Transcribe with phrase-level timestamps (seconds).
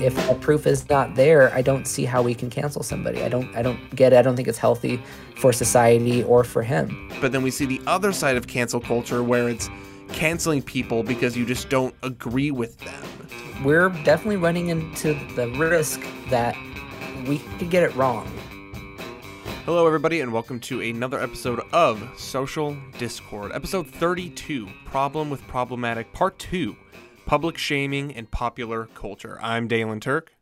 [0.00, 3.22] if a proof is not there, I don't see how we can cancel somebody.
[3.22, 4.16] I don't I don't get it.
[4.16, 5.02] I don't think it's healthy
[5.36, 7.10] for society or for him.
[7.20, 9.68] But then we see the other side of cancel culture where it's
[10.12, 13.04] canceling people because you just don't agree with them.
[13.62, 16.56] We're definitely running into the risk that
[17.26, 18.26] we could get it wrong.
[19.66, 26.10] Hello, everybody, and welcome to another episode of Social Discord, episode 32 Problem with Problematic,
[26.14, 26.74] Part 2
[27.30, 29.38] Public Shaming and Popular Culture.
[29.40, 30.32] I'm Dalen Turk.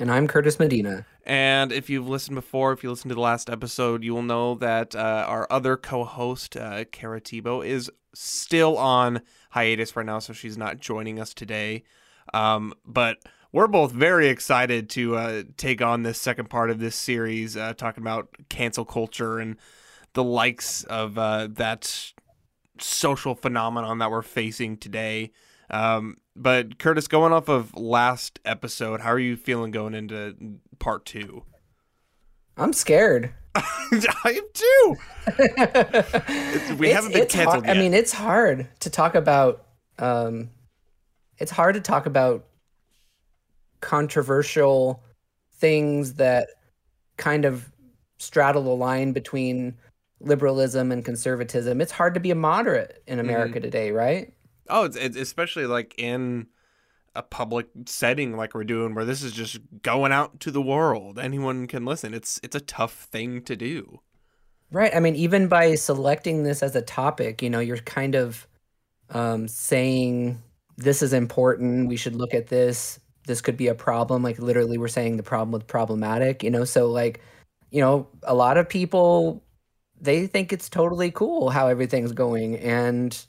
[0.00, 1.04] And I'm Curtis Medina.
[1.24, 4.54] And if you've listened before, if you listened to the last episode, you will know
[4.54, 10.18] that uh, our other co host, uh, Kara Tebow, is still on hiatus right now,
[10.18, 11.82] so she's not joining us today.
[12.32, 13.18] Um, but
[13.52, 17.74] we're both very excited to uh, take on this second part of this series, uh,
[17.74, 19.58] talking about cancel culture and
[20.14, 22.14] the likes of uh, that
[22.80, 25.30] social phenomenon that we're facing today.
[25.70, 30.36] Um, but Curtis, going off of last episode, how are you feeling going into
[30.78, 31.42] part two?
[32.56, 33.32] I'm scared.
[33.56, 33.62] I
[34.26, 34.96] am too.
[36.76, 37.76] we It's- haven't been canceled yet.
[37.76, 39.64] I mean, it's hard to talk about.
[39.98, 40.50] Um,
[41.38, 42.44] it's hard to talk about
[43.80, 45.02] controversial
[45.54, 46.48] things that
[47.16, 47.70] kind of
[48.18, 49.76] straddle the line between
[50.20, 51.80] liberalism and conservatism.
[51.80, 53.28] It's hard to be a moderate in Mm-hmm.
[53.28, 54.32] America today, right?
[54.68, 56.46] Oh, it's, it's especially like in
[57.14, 61.18] a public setting like we're doing, where this is just going out to the world.
[61.18, 62.14] Anyone can listen.
[62.14, 64.00] It's it's a tough thing to do.
[64.70, 64.94] Right.
[64.94, 68.46] I mean, even by selecting this as a topic, you know, you're kind of
[69.10, 70.42] um, saying
[70.76, 71.88] this is important.
[71.88, 72.98] We should look at this.
[73.26, 74.22] This could be a problem.
[74.22, 76.42] Like literally, we're saying the problem with problematic.
[76.42, 77.20] You know, so like,
[77.70, 79.42] you know, a lot of people
[80.00, 83.26] they think it's totally cool how everything's going, and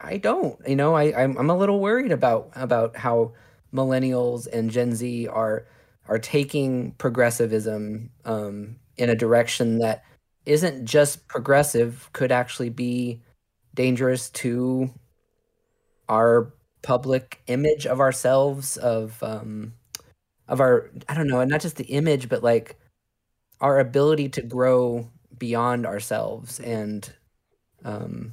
[0.00, 0.58] I don't.
[0.66, 3.32] You know, I I'm, I'm a little worried about about how
[3.72, 5.66] millennials and Gen Z are
[6.08, 10.04] are taking progressivism um, in a direction that
[10.44, 13.20] isn't just progressive could actually be
[13.74, 14.90] dangerous to
[16.08, 16.52] our
[16.82, 19.72] public image of ourselves of um
[20.46, 22.76] of our i don't know not just the image but like
[23.60, 27.12] our ability to grow beyond ourselves and
[27.84, 28.32] um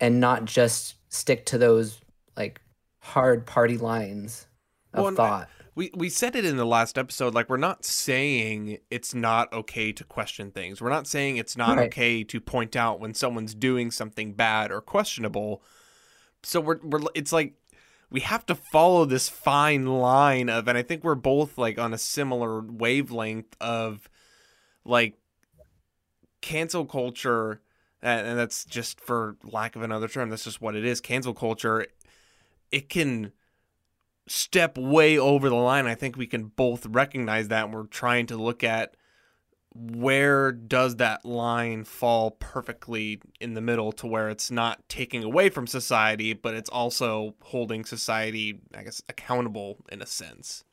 [0.00, 2.00] and not just stick to those
[2.36, 2.60] like
[3.00, 4.46] hard party lines
[4.92, 7.34] of Well, and I- thought We we said it in the last episode.
[7.34, 10.80] Like we're not saying it's not okay to question things.
[10.80, 11.86] We're not saying it's not Right.
[11.86, 15.62] okay to point out when someone's doing something bad or questionable.
[16.42, 17.54] So we're we're it's like
[18.10, 21.92] we have to follow this fine line of, and I think we're both like on
[21.94, 24.08] a similar wavelength of
[24.84, 25.14] like
[26.40, 27.60] cancel culture,
[28.02, 30.30] and, that's just for lack of another term.
[30.30, 31.00] That's just what it is.
[31.00, 31.86] Cancel culture.
[32.70, 33.32] It can
[34.26, 35.86] step way over the line.
[35.86, 37.64] I think we can both recognize that.
[37.64, 38.94] And we're trying to look at
[39.74, 45.50] where does that line fall perfectly in the middle to where it's not taking away
[45.50, 50.64] from society, but it's also holding society, I guess, accountable in a sense.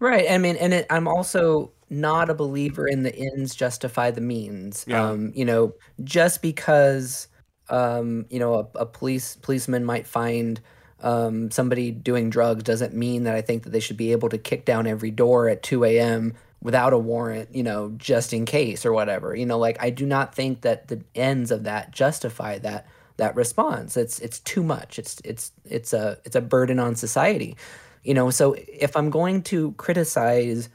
[0.00, 0.26] Right.
[0.30, 4.84] I mean, and it, I'm also not a believer in the ends justify the means.
[4.86, 5.08] Yeah.
[5.08, 7.28] Um, you know, just because
[7.70, 10.60] um, you know, a, a police policeman might find
[11.00, 14.38] um, somebody doing drugs doesn't mean that I think that they should be able to
[14.38, 16.34] kick down every door at 2 a.m.
[16.60, 19.34] without a warrant, you know, just in case or whatever.
[19.34, 23.36] You know, like I do not think that the ends of that justify that that
[23.36, 23.96] response.
[23.96, 24.98] It's it's too much.
[24.98, 27.56] It's it's it's a it's a burden on society.
[28.02, 30.68] You know, so if I'm going to criticize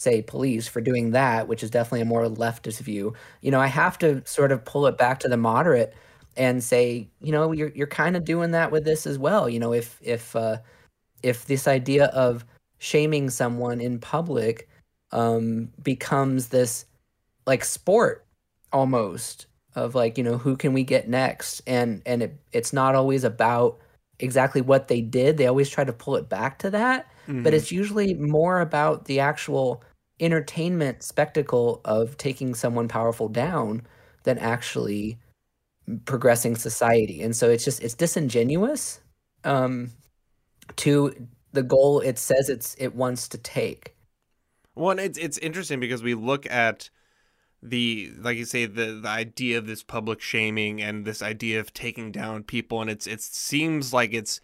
[0.00, 3.12] say police for doing that, which is definitely a more leftist view,
[3.42, 5.94] you know, I have to sort of pull it back to the moderate
[6.38, 9.46] and say, you know, you're you're kind of doing that with this as well.
[9.46, 10.58] You know, if if uh,
[11.22, 12.46] if this idea of
[12.78, 14.70] shaming someone in public
[15.12, 16.86] um, becomes this
[17.46, 18.24] like sport
[18.72, 21.60] almost of like you know who can we get next?
[21.66, 23.78] And and it, it's not always about
[24.18, 25.36] exactly what they did.
[25.36, 27.06] They always try to pull it back to that
[27.42, 29.82] but it's usually more about the actual
[30.20, 33.82] entertainment spectacle of taking someone powerful down
[34.24, 35.18] than actually
[36.04, 37.22] progressing society.
[37.22, 39.00] And so it's just it's disingenuous
[39.44, 39.90] um
[40.76, 43.94] to the goal it says it's it wants to take.
[44.74, 46.90] Well, it's it's interesting because we look at
[47.62, 51.74] the like you say the the idea of this public shaming and this idea of
[51.74, 54.40] taking down people, and it's it seems like it's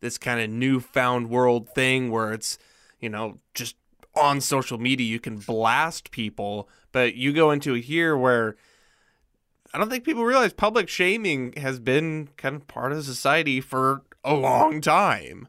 [0.00, 2.58] this kind of newfound world thing where it's
[3.00, 3.76] you know just
[4.14, 8.56] on social media you can blast people, but you go into a here where
[9.72, 14.02] I don't think people realize public shaming has been kind of part of society for
[14.24, 15.48] a long time.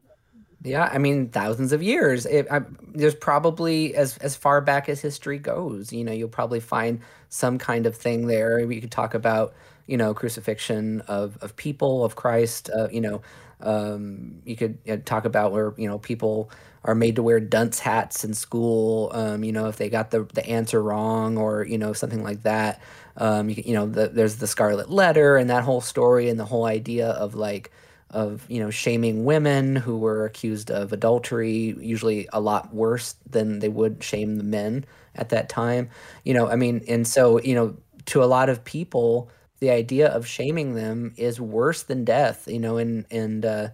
[0.64, 2.28] Yeah, I mean, thousands of years.
[2.28, 2.62] It, I,
[2.94, 5.92] there's probably as as far back as history goes.
[5.92, 8.66] You know, you'll probably find some kind of thing there.
[8.68, 9.56] We could talk about,
[9.88, 12.70] you know, crucifixion of of people of Christ.
[12.70, 13.24] Uh, you know,
[13.62, 16.52] um, you could know, talk about where you know people
[16.84, 19.12] are made to wear dunce hats in school.
[19.14, 22.44] Um, you know, if they got the the answer wrong or you know something like
[22.44, 22.82] that.
[23.18, 26.46] Um, you, you know, the, there's the Scarlet Letter and that whole story and the
[26.46, 27.72] whole idea of like
[28.10, 33.60] of you know shaming women who were accused of adultery usually a lot worse than
[33.60, 34.84] they would shame the men
[35.16, 35.90] at that time
[36.26, 37.74] you know i mean and so you know
[38.06, 39.30] to a lot of people
[39.60, 43.70] the idea of shaming them is worse than death you know and and uh,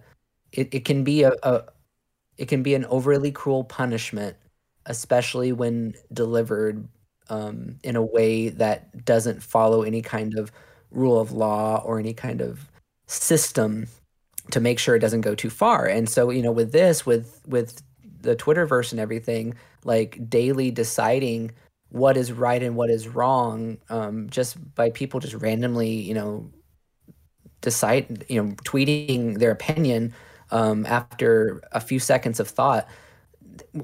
[0.52, 1.64] it, it can be a, a
[2.38, 4.36] it can be an overly cruel punishment
[4.88, 6.88] especially when delivered
[7.28, 10.50] um, in a way that doesn't follow any kind of
[10.90, 12.70] rule of law or any kind of
[13.06, 13.86] system
[14.50, 15.86] to make sure it doesn't go too far.
[15.86, 17.82] And so, you know, with this, with with
[18.20, 19.54] the Twitterverse and everything,
[19.84, 21.52] like daily deciding
[21.90, 26.50] what is right and what is wrong, um, just by people just randomly, you know,
[27.60, 30.14] decide, you know, tweeting their opinion
[30.50, 32.88] um, after a few seconds of thought,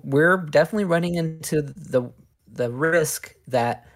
[0.02, 2.10] we're definitely running into the
[2.46, 3.86] the risk that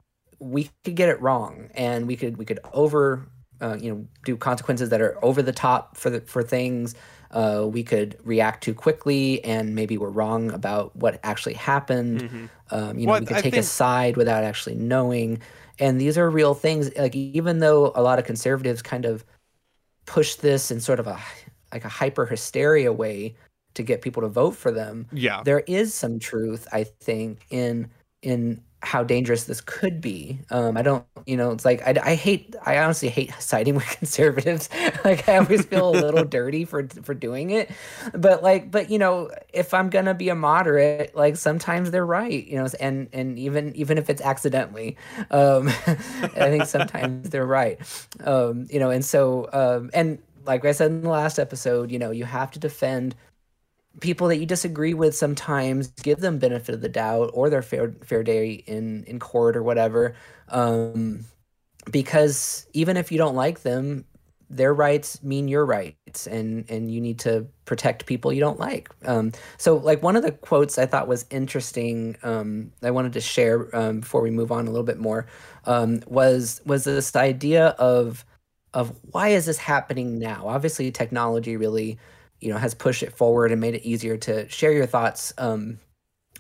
[0.41, 3.29] we could get it wrong and we could we could over
[3.61, 6.95] uh, you know do consequences that are over the top for the, for things.
[7.31, 12.23] Uh, we could react too quickly, and maybe we're wrong about what actually happened.
[12.23, 12.47] Mm-hmm.
[12.71, 13.63] Um, you know, we could I take think...
[13.63, 15.43] a side without actually knowing.
[15.79, 16.91] And these are real things.
[16.97, 19.25] Like even though a lot of conservatives kind of
[20.07, 21.21] push this in sort of a
[21.73, 23.35] like a hyper hysteria way
[23.75, 25.07] to get people to vote for them.
[25.11, 27.91] Yeah, there is some truth, I think, in
[28.23, 30.39] in how dangerous this could be.
[30.51, 33.87] Um, I don't, you know, it's like I, I hate, I honestly hate siding with
[33.87, 34.69] conservatives.
[35.05, 37.71] like I always feel a little dirty for for doing it,
[38.15, 42.47] but like, but you know, if I'm gonna be a moderate, like sometimes they're right,
[42.47, 44.97] you know, and and even even if it's accidentally,
[45.31, 47.81] um, I think sometimes they're right,
[48.25, 52.01] um, you know, and so um, and like I said in the last episode, you
[52.01, 53.15] know, you have to defend
[54.01, 57.95] people that you disagree with sometimes give them benefit of the doubt or their fair
[58.05, 60.15] fair day in in court or whatever
[60.51, 61.25] um,
[61.91, 64.05] because even if you don't like them
[64.51, 68.89] their rights mean your rights and and you need to protect people you don't like.
[69.05, 73.21] Um, so like one of the quotes i thought was interesting um, i wanted to
[73.21, 75.27] share um, before we move on a little bit more
[75.67, 78.25] um, was was this idea of
[78.75, 80.45] of why is this happening now?
[80.47, 81.99] Obviously technology really
[82.41, 85.79] you know has pushed it forward and made it easier to share your thoughts um,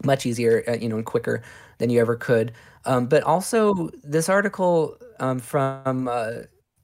[0.05, 1.43] much easier uh, you know and quicker
[1.79, 2.53] than you ever could.
[2.85, 6.31] Um, but also this article um, from uh,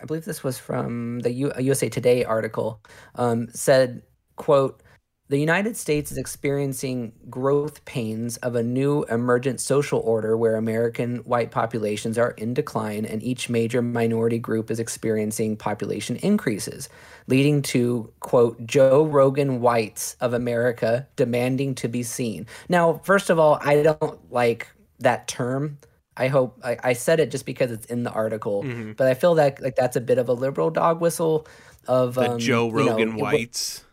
[0.00, 2.80] i believe this was from the U- usa today article
[3.14, 4.02] um, said
[4.36, 4.82] quote
[5.28, 11.16] the United States is experiencing growth pains of a new emergent social order where American
[11.18, 16.90] white populations are in decline and each major minority group is experiencing population increases,
[17.26, 22.46] leading to, quote, Joe Rogan whites of America demanding to be seen.
[22.68, 24.68] Now, first of all, I don't like
[24.98, 25.78] that term.
[26.18, 28.92] I hope I, I said it just because it's in the article, mm-hmm.
[28.92, 31.46] but I feel that like that's a bit of a liberal dog whistle
[31.88, 33.84] of the um, Joe Rogan you know, whites.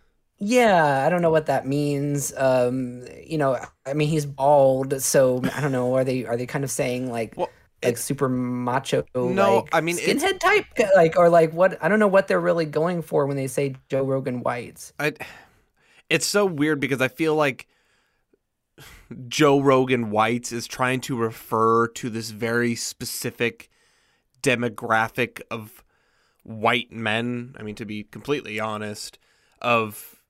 [0.43, 2.33] Yeah, I don't know what that means.
[2.35, 5.93] Um, you know, I mean, he's bald, so I don't know.
[5.93, 7.49] Are they are they kind of saying like well,
[7.83, 9.05] like super macho?
[9.13, 11.77] No, like, I mean skinhead type, like or like what?
[11.83, 14.93] I don't know what they're really going for when they say Joe Rogan whites.
[14.99, 15.13] I,
[16.09, 17.67] it's so weird because I feel like
[19.27, 23.69] Joe Rogan whites is trying to refer to this very specific
[24.41, 25.83] demographic of
[26.41, 27.55] white men.
[27.59, 29.19] I mean, to be completely honest,
[29.61, 30.20] of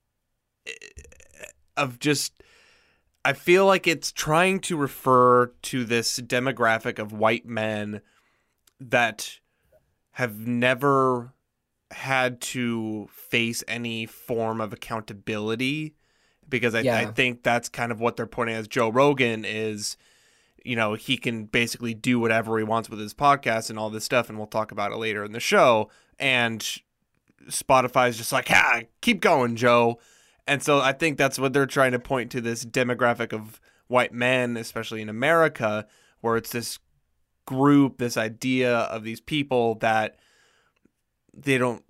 [1.77, 2.33] of just
[3.23, 8.01] I feel like it's trying to refer to this demographic of white men
[8.79, 9.39] that
[10.13, 11.33] have never
[11.91, 15.93] had to face any form of accountability
[16.49, 16.97] because I, yeah.
[16.97, 19.97] I, think that's kind of what they're pointing as Joe Rogan is
[20.63, 24.03] you know he can basically do whatever he wants with his podcast and all this
[24.03, 25.89] stuff and we'll talk about it later in the show.
[26.17, 26.65] And
[27.49, 29.99] Spotify's just like ah keep going Joe
[30.47, 34.13] and so I think that's what they're trying to point to this demographic of white
[34.13, 35.85] men, especially in America,
[36.21, 36.79] where it's this
[37.45, 40.17] group, this idea of these people that
[41.33, 41.83] they don't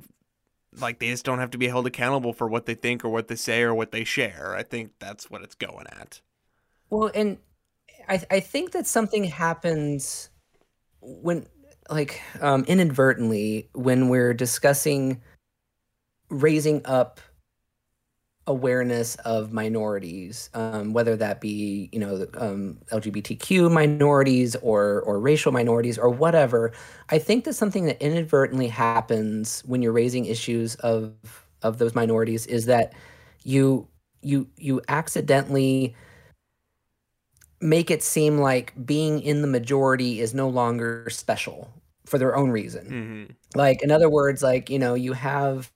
[0.79, 3.27] like they just don't have to be held accountable for what they think or what
[3.27, 4.55] they say or what they share.
[4.55, 6.22] I think that's what it's going at.
[6.89, 7.38] Well, and
[8.08, 10.29] I I think that something happens
[11.01, 11.48] when
[11.89, 15.22] like um inadvertently when we're discussing
[16.29, 17.20] raising up
[18.51, 25.51] awareness of minorities, um, whether that be you know um, LGBTQ minorities or or racial
[25.51, 26.72] minorities or whatever.
[27.10, 31.13] I think that something that inadvertently happens when you're raising issues of
[31.63, 32.93] of those minorities is that
[33.43, 33.88] you
[34.22, 35.96] you you accidentally
[37.60, 41.72] make it seem like being in the majority is no longer special
[42.05, 42.86] for their own reason.
[42.86, 43.58] Mm-hmm.
[43.58, 45.70] Like in other words, like you know you have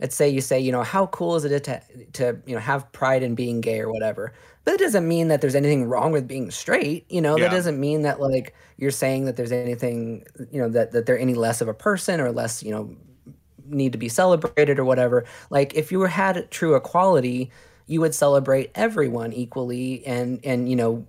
[0.00, 1.80] let's say you say you know how cool is it to
[2.12, 4.32] to you know have pride in being gay or whatever.
[4.64, 7.36] But it doesn't mean that there's anything wrong with being straight you know?
[7.36, 7.44] Yeah.
[7.44, 11.18] that doesn't mean that like you're saying that there's anything you know that that they're
[11.18, 12.94] any less of a person or less you know
[13.68, 15.24] need to be celebrated or whatever.
[15.50, 17.50] Like if you had true equality
[17.86, 21.06] you would celebrate everyone equally and and you know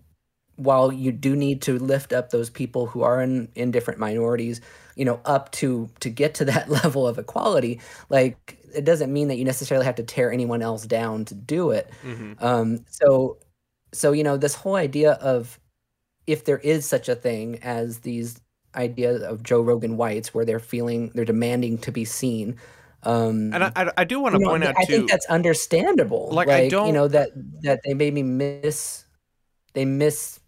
[0.55, 4.61] while you do need to lift up those people who are in in different minorities
[4.95, 7.79] you know up to to get to that level of equality
[8.09, 11.71] like it doesn't mean that you necessarily have to tear anyone else down to do
[11.71, 13.37] it hmm um so
[13.93, 15.59] so you know this whole idea of
[16.27, 18.39] if there is such a thing as these
[18.75, 22.55] ideas of joe rogan whites where they're feeling they're demanding to be seen
[23.03, 24.93] um And I, I, do want to you know, point out I too.
[24.93, 26.29] think that's understandable.
[26.33, 27.29] Like, Like, I you don't- you know that
[27.61, 29.05] that they maybe miss
[29.73, 30.39] they miss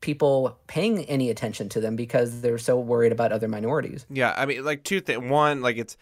[0.00, 4.06] people paying any attention to them because they're so worried about other minorities.
[4.10, 5.28] Yeah, I mean, like two things.
[5.30, 5.96] One, like it's,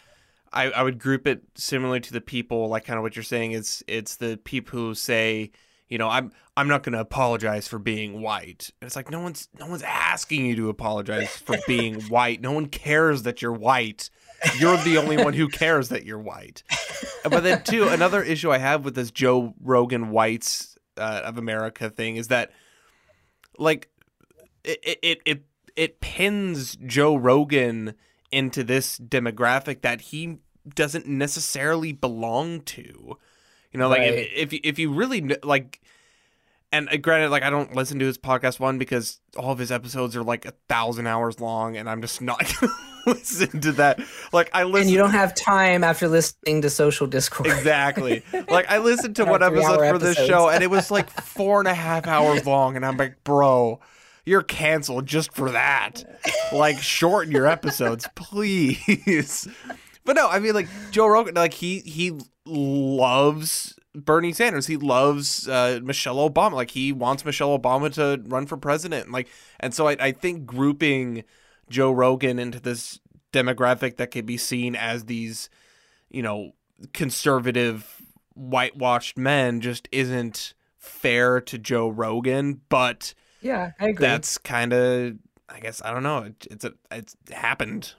[0.52, 3.52] I, I would group it similarly to the people, like kind of what you're saying
[3.52, 5.50] is, it's the people who say,
[5.88, 8.71] you know, I'm, I'm not going to apologize for being white.
[8.81, 12.40] And it's like no one's, no one's asking you to apologize for being white.
[12.40, 14.11] No one cares that you're white.
[14.59, 16.62] You're the only one who cares that you're white.
[17.25, 21.90] But then, too, another issue I have with this Joe Rogan whites uh, of America
[21.90, 22.52] thing is that,
[23.59, 23.88] like,
[24.64, 27.95] it it it, it pins Joe Rogan
[28.30, 30.38] into this demographic that he
[30.75, 33.16] doesn't necessarily belong to.
[33.73, 34.12] You know, like Right.
[34.14, 35.80] if if you- if you really like.
[36.70, 39.73] And uh, granted, like I don't listen to his podcast one because all of his
[39.73, 42.73] episodes are like a thousand hours long, and I'm just not gonna
[43.06, 44.00] listen to that.
[44.35, 47.49] Like I listen, And you don't have time after listening to social discourse.
[47.50, 48.23] Exactly.
[48.50, 51.68] Like I listened to one episode for this show, and it was like four and
[51.68, 53.80] a half hours long, and I'm like, bro,
[54.28, 56.04] you're canceled just for that.
[56.52, 59.49] Like, shorten your episodes, please.
[60.04, 64.66] But no, I mean, like Joe Rogan, like he he loves Bernie Sanders.
[64.66, 66.52] He loves uh, Michelle Obama.
[66.52, 69.11] Like he wants Michelle Obama to run for president.
[69.11, 69.28] Like,
[69.61, 71.25] and so I, I think grouping
[71.70, 73.00] Joe Rogan into this
[73.32, 75.49] demographic that can be seen as these,
[76.11, 76.52] you know,
[76.92, 78.02] conservative
[78.35, 84.07] whitewashed men just isn't fair to Joe Rogan, but Yeah, I agree.
[84.07, 85.16] that's kind of
[85.49, 86.18] I guess I don't know.
[86.18, 87.95] It, it's a it's happened.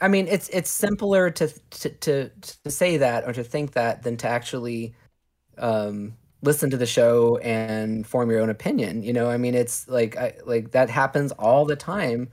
[0.00, 4.02] I mean, it's it's simpler to to to, to say that or to think that
[4.02, 4.94] than to actually
[5.56, 9.02] um, listen to the show and form your own opinion.
[9.02, 12.30] You know, I mean, it's like I, like that happens all the time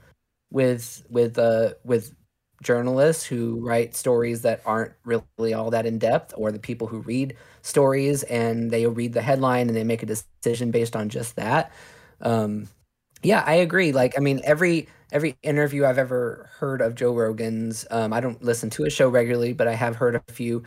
[0.50, 2.14] with with uh with
[2.62, 7.00] journalists who write stories that aren't really all that in depth, or the people who
[7.00, 11.36] read stories and they read the headline and they make a decision based on just
[11.36, 11.72] that.
[12.20, 12.68] Um,
[13.22, 13.92] yeah, I agree.
[13.92, 18.42] Like, I mean, every every interview I've ever heard of Joe Rogan's, um, I don't
[18.42, 20.64] listen to his show regularly, but I have heard a few.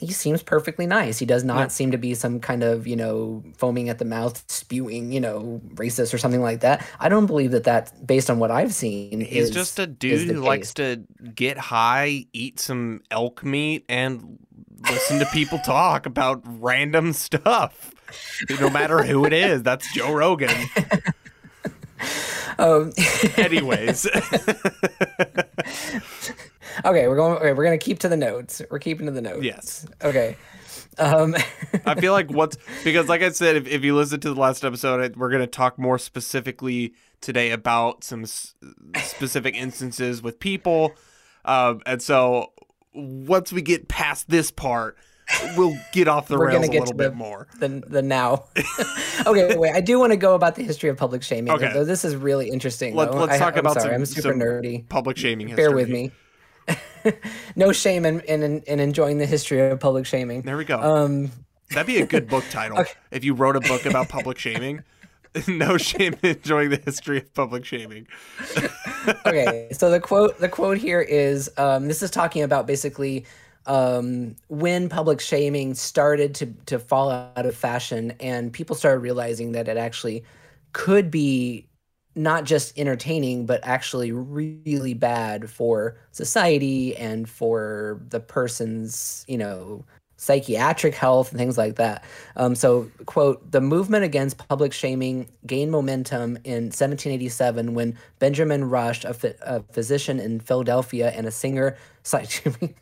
[0.00, 1.18] He seems perfectly nice.
[1.18, 1.68] He does not Yeah.
[1.70, 5.62] seem to be some kind of, you know, foaming at the mouth, spewing, you know,
[5.74, 6.86] racist or something like that.
[7.00, 10.28] I don't believe that that, based on what I've seen, He's is- just a dude
[10.28, 11.02] who likes to
[11.34, 14.38] get high, eat some elk meat, and
[14.90, 17.92] listen to people talk about random stuff.
[18.60, 20.50] No matter who it is, that's Joe Rogan.
[22.58, 22.92] Um,
[23.36, 24.06] Anyways,
[26.84, 27.36] okay, we're going.
[27.38, 28.62] Okay, we're gonna keep to the notes.
[28.70, 29.44] We're keeping to the notes.
[29.44, 29.86] Yes.
[30.02, 30.36] Okay.
[30.98, 31.36] Um,
[31.84, 34.64] I feel like what's because, like I said, if, if you listen to the last
[34.64, 38.54] episode, we're going to talk more specifically today about some s-
[39.02, 40.94] specific instances with people.
[41.44, 42.52] Um, and so
[42.96, 44.96] once we get past this part,
[45.56, 47.46] we'll get off the We're rails gonna a little to bit the- more.
[47.58, 48.44] the the now.
[49.26, 49.72] okay, wait.
[49.74, 51.52] I do want to go about the history of public shaming.
[51.52, 51.72] Okay.
[51.72, 52.94] Though this is really interesting.
[52.94, 53.18] Let, though.
[53.18, 54.88] let's I, talk I'm about sorry, some, I'm super nerdy.
[54.88, 55.64] public shaming history.
[55.64, 56.10] Bear with me.
[57.56, 60.42] no shame in, in in enjoying the history of public shaming.
[60.42, 60.80] There we go.
[60.80, 61.30] Um,
[61.70, 64.82] That'd be a good book title if you wrote a book about public shaming.
[65.48, 68.06] no shame in enjoying the history of public shaming.
[69.26, 73.24] okay, so the quote the quote here is um, this is talking about basically
[73.66, 79.52] um, when public shaming started to to fall out of fashion and people started realizing
[79.52, 80.24] that it actually
[80.72, 81.66] could be
[82.14, 89.84] not just entertaining but actually really bad for society and for the person's you know
[90.16, 92.02] psychiatric health and things like that.
[92.36, 99.04] Um, so, quote, the movement against public shaming gained momentum in 1787 when Benjamin Rush,
[99.04, 102.26] a, a physician in Philadelphia and a singer, sorry,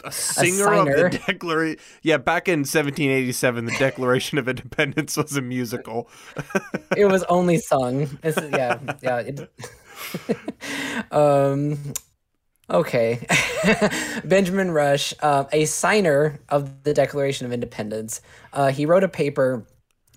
[0.05, 1.81] a singer a of the Declaration.
[2.03, 6.09] Yeah, back in 1787, the Declaration of Independence was a musical.
[6.97, 8.19] it was only sung.
[8.23, 9.19] It's, yeah, yeah.
[9.19, 9.50] It,
[11.11, 11.79] um,
[12.71, 13.26] Okay.
[14.25, 18.21] Benjamin Rush, uh, a signer of the Declaration of Independence,
[18.52, 19.66] uh, he wrote a paper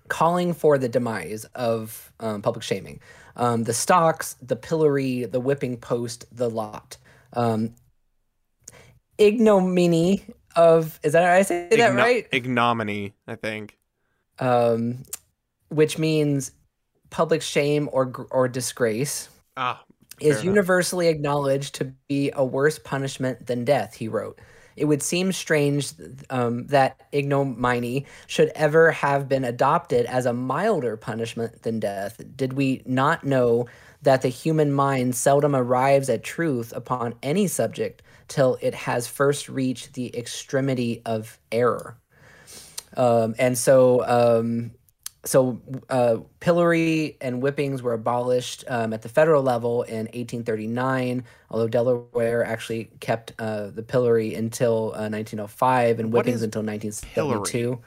[0.08, 3.00] calling for the demise of um, public shaming.
[3.36, 6.98] Um, the stocks, the pillory, the whipping post, the lot.
[7.34, 7.75] Um,
[9.18, 10.25] ignominy
[10.56, 12.27] of, is that I say that Igno- right?
[12.32, 13.77] Ignominy, I think.
[14.39, 15.04] Um,
[15.70, 16.51] which means
[17.10, 19.30] public shame or or disgrace.
[19.56, 19.84] Ah,
[20.20, 24.40] is universally acknowledged to be a worse punishment than death, he wrote.
[24.76, 25.92] It would seem strange
[26.30, 32.22] um, that ignominy should ever have been adopted as a milder punishment than death.
[32.36, 33.68] Did we not know
[34.04, 39.50] that the human mind seldom arrives at truth upon any subject till it has first
[39.50, 41.98] reached the extremity of error?
[42.96, 44.72] Um, and so um,
[45.27, 51.67] so uh, pillory and whippings were abolished um, at the federal level in 1839, although
[51.67, 57.51] Delaware actually kept uh, the pillory until uh, 1905 and whippings until 1972.
[57.51, 57.79] Pillory?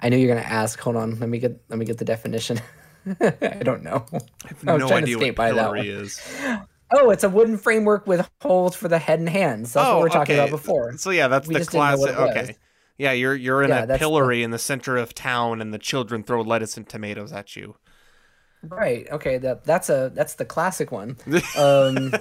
[0.00, 0.80] I knew you're going to ask.
[0.80, 2.60] Hold on, let me get let me get the definition.
[3.20, 4.06] I don't know.
[4.12, 6.20] I have I no idea what pillory is.
[6.94, 9.72] Oh, it's a wooden framework with holes for the head and hands.
[9.72, 10.42] That's oh, what we are talking okay.
[10.42, 10.94] about before.
[10.98, 12.14] So yeah, that's we the classic.
[12.14, 12.54] Okay.
[12.98, 14.44] Yeah, you're you're in yeah, a pillory the...
[14.44, 17.76] in the center of town, and the children throw lettuce and tomatoes at you.
[18.62, 19.08] Right.
[19.10, 19.38] Okay.
[19.38, 21.16] That that's a that's the classic one.
[21.56, 22.14] Um,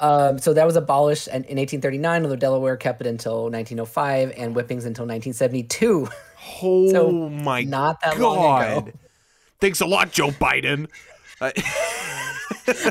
[0.00, 4.54] um, so that was abolished in, in 1839, although Delaware kept it until 1905, and
[4.54, 6.08] whippings until 1972.
[6.62, 8.76] Oh so my not that God.
[8.76, 8.92] long ago.
[9.60, 10.86] Thanks a lot, Joe Biden.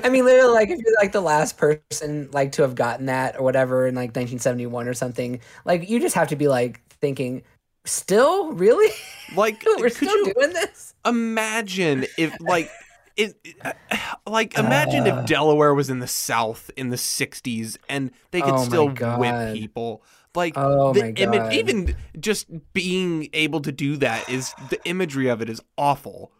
[0.04, 3.38] I mean, literally, like if you're like the last person like to have gotten that
[3.38, 7.44] or whatever in like 1971 or something, like you just have to be like thinking,
[7.86, 8.94] still, really,
[9.36, 10.94] like we're still you doing this.
[11.06, 12.70] Imagine if like.
[13.16, 13.36] It,
[14.28, 18.54] like imagine uh, if Delaware was in the South in the '60s and they could
[18.54, 20.04] oh still whip people.
[20.36, 25.42] Like oh the image, even just being able to do that is the imagery of
[25.42, 26.32] it is awful.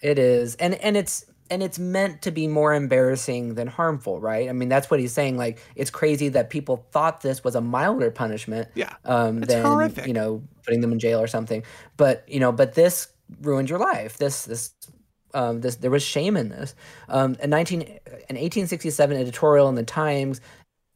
[0.00, 4.48] It is, and and it's and it's meant to be more embarrassing than harmful, right?
[4.48, 5.36] I mean, that's what he's saying.
[5.36, 10.06] Like, it's crazy that people thought this was a milder punishment, yeah, um, than horrific.
[10.06, 11.62] you know putting them in jail or something.
[11.96, 13.08] But you know, but this
[13.40, 14.18] ruined your life.
[14.18, 14.72] This this
[15.34, 16.74] um, this there was shame in this.
[17.08, 20.40] Um, in nineteen an eighteen sixty seven editorial in the Times,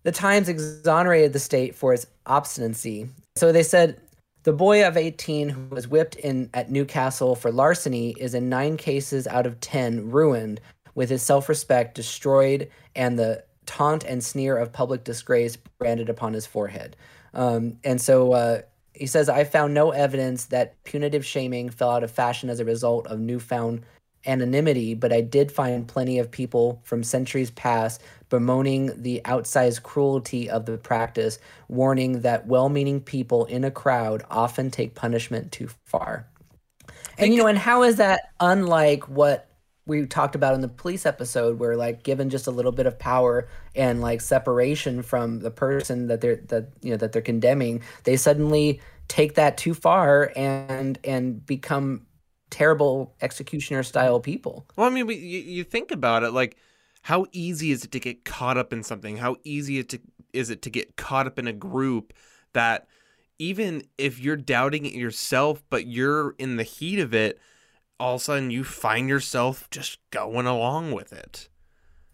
[0.03, 3.09] the Times exonerated the state for its obstinacy.
[3.37, 4.01] So they said
[4.45, 8.49] the boy of 18 who was whipped in at New Castle for larceny is in
[8.49, 10.61] 9 cases out of 10 ruined
[10.95, 16.47] with his self-respect destroyed and the taunt and sneer of public disgrace branded upon his
[16.47, 16.97] forehead.
[17.35, 18.63] Um, and so uh,
[18.95, 22.65] he says, I found no evidence that punitive shaming fell out of fashion as a
[22.65, 23.83] result of newfound
[24.27, 30.49] anonymity, but I did find plenty of people from centuries past bemoaning the outsized cruelty
[30.49, 35.69] of the practice, warning that well meaning people in a crowd often take punishment too
[35.85, 36.27] far.
[37.19, 39.49] And, you know, and how is that unlike what
[39.85, 42.99] we talked about in the police episode where like given just a little bit of
[42.99, 47.83] power and like separation from the person that they're that you know that they're condemning
[48.05, 52.07] they suddenly take that too far and and become
[52.53, 54.67] terrible executioner style people.
[54.77, 56.57] Well, I mean, we, you, you think about it, like
[57.03, 59.17] how easy is it to get caught up in something?
[59.17, 60.01] How easy it to,
[60.33, 62.13] is it to get caught up in a group
[62.53, 62.87] that
[63.39, 67.41] even if you're doubting it yourself, but you're in the heat of it,
[67.99, 71.49] all of a sudden you find yourself just going along with it.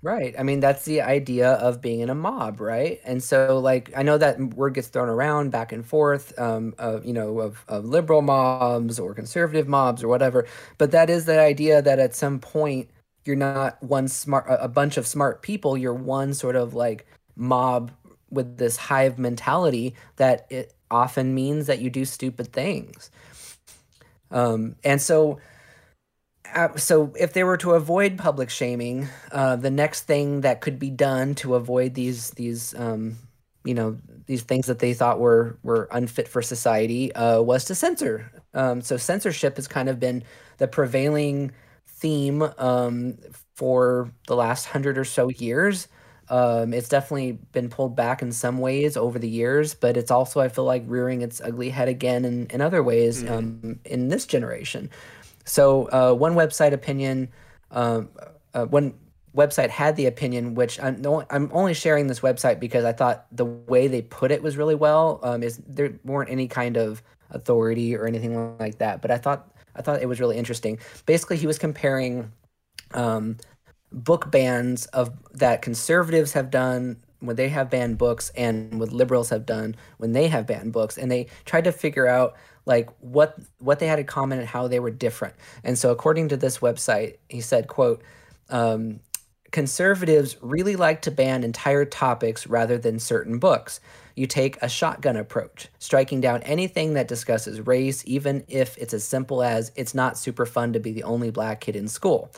[0.01, 0.33] Right.
[0.39, 3.01] I mean, that's the idea of being in a mob, right?
[3.05, 7.05] And so, like, I know that word gets thrown around back and forth, um, of,
[7.05, 10.47] you know, of, of liberal mobs or conservative mobs or whatever.
[10.79, 12.89] But that is the idea that at some point
[13.25, 15.77] you're not one smart, a bunch of smart people.
[15.77, 17.91] You're one sort of like mob
[18.31, 23.11] with this hive mentality that it often means that you do stupid things.
[24.31, 25.41] Um, and so,
[26.55, 30.79] uh, so if they were to avoid public shaming, uh, the next thing that could
[30.79, 33.17] be done to avoid these these um,
[33.65, 37.75] you know these things that they thought were were unfit for society uh, was to
[37.75, 38.31] censor.
[38.55, 40.25] Um, so censorship has kind of been
[40.59, 41.53] the prevailing
[41.87, 43.19] theme um,
[43.55, 45.89] for the last hundred or so years.
[46.31, 50.41] Um, it's definitely been pulled back in some ways over the years, but it's also
[50.41, 53.35] I feel like rearing its ugly head again in, in other ways mm-hmm.
[53.35, 54.91] um, in this generation.
[55.49, 57.29] So uh, one website opinion,
[57.71, 58.11] um,
[58.55, 58.95] uh, one
[59.37, 63.45] website had the opinion, which I'm, I'm only sharing this website because I thought the
[63.45, 65.21] way they put it was really well.
[65.23, 69.51] Um, is there weren't any kind of authority or anything like that, but I thought
[69.77, 70.79] I thought it was really interesting.
[71.07, 72.33] Basically, he was comparing
[72.93, 73.37] um,
[73.93, 79.31] book bans of that conservatives have done when they have banned books and what liberals
[79.31, 83.39] have done when they have banned books and they tried to figure out like what
[83.59, 86.59] what they had in common and how they were different and so according to this
[86.59, 88.03] website he said quote
[88.51, 89.01] um,
[89.51, 93.81] conservatives really like to ban entire topics rather than certain books.
[94.15, 99.05] You take a shotgun approach, striking down anything that discusses race, even if it's as
[99.05, 102.31] simple as it's not super fun to be the only black kid in school.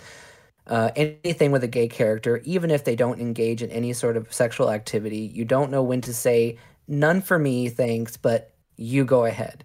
[0.70, 4.33] Uh, anything with a gay character, even if they don't engage in any sort of
[4.33, 9.26] sexual activity, you don't know when to say, none for me, thanks, but you go
[9.26, 9.64] ahead.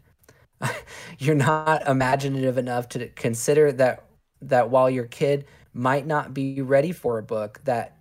[1.20, 4.04] You're not imaginative enough to consider that
[4.42, 7.95] that while your kid might not be ready for a book that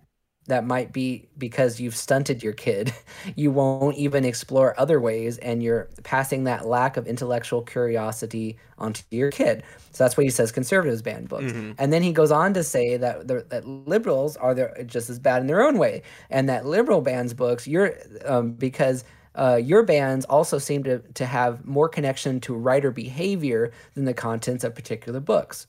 [0.47, 2.93] that might be because you've stunted your kid.
[3.35, 9.01] You won't even explore other ways, and you're passing that lack of intellectual curiosity onto
[9.09, 9.63] your kid.
[9.91, 11.45] So that's why he says conservatives ban books.
[11.45, 11.71] Mm-hmm.
[11.79, 15.41] And then he goes on to say that that liberals are there, just as bad
[15.41, 17.67] in their own way, and that liberal bans books.
[17.67, 19.03] You're um, because.
[19.37, 24.13] Uh, your bans also seem to, to have more connection to writer behavior than the
[24.13, 25.67] contents of particular books.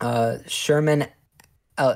[0.00, 1.06] Uh, Sherman
[1.76, 1.94] uh,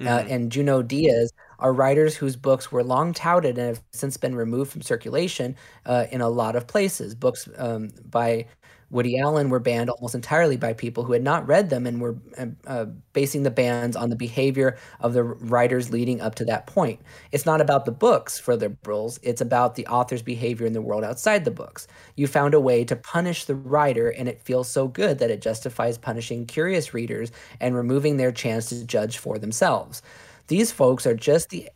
[0.00, 0.32] Uh, mm-hmm.
[0.32, 4.72] and Junot Diaz are writers whose books were long touted and have since been removed
[4.72, 7.14] from circulation uh, in a lot of places.
[7.14, 8.46] Books um, by
[8.94, 12.16] Woody Allen were banned almost entirely by people who had not read them and were
[12.38, 16.68] uh, uh, basing the bans on the behavior of the writers leading up to that
[16.68, 17.00] point.
[17.32, 21.02] It's not about the books for liberals, it's about the author's behavior in the world
[21.02, 21.88] outside the books.
[22.14, 25.42] You found a way to punish the writer, and it feels so good that it
[25.42, 30.02] justifies punishing curious readers and removing their chance to judge for themselves.
[30.46, 31.68] These folks are just the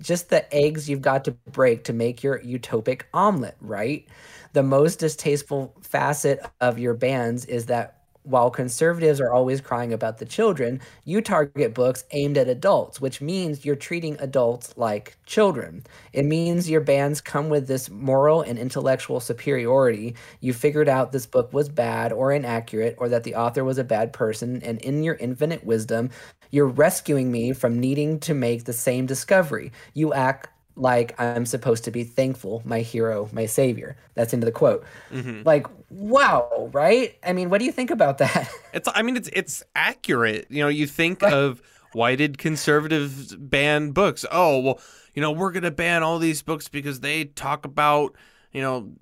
[0.00, 4.06] just the eggs you've got to break to make your utopic omelet, right?
[4.56, 10.16] The most distasteful facet of your bans is that while conservatives are always crying about
[10.16, 15.84] the children, you target books aimed at adults, which means you're treating adults like children.
[16.14, 20.16] It means your bans come with this moral and intellectual superiority.
[20.40, 23.84] You figured out this book was bad or inaccurate, or that the author was a
[23.84, 26.08] bad person, and in your infinite wisdom,
[26.50, 29.70] you're rescuing me from needing to make the same discovery.
[29.92, 33.96] You act like I'm supposed to be thankful, my hero, my savior.
[34.14, 34.84] That's into the quote.
[35.10, 35.42] Mm-hmm.
[35.44, 37.16] Like, wow, right?
[37.24, 38.50] I mean, what do you think about that?
[38.72, 40.48] It's, I mean, it's it's accurate.
[40.50, 41.62] You know, you think of
[41.94, 44.26] why did conservatives ban books?
[44.30, 44.80] Oh, well,
[45.14, 48.14] you know, we're gonna ban all these books because they talk about,
[48.52, 48.92] you know,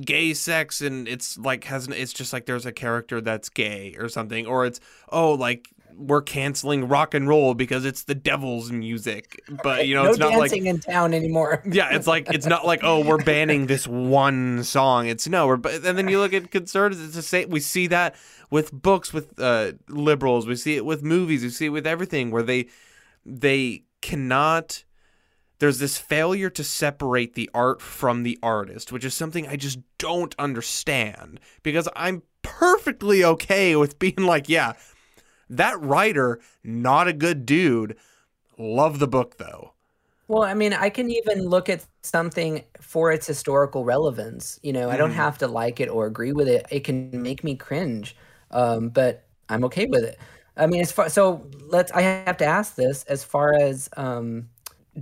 [0.00, 4.08] gay sex and it's like has it's just like there's a character that's gay or
[4.08, 9.42] something or it's oh like we're canceling rock and roll because it's the devil's music.
[9.62, 11.62] But you know, no it's not dancing like in town anymore.
[11.70, 15.08] yeah, it's like it's not like oh we're banning this one song.
[15.08, 17.04] It's no, we're and then you look at conservatives.
[17.04, 17.50] It's the same.
[17.50, 18.14] We see that
[18.50, 20.46] with books, with uh, liberals.
[20.46, 21.42] We see it with movies.
[21.42, 22.68] We see it with everything where they
[23.26, 24.84] they cannot.
[25.58, 29.80] There's this failure to separate the art from the artist, which is something I just
[29.98, 34.74] don't understand because I'm perfectly okay with being like, yeah,
[35.50, 37.96] that writer, not a good dude.
[38.58, 39.72] Love the book though.
[40.26, 44.60] Well, I mean, I can even look at something for its historical relevance.
[44.62, 44.90] You know.
[44.90, 45.14] I don't mm.
[45.14, 46.66] have to like it or agree with it.
[46.70, 48.14] It can make me cringe,
[48.50, 50.18] um, but I'm okay with it.
[50.56, 51.92] I mean, as far so let's.
[51.92, 54.48] I have to ask this as far as um,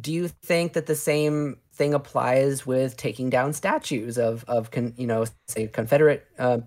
[0.01, 4.95] do you think that the same thing applies with taking down statues of of con,
[4.97, 6.59] you know say Confederate uh,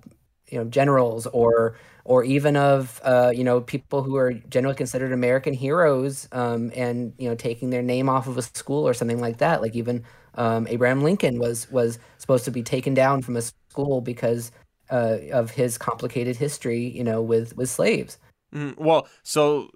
[0.50, 1.78] you know generals or
[2.10, 7.14] or even of uh, you know people who are generally considered American heroes, um, and
[7.20, 9.62] you know taking their name off of a school or something like that.
[9.62, 14.02] Like even um, Abraham Lincoln was was supposed to be taken down from a school
[14.02, 14.52] because
[14.90, 18.18] uh, of his complicated history, you know, with with slaves.
[18.54, 19.70] Mm, well, so.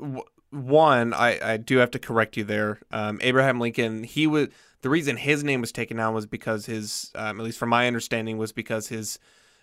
[0.00, 2.78] W- one, I, I do have to correct you there.
[2.90, 4.48] Um, Abraham Lincoln, he was
[4.80, 7.86] the reason his name was taken down was because his, um, at least from my
[7.86, 9.18] understanding, was because his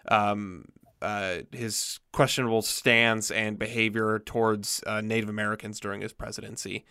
[0.09, 0.65] um,
[1.03, 6.85] uh, his questionable stance and behavior towards uh, Native Americans during his presidency.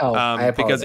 [0.00, 0.84] Oh, um, I because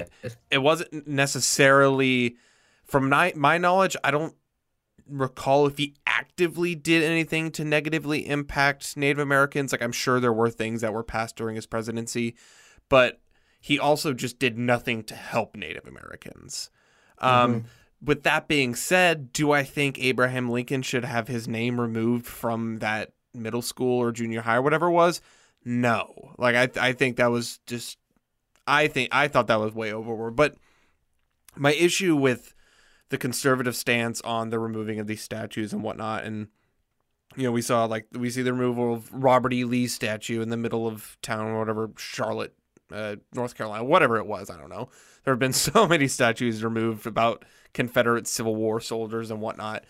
[0.50, 2.36] it wasn't necessarily,
[2.84, 4.34] from my my knowledge, I don't
[5.06, 9.72] recall if he actively did anything to negatively impact Native Americans.
[9.72, 12.34] Like I'm sure there were things that were passed during his presidency,
[12.88, 13.20] but
[13.60, 16.70] he also just did nothing to help Native Americans.
[17.18, 17.66] Um, Mm-hmm.
[18.04, 22.78] With that being said, do I think Abraham Lincoln should have his name removed from
[22.80, 25.20] that middle school or junior high or whatever it was?
[25.64, 26.34] No.
[26.36, 27.98] Like I, I think that was just,
[28.66, 30.34] I think I thought that was way overboard.
[30.34, 30.56] But
[31.54, 32.54] my issue with
[33.10, 36.48] the conservative stance on the removing of these statues and whatnot, and
[37.36, 39.64] you know, we saw like we see the removal of Robert E.
[39.64, 42.54] Lee's statue in the middle of town or whatever, Charlotte,
[42.92, 44.50] uh, North Carolina, whatever it was.
[44.50, 44.88] I don't know.
[45.24, 49.84] There have been so many statues removed about Confederate Civil War soldiers and whatnot.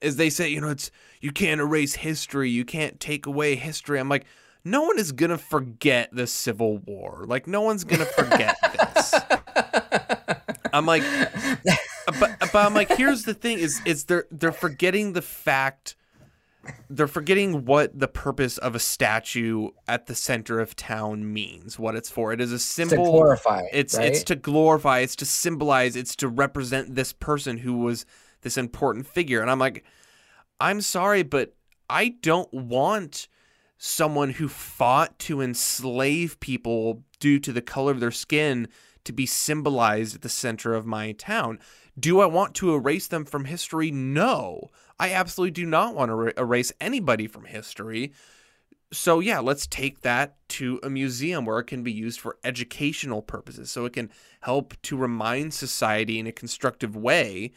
[0.00, 4.00] Is they say, you know, it's you can't erase history, you can't take away history.
[4.00, 4.24] I'm like,
[4.64, 7.24] no one is gonna forget the Civil War.
[7.26, 8.56] Like, no one's gonna forget
[8.94, 9.14] this.
[10.72, 11.02] I'm like,
[12.18, 15.96] but, but I'm like, here's the thing: is is they're they're forgetting the fact,
[16.88, 21.94] they're forgetting what the purpose of a statue at the center of town means, what
[21.94, 22.32] it's for.
[22.32, 23.10] It is a to symbol.
[23.10, 23.62] glorify.
[23.72, 24.08] It's right?
[24.08, 28.04] it's to glorify, it's to symbolize, it's to represent this person who was
[28.42, 29.40] this important figure.
[29.40, 29.84] And I'm like,
[30.60, 31.54] I'm sorry, but
[31.88, 33.28] I don't want
[33.78, 38.68] someone who fought to enslave people due to the color of their skin
[39.04, 41.58] to be symbolized at the center of my town.
[41.98, 43.90] Do I want to erase them from history?
[43.90, 44.68] No.
[45.00, 48.12] I absolutely do not want to er- erase anybody from history.
[48.92, 53.22] So, yeah, let's take that to a museum where it can be used for educational
[53.22, 53.70] purposes.
[53.70, 54.10] So it can
[54.40, 57.52] help to remind society in a constructive way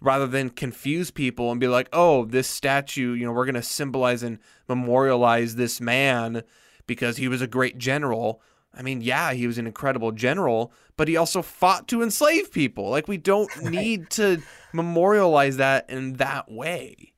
[0.00, 3.62] rather than confuse people and be like, oh, this statue, you know, we're going to
[3.62, 6.42] symbolize and memorialize this man
[6.86, 8.40] because he was a great general.
[8.74, 12.88] I mean, yeah, he was an incredible general, but he also fought to enslave people.
[12.90, 17.12] Like, we don't need to memorialize that in that way.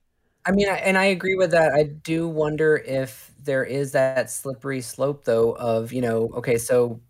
[0.44, 1.72] I mean, and I agree with that.
[1.72, 7.00] I do wonder if there is that slippery slope, though, of, you know, okay, so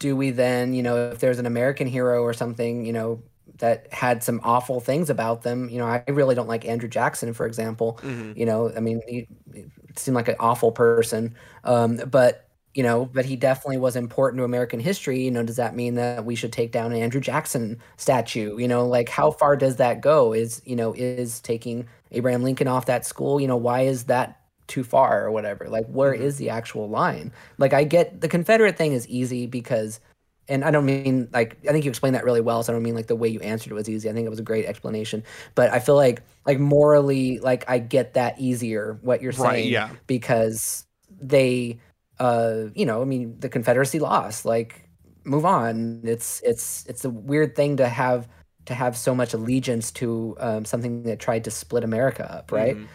[0.00, 3.22] do we then, you know, if there's an American hero or something, you know,
[3.58, 7.34] that had some awful things about them, you know, I really don't like Andrew Jackson,
[7.34, 8.00] for example.
[8.02, 8.36] Mhm.
[8.36, 11.36] You know, I mean, he, he seemed like an awful person.
[11.64, 15.22] Um, but, you know, but he definitely was important to American history.
[15.22, 18.58] You know, does that mean that we should take down an Andrew Jackson statue?
[18.58, 20.32] You know, like how far does that go?
[20.32, 24.40] Is, you know, is taking Abraham Lincoln off that school, you know, why is that
[24.68, 25.68] too far or whatever?
[25.68, 26.22] Like, where mm-hmm.
[26.22, 27.32] is the actual line?
[27.58, 30.00] Like, I get the Confederate thing is easy because,
[30.48, 32.62] and I don't mean like, I think you explained that really well.
[32.62, 34.08] So I don't mean like the way you answered it was easy.
[34.08, 35.24] I think it was a great explanation.
[35.54, 39.64] But I feel like, like morally, like I get that easier what you're saying Right,
[39.66, 39.90] yeah.
[40.06, 40.86] because
[41.20, 41.78] they,
[42.18, 44.44] uh, you know, I mean, the Confederacy lost.
[44.44, 44.88] Like,
[45.24, 46.02] move on.
[46.04, 48.28] It's it's it's a weird thing to have
[48.66, 52.76] to have so much allegiance to um, something that tried to split America up, right?
[52.76, 52.88] Mhm.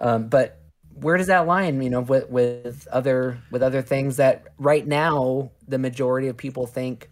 [0.00, 0.60] Um, but
[0.94, 5.52] where does that line, you know, with with other with other things that right now
[5.68, 7.10] the majority of people think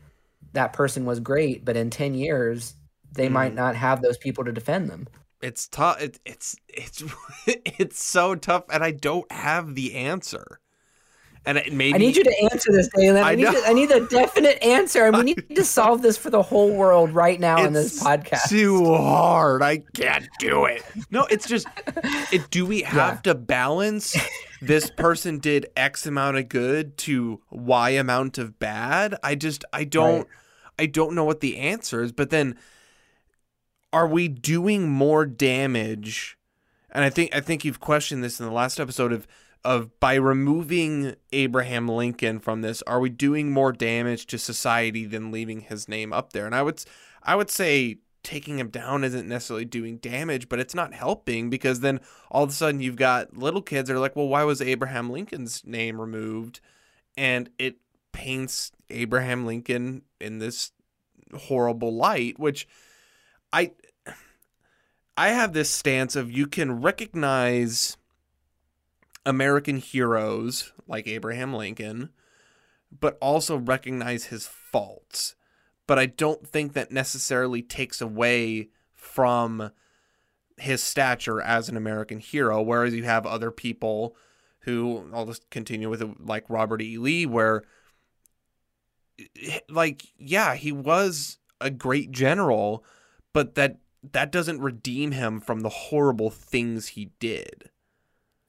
[0.53, 2.75] that person was great, but in ten years
[3.13, 5.09] they might not have those people to defend them.
[5.43, 6.01] It's tough.
[6.03, 7.03] It, it's it's
[7.47, 10.61] it's so tough, and I don't have the answer.
[11.47, 13.23] And it maybe I need you to answer this, Dalen.
[13.23, 16.19] I, I need, to, I need a definite answer, and we need to solve this
[16.19, 18.33] for the whole world right now in this podcast.
[18.33, 19.63] It's too hard.
[19.63, 20.83] I can't do it.
[21.11, 21.67] No, it's just
[22.31, 24.17] it, do we have to balance
[24.61, 29.17] this person did X amount of good to Y amount of bad?
[29.23, 30.27] I just I don't Right.
[30.79, 32.57] I don't know what the answer is, but then
[33.93, 36.39] are we doing more damage?
[36.91, 39.27] And I think I think you've questioned this in the last episode of
[39.65, 45.31] of by removing Abraham Lincoln from this, are we doing more damage to society than
[45.31, 46.47] leaving his name up there?
[46.47, 46.83] And I would
[47.23, 51.81] I would say taking him down isn't necessarily doing damage, but it's not helping because
[51.81, 54.61] then all of a sudden you've got little kids that are like, well, why was
[54.61, 56.61] Abraham Lincoln's name removed?
[57.17, 57.77] And it
[58.13, 60.73] paints Abraham Lincoln in this
[61.35, 62.67] horrible light, which
[63.53, 63.73] I
[65.17, 67.97] I have this stance of you can recognize
[69.27, 72.11] American heroes like Abraham Lincoln,
[72.91, 75.35] but also recognize his faults.
[75.87, 79.71] But I don't think that necessarily takes away from
[80.59, 82.63] his stature as an American hero.
[82.63, 84.15] Whereas you have other people
[84.61, 86.99] who, I'll just continue with it, like Robert E.
[86.99, 87.65] Lee, where,
[89.69, 92.85] like, yeah, he was a great general,
[93.33, 93.79] but that
[94.13, 97.70] that doesn't redeem him from the horrible things he did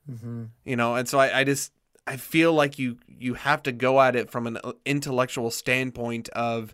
[0.05, 1.71] hmm you know and so I, I just
[2.07, 6.73] i feel like you you have to go at it from an intellectual standpoint of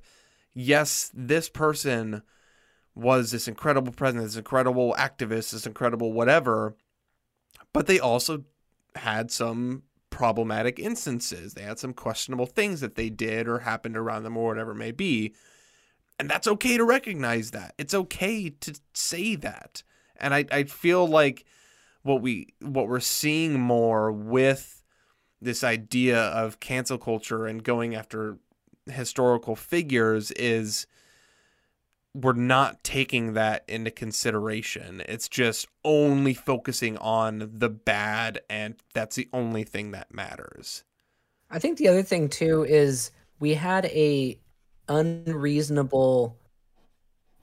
[0.53, 2.23] yes this person
[2.95, 6.75] was this incredible president this incredible activist this incredible whatever
[7.73, 8.43] but they also
[8.95, 11.53] had some problematic instances.
[11.53, 14.75] They had some questionable things that they did or happened around them or whatever it
[14.75, 15.35] may be.
[16.19, 17.75] And that's okay to recognize that.
[17.77, 19.83] It's okay to say that.
[20.19, 21.45] And I, I feel like
[22.07, 24.81] what we what we're seeing more with
[25.41, 28.39] this idea of cancel culture and going after
[28.85, 30.87] historical figures is
[32.15, 35.03] we're not taking that into consideration.
[35.07, 40.83] It's just only focusing on the bad, and that's the only thing that matters.
[41.51, 44.39] I think the other thing too is we had a
[44.87, 46.37] unreasonable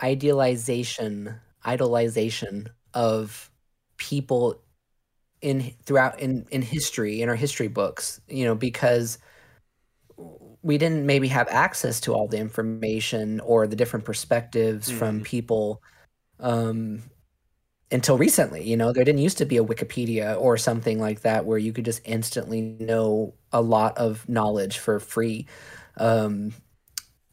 [0.03, 3.51] idealization, idolization of
[3.97, 4.63] people
[5.41, 8.21] in throughout in in history in our history books.
[8.29, 9.19] You know, because
[10.65, 14.99] we didn't maybe have access to all the information or the different perspectives mm-hmm.
[14.99, 15.83] from people
[16.41, 17.03] um,
[17.91, 18.65] until recently.
[18.65, 21.75] You know, there didn't used to be a Wikipedia or something like that where you
[21.75, 25.47] could just instantly know a lot of knowledge for free.
[25.99, 26.55] Um,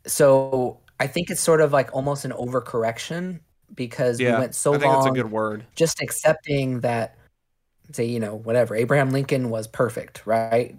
[0.05, 3.39] so I think it's sort of like almost an overcorrection
[3.75, 5.03] because yeah, we went so I think long.
[5.03, 5.65] That's a good word.
[5.75, 7.17] Just accepting that,
[7.91, 10.75] say, you know, whatever Abraham Lincoln was perfect, right?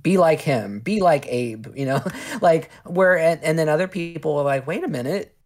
[0.00, 2.02] be like him, be like Abe, you know,
[2.40, 5.36] like where, and, and then other people are like, wait a minute,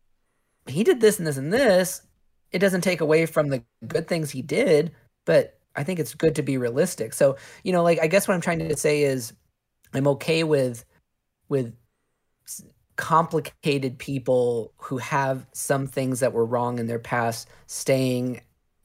[0.66, 2.02] he did this and this and this.
[2.52, 4.92] It doesn't take away from the good things he did,
[5.24, 7.12] but I think it's good to be realistic.
[7.12, 9.32] So, you know, like, I guess what I'm trying to say is
[9.92, 10.84] I'm okay with,
[11.48, 11.74] with
[12.96, 18.40] complicated people who have some things that were wrong in their past staying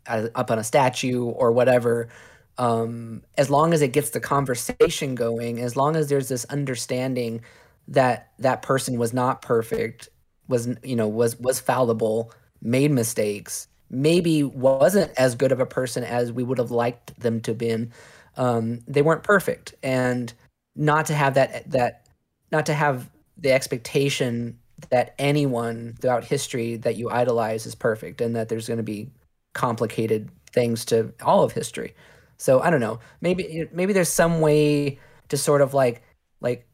[0.08, 2.10] up on a statue or whatever
[2.58, 7.42] um, as long as it gets the conversation going, as long as there's this understanding
[7.88, 10.10] that that person was not perfect,
[10.48, 16.04] was you know was was fallible, made mistakes, maybe wasn't as good of a person
[16.04, 17.92] as we would have liked them to have been.
[18.38, 20.32] Um, they weren't perfect, and
[20.76, 22.08] not to have that that
[22.52, 23.10] not to have
[23.42, 24.58] the expectation
[24.90, 29.10] that anyone throughout history that you idolize is perfect and that there's going to be
[29.54, 31.94] complicated things to all of history.
[32.38, 33.00] So I don't know.
[33.22, 35.00] Maybe maybe there's some way
[35.30, 36.02] to sort of like
[36.40, 36.68] like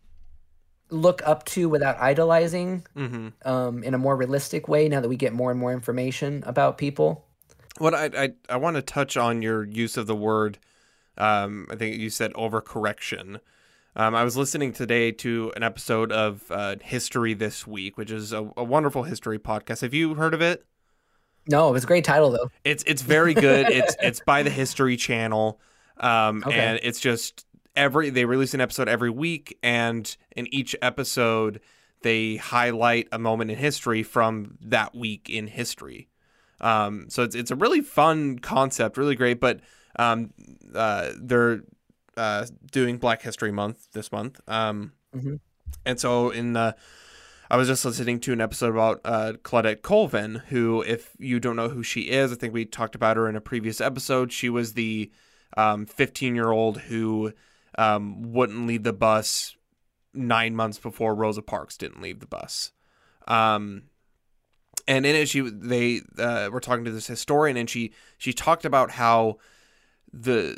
[0.89, 3.27] look up to without idolizing mm-hmm.
[3.47, 4.87] um, in a more realistic way.
[4.87, 7.25] Now that we get more and more information about people.
[7.79, 10.57] What I I, I want to touch on your use of the word.
[11.17, 13.39] Um, I think you said overcorrection.
[13.97, 18.31] Um, I was listening today to an episode of uh, History This Week, which is
[18.31, 19.81] a, a wonderful history podcast.
[19.81, 20.63] Have you heard of it?
[21.47, 22.51] No, it was a great title though.
[22.63, 23.67] It's it's very good.
[23.71, 25.59] it's it's by the History Channel,
[25.99, 26.59] um, okay.
[26.59, 31.59] and it's just every they release an episode every week, and in each episode
[32.03, 36.07] they highlight a moment in history from that week in history.
[36.61, 39.39] Um, so it's it's a really fun concept, really great.
[39.39, 39.61] But
[39.97, 40.33] um,
[40.75, 41.63] uh, they're
[42.17, 45.35] uh, doing Black History Month this month, um, mm-hmm.
[45.85, 46.75] and so in the
[47.49, 51.55] I was just listening to an episode about uh, Claudette Colvin, who, if you don't
[51.55, 54.33] know who she is, I think we talked about her in a previous episode.
[54.33, 55.11] She was the
[55.55, 57.31] 15 um, year old who
[57.77, 59.55] um, wouldn't leave the bus
[60.13, 62.73] nine months before Rosa Parks didn't leave the bus.
[63.29, 63.83] Um,
[64.85, 68.65] and in it, she they uh, were talking to this historian, and she she talked
[68.65, 69.37] about how
[70.11, 70.57] the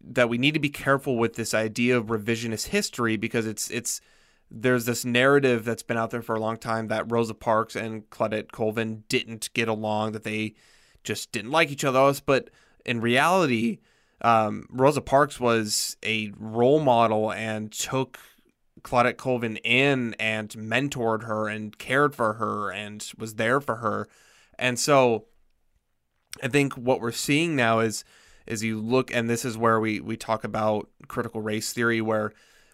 [0.00, 4.00] that we need to be careful with this idea of revisionist history because it's it's
[4.50, 8.08] there's this narrative that's been out there for a long time that Rosa Parks and
[8.10, 10.54] Claudette Colvin didn't get along, that they
[11.02, 12.12] just didn't like each other.
[12.24, 12.50] But
[12.84, 13.78] in reality,
[14.20, 18.18] um, Rosa Parks was a role model and took
[18.82, 24.06] Claudette Colvin in and mentored her and cared for her and was there for her.
[24.58, 25.26] And so
[26.42, 28.04] I think what we're seeing now is
[28.46, 32.32] is you look and this is where we we talk about critical race theory where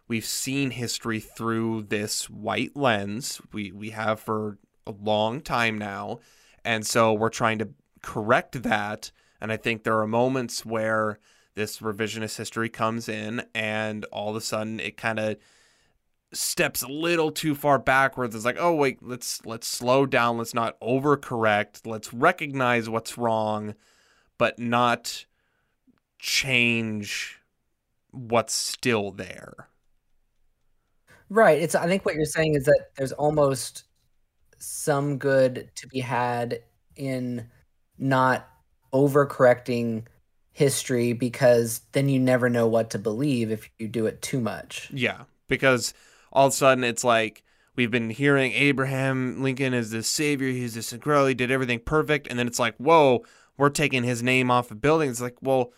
[0.08, 3.40] we've seen history through this white lens.
[3.52, 6.20] We we have for a long time now.
[6.64, 7.70] And so we're trying to
[8.02, 9.10] correct that.
[9.40, 11.18] And I think there are moments where
[11.54, 15.36] this revisionist history comes in and all of a sudden it kind of
[16.32, 18.34] steps a little too far backwards.
[18.34, 20.38] It's like, oh wait, let's let's slow down.
[20.38, 21.86] Let's not overcorrect.
[21.86, 23.74] Let's recognize what's wrong,
[24.38, 25.26] but not
[26.22, 27.40] change
[28.12, 29.68] what's still there.
[31.28, 31.60] Right.
[31.60, 33.84] It's I think what you're saying is that there's almost
[34.58, 36.60] some good to be had
[36.94, 37.48] in
[37.98, 38.48] not
[38.94, 40.04] overcorrecting
[40.52, 44.90] history because then you never know what to believe if you do it too much.
[44.92, 45.92] Yeah, because
[46.32, 47.42] all of a sudden it's like
[47.74, 52.28] we've been hearing Abraham Lincoln is the savior, he's this incredible, he did everything perfect,
[52.28, 53.24] and then it's like, whoa,
[53.56, 55.12] we're taking his name off of buildings.
[55.12, 55.72] It's like, well,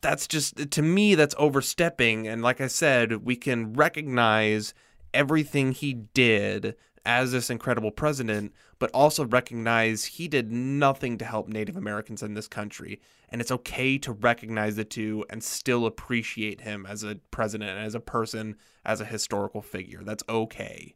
[0.00, 4.74] that's just to me that's overstepping and like I said, we can recognize
[5.12, 11.48] everything he did as this incredible president, but also recognize he did nothing to help
[11.48, 13.00] Native Americans in this country.
[13.30, 17.94] And it's okay to recognize the two and still appreciate him as a president, as
[17.94, 20.02] a person, as a historical figure.
[20.04, 20.94] That's okay.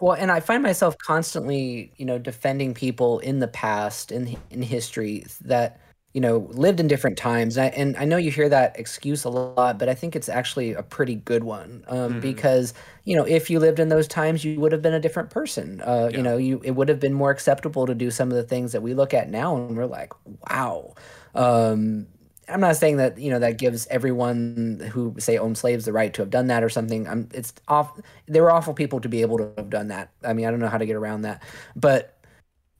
[0.00, 4.62] Well, and I find myself constantly, you know, defending people in the past in in
[4.62, 5.78] history that
[6.12, 7.56] you know lived in different times.
[7.56, 10.28] And I, and I know you hear that excuse a lot, but I think it's
[10.28, 12.20] actually a pretty good one um, mm-hmm.
[12.20, 15.30] because you know if you lived in those times, you would have been a different
[15.30, 15.80] person.
[15.80, 16.16] Uh, yeah.
[16.16, 18.72] You know, you it would have been more acceptable to do some of the things
[18.72, 20.12] that we look at now, and we're like,
[20.48, 20.94] wow.
[21.34, 22.08] Um,
[22.48, 26.12] I'm not saying that you know that gives everyone who say owned slaves the right
[26.14, 27.06] to have done that or something.
[27.06, 27.98] I'm, it's off.
[28.26, 30.10] They were awful people to be able to have done that.
[30.24, 31.42] I mean, I don't know how to get around that,
[31.76, 32.16] but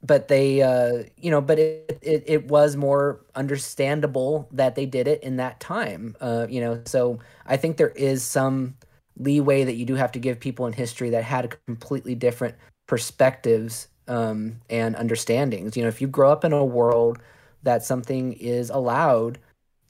[0.02, 5.06] but they, uh, you know, but it, it it was more understandable that they did
[5.08, 6.16] it in that time.
[6.20, 8.76] Uh, you know, so I think there is some
[9.18, 12.54] leeway that you do have to give people in history that had completely different
[12.86, 15.76] perspectives um, and understandings.
[15.76, 17.18] You know, if you grow up in a world
[17.62, 19.38] that something is allowed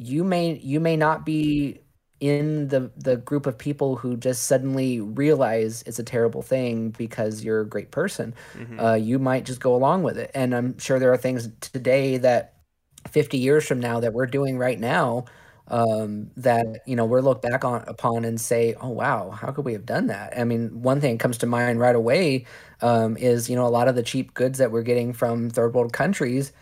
[0.01, 1.81] you may you may not be
[2.21, 7.43] in the the group of people who just suddenly realize it's a terrible thing because
[7.45, 8.35] you're a great person.
[8.55, 8.81] Mm-hmm.
[8.81, 12.19] Uh, you might just go along with it, and I'm sure there are things today
[12.19, 12.55] that
[13.11, 15.25] 50 years from now that we're doing right now
[15.69, 19.65] um, that you know we're looked back on upon and say, "Oh wow, how could
[19.65, 22.47] we have done that?" I mean, one thing comes to mind right away
[22.83, 25.75] um, is you know a lot of the cheap goods that we're getting from third
[25.75, 26.53] world countries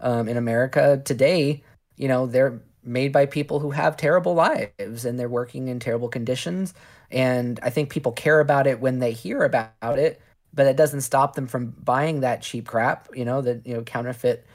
[0.00, 1.62] um, in America today.
[1.96, 6.08] You know, they're made by people who have terrible lives and they're working in terrible
[6.08, 6.74] conditions.
[7.10, 10.20] And I think people care about it when they hear about it,
[10.52, 13.82] but it doesn't stop them from buying that cheap crap, you know, the you know
[13.82, 14.46] counterfeit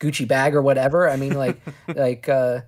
[0.00, 1.08] Gucci bag or whatever.
[1.08, 1.60] I mean, like
[1.94, 2.62] like uh,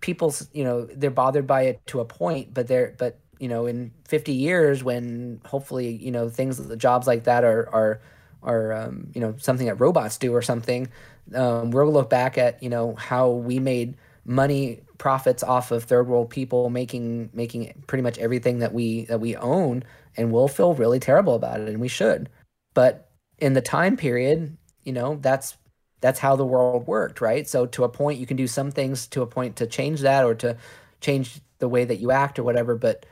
[0.00, 3.66] people's you know they're bothered by it to a point, but they're but you know
[3.66, 8.00] in 50 years when hopefully you know things the jobs like that are are
[8.42, 10.88] are um, you know something that robots do or something
[11.34, 16.08] um, we'll look back at you know how we made money profits off of third
[16.08, 19.82] world people making making pretty much everything that we that we own
[20.16, 22.28] and we'll feel really terrible about it and we should.
[22.74, 25.56] But in the time period you know that's
[26.00, 27.48] that's how the world worked right?
[27.48, 30.24] So to a point you can do some things to a point to change that
[30.24, 30.56] or to
[31.00, 33.04] change the way that you act or whatever but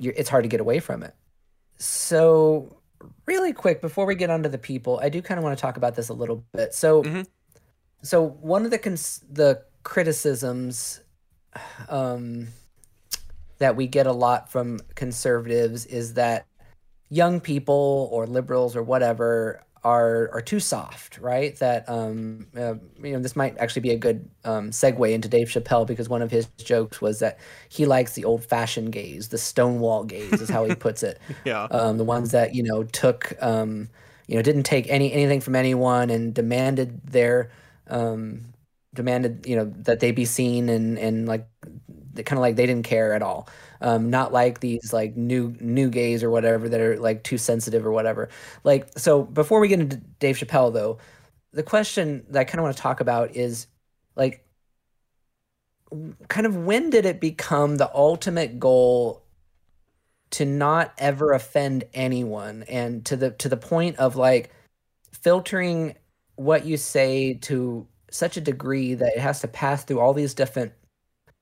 [0.00, 1.14] it's hard to get away from it.
[1.78, 2.80] So
[3.26, 5.76] really quick before we get onto the people i do kind of want to talk
[5.76, 6.74] about this a little bit.
[6.74, 7.22] So mm-hmm.
[8.02, 11.00] so one of the cons- the criticisms
[11.88, 12.48] um,
[13.58, 16.46] that we get a lot from conservatives is that
[17.08, 21.56] young people or liberals or whatever are are too soft, right?
[21.56, 25.48] That um, uh, you know this might actually be a good um, segue into Dave
[25.48, 29.38] Chappelle because one of his jokes was that he likes the old fashioned gays, the
[29.38, 31.20] Stonewall gays, is how he puts it.
[31.44, 33.88] yeah, um, the ones that you know took um,
[34.26, 37.50] you know didn't take any anything from anyone and demanded their
[37.88, 38.47] um,
[38.98, 41.46] demanded you know that they be seen and and like
[42.24, 43.48] kind of like they didn't care at all.
[43.80, 47.86] Um not like these like new new gays or whatever that are like too sensitive
[47.86, 48.28] or whatever.
[48.64, 50.98] Like so before we get into dave chappelle though
[51.52, 53.68] the question that i kind of want to talk about is
[54.16, 54.44] like
[56.28, 59.24] kind of when did it become the ultimate goal
[60.30, 62.64] to not ever offend anyone?
[62.68, 64.50] And to the to the point of like
[65.12, 65.96] filtering
[66.36, 70.34] what you say to such a degree that it has to pass through all these
[70.34, 70.72] different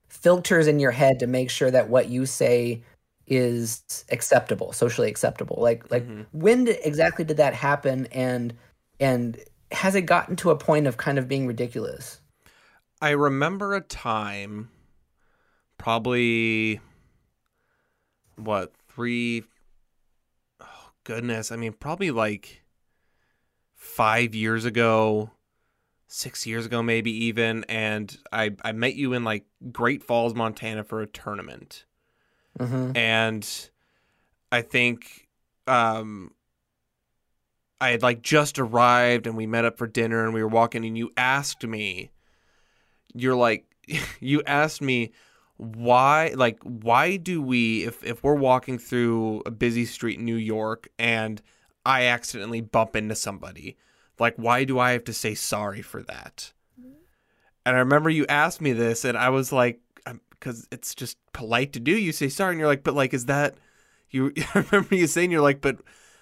[0.08, 2.82] filters in your head to make sure that what you say
[3.26, 5.56] is acceptable socially acceptable.
[5.60, 6.22] Like like mm-hmm.
[6.32, 8.06] when did, exactly did that happen?
[8.06, 8.54] And
[9.00, 9.38] and
[9.72, 12.20] has it gotten to a point of kind of being ridiculous?
[13.00, 14.70] I remember a time
[15.78, 16.80] probably
[18.36, 19.44] what three
[20.60, 22.62] oh goodness i mean probably like
[23.74, 25.30] five years ago
[26.16, 30.82] six years ago, maybe even, and I I met you in like Great Falls, Montana,
[30.82, 31.84] for a tournament,
[32.58, 32.96] mm-hmm.
[32.96, 33.70] and
[34.50, 35.28] I think
[35.66, 36.32] um
[37.80, 40.84] I had like just arrived and we met up for dinner and we were walking
[40.86, 42.10] and you asked me,
[43.14, 43.66] you're like,
[44.20, 45.12] you asked me
[45.58, 50.36] why like why do we if if we're walking through a busy street in New
[50.36, 51.40] York and
[51.86, 53.76] I accidentally bump into somebody
[54.18, 56.52] like, why do I have to say sorry for that?
[57.64, 61.18] And I remember you asked me this, and I was like, um, because it's just
[61.32, 61.90] polite to do.
[61.92, 63.56] You say sorry, and you're like, but like, is that
[64.10, 64.32] you?
[64.54, 65.78] I remember you saying you're like, but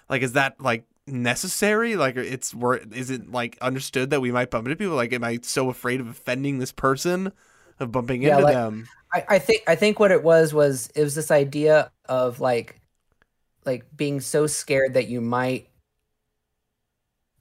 [0.09, 1.95] like, is that like necessary?
[1.95, 4.95] Like, it's where is it like understood that we might bump into people?
[4.95, 7.31] Like, am I so afraid of offending this person
[7.79, 8.87] of bumping Yeah, into like- them.
[9.13, 12.81] I, I think I think what it was was it was this idea of like
[13.65, 15.69] like being so scared that you might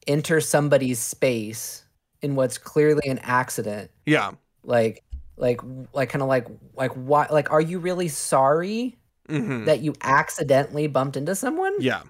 [0.06, 1.84] enter somebody's space
[2.22, 4.32] in what's clearly an accident Yeah.
[4.62, 5.02] like
[5.36, 5.60] like
[5.92, 8.96] like kind of like like why like are you really sorry
[9.28, 12.02] hmm that you accidentally bumped into someone Yeah.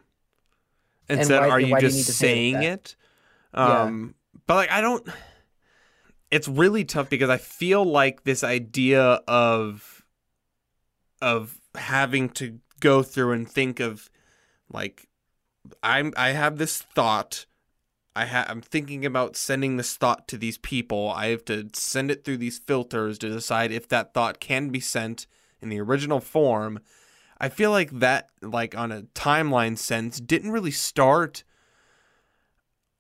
[1.09, 2.97] And Instead, why- are you you just say saying it?
[3.53, 4.15] Um,
[4.47, 5.07] but like I don't.
[6.31, 10.05] It's really tough because I feel like this idea of
[11.23, 14.11] of having to go through and think of
[14.73, 15.07] like
[15.83, 17.47] I'm I have this thought.
[18.17, 21.11] I ha- I'm thinking about sending this thought to these people.
[21.11, 24.81] I have to send it through these filters to decide if that thought can be
[24.81, 25.27] sent
[25.61, 26.79] in the original form.
[27.41, 31.43] I feel like that, like on a timeline sense, didn't really start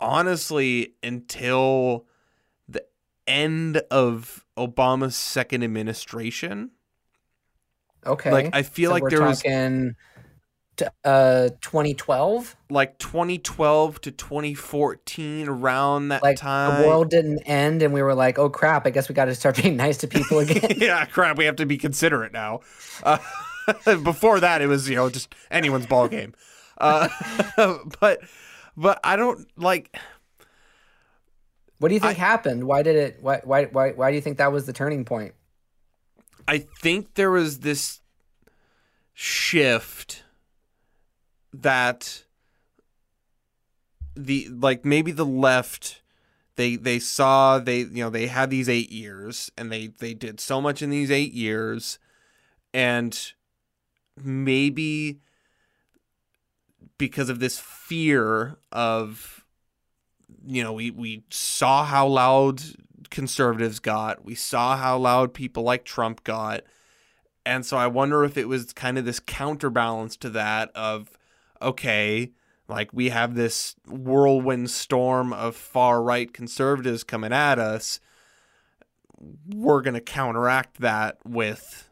[0.01, 2.07] honestly until
[2.69, 2.85] the
[3.27, 6.73] end of Obama's second administration.
[8.05, 9.43] okay Like I feel So like there was
[11.05, 16.83] uh 2012 like 2012 to 2014 around that like time.
[16.83, 19.35] the world didn't end and we were like oh crap i guess we got to
[19.35, 21.39] start being nice to people again yeah, crap.
[21.39, 22.61] We have to be considerate now.
[23.03, 23.19] Uh,
[24.03, 26.35] before that, it was you know just anyone's ball game.
[26.79, 27.09] Uh,
[28.01, 28.21] but
[28.77, 29.97] but I don't like.
[31.79, 34.39] what do you think happened why did it why, why why why do you think
[34.39, 35.35] that was the turning point
[36.47, 38.01] I think there was this
[39.15, 40.24] shift
[41.63, 42.25] that
[44.17, 46.03] the like maybe the left
[46.57, 50.41] they they saw they you know they had these 8 years and they they did
[50.41, 51.99] so much in these 8 years
[52.73, 53.33] and
[54.23, 55.21] maybe
[56.99, 59.45] because of this fear of
[60.47, 62.63] you know we we saw how loud
[63.11, 66.63] conservatives got we saw how loud people like Trump got
[67.47, 71.11] and so I wonder if it was kind of this counterbalance to that of
[71.65, 72.31] okay
[72.69, 78.01] like we have this whirlwind storm of far right conservatives coming at us
[79.49, 81.91] we're going to counteract that with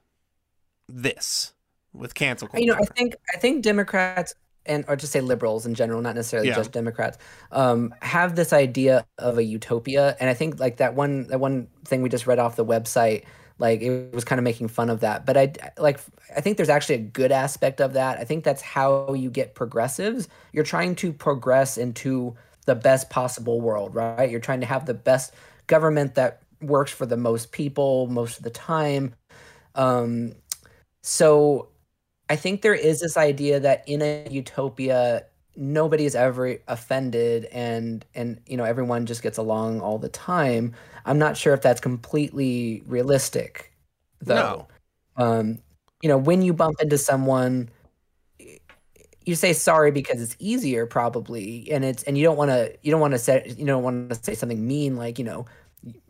[0.88, 1.54] this
[1.92, 2.60] with cancel culture.
[2.64, 4.34] you know i think i think democrats
[4.66, 6.54] and or just say liberals in general not necessarily Yeah.
[6.56, 7.18] just democrats
[7.50, 11.68] um have this idea of a utopia and i think like that one that one
[11.84, 13.24] thing we just read off the website
[13.62, 15.24] like it was kind of making fun of that.
[15.24, 16.00] But i like
[16.36, 18.18] i think there's actually a good aspect of that.
[18.18, 20.28] I think that's how you get progressives.
[20.52, 22.34] You're trying to progress into
[22.66, 24.28] the best possible world right?
[24.30, 25.32] You're trying to have the best
[25.68, 29.14] government that works for the most people most of the time.
[29.76, 30.34] Um
[31.02, 31.68] so
[32.28, 38.04] I think there is this idea that in a utopia, nobody is ever offended and
[38.14, 40.74] and you know everyone just gets along all the time.
[41.04, 43.72] I'm not sure if that's completely realistic
[44.20, 44.68] though.
[45.16, 45.58] Um
[46.02, 47.70] you know, when you bump into someone
[49.24, 52.90] you say sorry because it's easier probably and it's and you don't want to you
[52.90, 55.46] don't want to say you don't want to say something mean like, you know,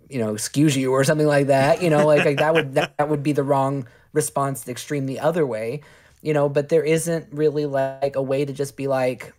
[0.09, 2.97] you know, excuse you or something like that, you know, like, like that would that,
[2.99, 5.81] that would be the wrong response the extreme the other way
[6.23, 9.35] you know but there isn't really like a way to just be like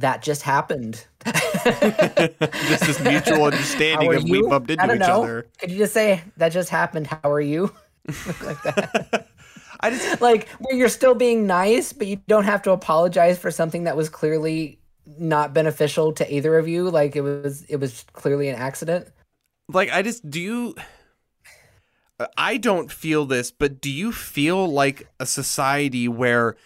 [0.00, 1.06] that just happened.
[1.26, 5.22] Just this mutual understanding of we bumped into each know.
[5.22, 5.46] other.
[5.58, 7.06] could you just say that just happened.
[7.06, 7.72] How are you?
[8.42, 9.26] Like that.
[9.80, 13.50] I just like where you're still being nice but you don't have to apologize for
[13.50, 14.80] something that was clearly
[15.18, 16.90] not beneficial to either of you.
[16.90, 19.08] Like it was it was clearly an accident.
[19.68, 20.74] Like I just do you
[22.36, 26.56] I don't feel this, but do you feel like a society where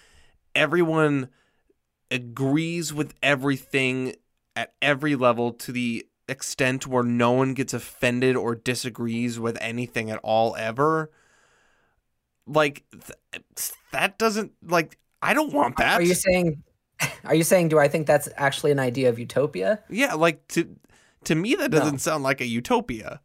[0.54, 1.28] everyone
[2.12, 4.16] agrees with everything
[4.54, 10.10] at every level to the extent where no one gets offended or disagrees with anything
[10.10, 11.10] at all ever?
[12.46, 16.00] Like th- that doesn't like I don't want that.
[16.00, 16.62] are you saying
[17.24, 20.76] are you saying do i think that's actually an idea of utopia yeah, like to
[21.24, 23.20] to me that doesn't sound like a utopia.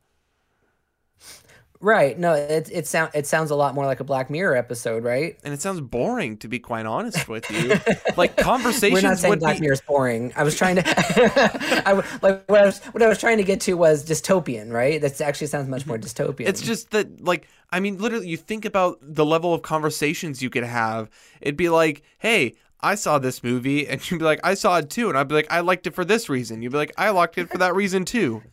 [1.80, 2.18] Right.
[2.18, 5.38] No, it it sound it sounds a lot more like a Black Mirror episode, right?
[5.44, 7.76] And it sounds boring to be quite honest with you.
[8.18, 10.34] like conversations We're not saying Black be is boring.
[10.36, 10.84] I was trying to,
[11.86, 15.00] I like what I was what I was trying to get to was dystopian, right?
[15.00, 16.24] That actually sounds much more mm-hmm.
[16.24, 16.48] dystopian.
[16.48, 20.50] It's just that, like, I mean, literally, you think about the level of conversations you
[20.50, 21.10] could have.
[21.42, 24.90] It'd be like, hey, I saw this movie, and you'd be like, I saw it
[24.90, 26.62] too, and I'd be like, I liked it for this reason.
[26.62, 28.44] You'd be like, I liked it for that reason too.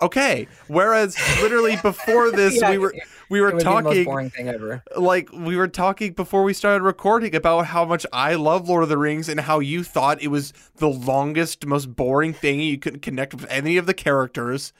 [0.00, 0.46] Okay.
[0.68, 2.94] Whereas, literally, before this, Yeah, we were
[3.30, 4.82] we were would be the most talking boring thing ever.
[4.96, 8.88] like we were talking before we started recording about how much I love Lord of
[8.88, 13.00] the Rings and how you thought it was the longest, most boring thing you couldn't
[13.00, 14.72] connect with any of the characters.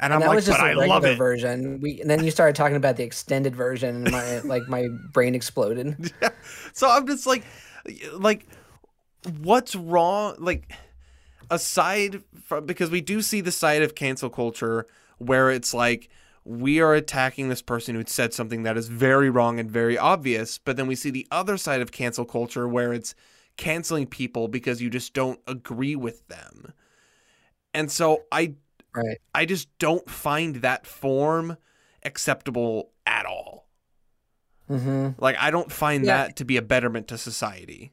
[0.00, 1.18] And, I'm like, but I love it.
[1.18, 1.80] Version.
[1.80, 5.34] We and then you started talking about the extended version, and my like my brain
[5.34, 6.12] exploded.
[6.22, 6.28] Yeah.
[6.72, 7.42] So I'm just like,
[8.12, 8.46] like,
[9.40, 10.36] what's wrong?
[10.38, 10.72] Like,
[11.50, 14.86] aside from because we do see the side of cancel culture
[15.18, 16.08] where it's like
[16.44, 20.56] we are attacking this person who said something that is very wrong and very obvious,
[20.58, 23.14] but then we see the other side of cancel culture where it's
[23.58, 26.72] canceling people because you just don't agree with them.
[27.74, 28.54] And so I
[28.94, 29.18] right.
[29.34, 31.58] I just don't find that form
[32.02, 33.68] acceptable at all.
[34.70, 35.22] Mm-hmm.
[35.22, 36.16] Like I don't find yeah.
[36.18, 37.92] that to be a betterment to society.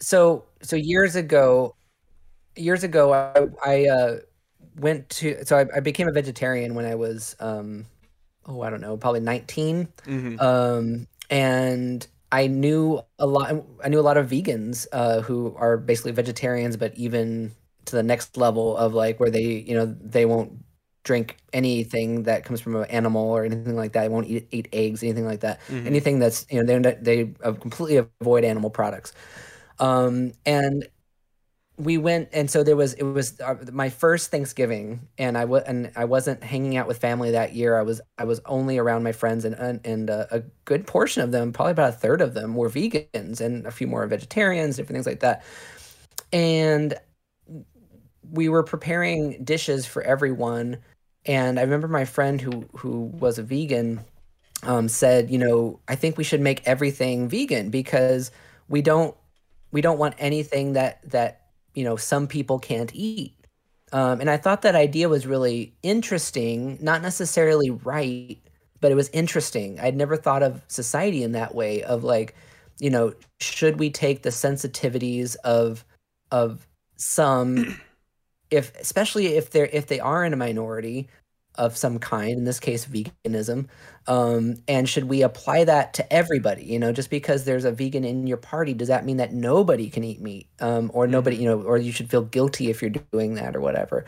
[0.00, 1.76] So so years ago,
[2.56, 4.16] years ago I, I uh,
[4.76, 7.86] went to so I, I, became a vegetarian when I was um,
[8.46, 10.40] oh I don't know probably 19 mm-hmm.
[10.40, 15.76] um, and I knew a lot I knew a lot of vegans uh, who are
[15.76, 17.52] basically vegetarians but even
[17.86, 20.52] to the next level of like where they you know they won't
[21.04, 24.02] drink anything that comes from an animal or anything like that.
[24.02, 25.60] They won't eat, eat eggs, anything like that.
[25.68, 25.86] Mm-hmm.
[25.86, 29.12] Anything that's you know they they completely avoid animal products.
[29.78, 30.86] Um, and
[31.78, 35.62] we went and so there was it was uh, my first Thanksgiving and I was
[35.64, 37.78] and I wasn't hanging out with family that year.
[37.78, 41.22] I was I was only around my friends and and, and uh, a good portion
[41.22, 44.76] of them, probably about a third of them, were vegans and a few more vegetarians,
[44.76, 45.44] different things like that.
[46.32, 46.94] And
[48.30, 50.78] we were preparing dishes for everyone
[51.26, 54.00] and i remember my friend who who was a vegan
[54.64, 58.30] um, said you know i think we should make everything vegan because
[58.68, 59.16] we don't
[59.70, 61.41] we don't want anything that that
[61.74, 63.34] you know some people can't eat.
[63.94, 68.38] Um, and i thought that idea was really interesting not necessarily right
[68.82, 69.80] but it was interesting.
[69.80, 72.34] I'd never thought of society in that way of like
[72.78, 75.86] you know should we take the sensitivities of
[76.30, 76.66] of
[76.96, 77.80] some
[78.50, 81.08] if especially if they're if they are in a minority
[81.54, 83.68] of some kind in this case veganism
[84.06, 86.64] um, and should we apply that to everybody?
[86.64, 89.90] You know just because there's a vegan in your party does that mean that nobody
[89.90, 90.48] can eat meat?
[90.60, 91.44] Um, or nobody mm-hmm.
[91.44, 94.04] you know or you should feel guilty if you're doing that or whatever.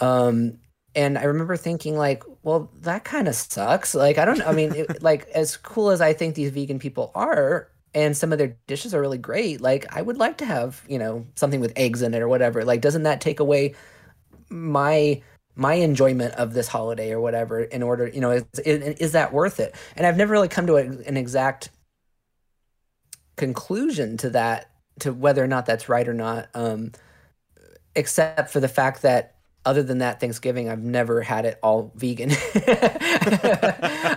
[0.00, 0.58] Um,
[0.94, 3.94] and i remember thinking like well that kind of sucks.
[3.94, 7.10] Like i don't i mean it, like as cool as i think these vegan people
[7.14, 10.82] are and some of their dishes are really great like i would like to have
[10.88, 12.64] you know something with eggs in it or whatever.
[12.64, 13.74] Like doesn't that take away
[14.50, 15.20] my
[15.54, 19.60] my enjoyment of this holiday or whatever in order you know is, is that worth
[19.60, 19.74] it?
[19.96, 21.70] And i've never really come to a, an exact
[23.36, 26.92] conclusion to that to whether or not that's right or not um
[27.94, 32.30] except for the fact that other than that thanksgiving i've never had it all vegan.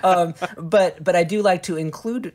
[0.03, 2.33] Um, but but i do like to include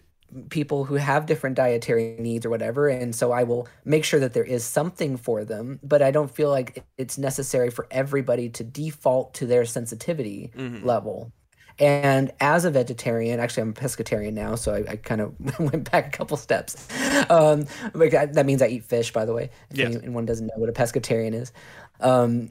[0.49, 4.33] people who have different dietary needs or whatever and so i will make sure that
[4.33, 8.63] there is something for them but i don't feel like it's necessary for everybody to
[8.63, 10.87] default to their sensitivity mm-hmm.
[10.87, 11.33] level
[11.79, 15.91] and as a vegetarian actually i'm a pescatarian now so i, I kind of went
[15.91, 16.87] back a couple steps
[17.31, 19.97] um, that means i eat fish by the way if yes.
[19.97, 21.53] anyone doesn't know what a pescatarian is
[22.01, 22.51] um,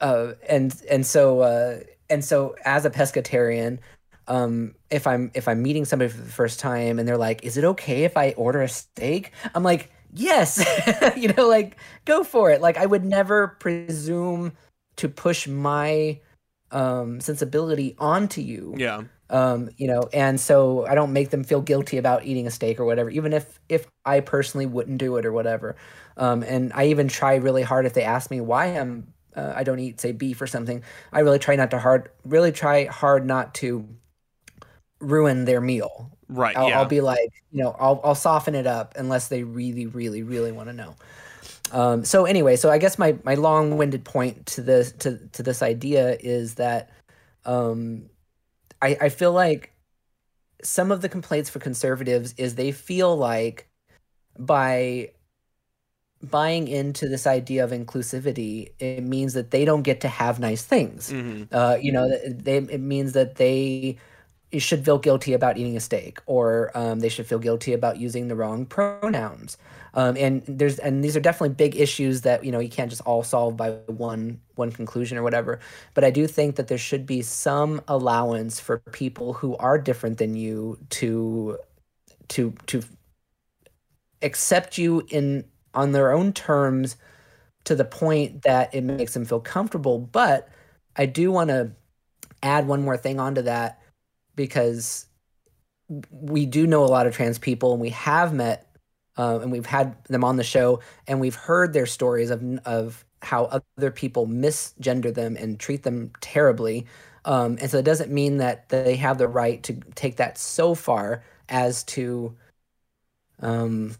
[0.00, 3.78] uh, and and so uh, and so as a pescatarian
[4.32, 7.58] um, if I'm if I'm meeting somebody for the first time and they're like, "Is
[7.58, 10.64] it okay if I order a steak?" I'm like, "Yes,"
[11.18, 11.76] you know, like
[12.06, 12.62] go for it.
[12.62, 14.52] Like I would never presume
[14.96, 16.18] to push my
[16.70, 18.74] um, sensibility onto you.
[18.78, 19.02] Yeah.
[19.28, 22.80] Um, you know, and so I don't make them feel guilty about eating a steak
[22.80, 25.76] or whatever, even if if I personally wouldn't do it or whatever.
[26.16, 29.62] Um, and I even try really hard if they ask me why I'm uh, I
[29.62, 30.82] don't eat say beef or something.
[31.12, 33.86] I really try not to hard really try hard not to
[35.02, 36.10] ruin their meal.
[36.28, 36.56] Right.
[36.56, 36.78] I'll, yeah.
[36.78, 40.52] I'll, be like, you know, I'll I'll soften it up unless they really, really, really
[40.52, 40.94] want to know.
[41.72, 45.42] Um, so anyway, so I guess my my long winded point to this to to
[45.42, 46.90] this idea is that
[47.44, 48.08] um,
[48.80, 49.74] I I feel like
[50.62, 53.68] some of the complaints for conservatives is they feel like
[54.38, 55.10] by
[56.22, 60.62] buying into this idea of inclusivity, it means that they don't get to have nice
[60.62, 61.10] things.
[61.10, 61.52] Mm-hmm.
[61.52, 63.98] Uh, you know, they, it means that they
[64.60, 68.28] should feel guilty about eating a steak or um, they should feel guilty about using
[68.28, 69.56] the wrong pronouns.
[69.94, 73.02] Um, and there's and these are definitely big issues that you know you can't just
[73.02, 75.60] all solve by one one conclusion or whatever.
[75.94, 80.18] But i do think that there should be some allowance for people who are different
[80.18, 81.58] than you to
[82.28, 82.82] to to
[84.22, 85.44] accept you in
[85.74, 86.96] on their own terms
[87.64, 89.98] to the point that it makes them feel comfortable.
[90.00, 90.48] But
[90.96, 91.72] i do want to
[92.42, 93.81] add one more thing onto that
[94.36, 95.06] because
[96.10, 98.68] we do know a lot of trans people and we have met
[99.18, 103.04] uh, and we've had them on the show and we've heard their stories of of
[103.22, 106.86] how other people misgender them and treat them terribly.
[107.24, 110.74] Um, and so it doesn't mean that they have the right to take that so
[110.74, 112.34] far as to
[113.40, 113.94] um,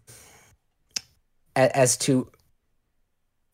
[1.54, 2.30] as to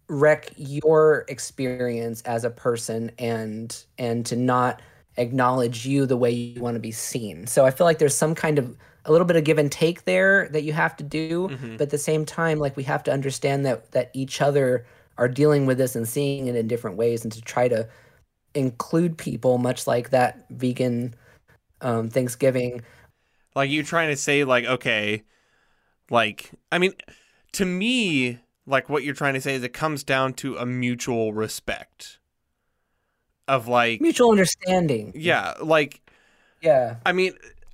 [0.08, 4.80] wreck your experience as a person and and to not
[5.18, 7.46] acknowledge you the way you want to be seen.
[7.46, 10.04] So I feel like there's some kind of a little bit of give and take
[10.04, 11.72] there that you have to do, mm-hmm.
[11.72, 15.28] but at the same time like we have to understand that that each other are
[15.28, 17.88] dealing with this and seeing it in different ways and to try to
[18.54, 21.14] include people much like that vegan
[21.80, 22.82] um, Thanksgiving.
[23.54, 25.24] Like you trying to say like okay,
[26.10, 26.92] like I mean
[27.52, 31.32] to me like what you're trying to say is it comes down to a mutual
[31.32, 32.18] respect
[33.48, 35.12] of like mutual understanding.
[35.14, 36.00] Yeah, like
[36.60, 36.96] yeah.
[37.04, 37.32] I mean,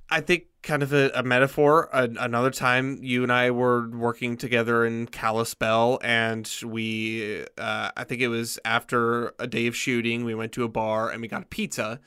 [0.09, 1.89] I think kind of a, a metaphor.
[1.93, 8.03] A, another time, you and I were working together in Kalispell, and we, uh, I
[8.03, 11.27] think it was after a day of shooting, we went to a bar and we
[11.27, 11.99] got a pizza,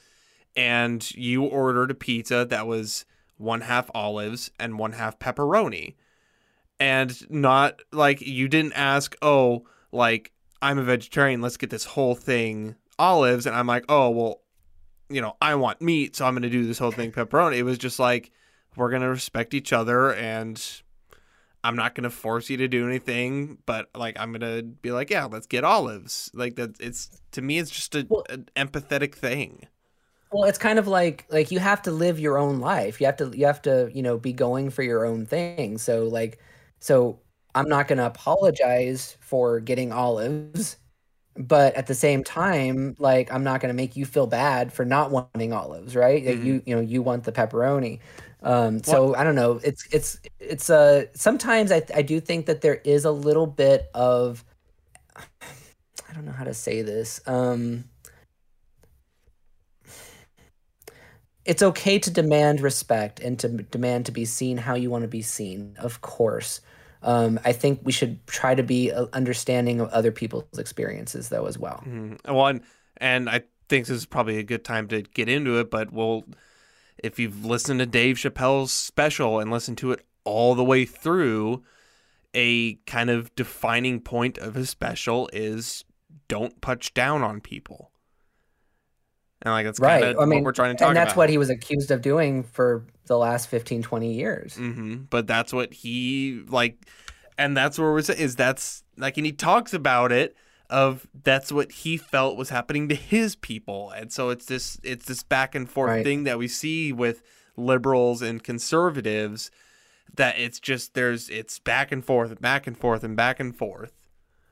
[0.57, 3.05] and you ordered a pizza that was
[3.37, 5.95] one half olives and one half pepperoni
[6.81, 12.15] and not like you didn't ask, oh, like I'm a vegetarian, let's get this whole
[12.15, 14.41] thing olives, and I'm like, oh, well,
[15.09, 17.57] you know, I want meat, so I'm going to do this whole thing pepperoni.
[17.57, 18.31] It was just like
[18.77, 20.63] we're going to respect each other and
[21.65, 24.93] I'm not going to force you to do anything, but like I'm going to be
[24.93, 26.31] like, yeah, let's get olives.
[26.33, 29.67] Like that it's to me it's just a, well, an empathetic thing.
[30.31, 33.01] Well, it's kind of like like you have to live your own life.
[33.01, 35.79] You have to you have to, you know, be going for your own thing.
[35.79, 36.39] So like
[36.79, 37.19] so
[37.55, 40.77] I'm not going to apologize for getting olives,
[41.39, 44.85] but at the same time, like I'm not going to make you feel bad for
[44.85, 46.23] not wanting olives, right?
[46.25, 46.47] Mm-hmm.
[46.47, 48.01] You you know you want the pepperoni.
[48.43, 49.61] Um, so I don't know.
[49.63, 53.89] It's it's it's uh sometimes I I do think that there is a little bit
[53.95, 54.45] of
[55.17, 57.21] I don't know how to say this.
[57.27, 57.85] Um,
[61.45, 65.09] it's okay to demand respect and to demand to be seen how you want to
[65.09, 66.61] be seen, of course.
[67.03, 71.47] Um, I think we should try to be uh, understanding of other people's experiences, though,
[71.47, 71.83] as well.
[71.87, 72.35] Mm-hmm.
[72.35, 72.63] Well, and,
[72.97, 76.25] and I think this is probably a good time to get into it, but we'll,
[76.99, 81.63] if you've listened to Dave Chappelle's special and listened to it all the way through,
[82.35, 85.85] a kind of defining point of his special is
[86.29, 87.91] don't punch down on people.
[89.43, 90.03] And like that's right.
[90.03, 90.89] kind of I mean, what we're trying to talk about.
[90.91, 91.17] And that's about.
[91.17, 94.57] what he was accused of doing for the last 15, 20 years.
[94.57, 95.05] Mm-hmm.
[95.11, 96.87] But that's what he like,
[97.37, 100.37] and that's where we're saying is that's like, and he talks about it
[100.71, 105.07] of that's what he felt was happening to his people, and so it's this it's
[105.07, 106.05] this back and forth right.
[106.05, 107.23] thing that we see with
[107.57, 109.51] liberals and conservatives
[110.15, 113.93] that it's just there's it's back and forth, back and forth, and back and forth.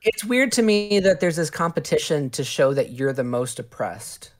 [0.02, 4.32] It's weird to me that there's this competition to show that you're the most oppressed.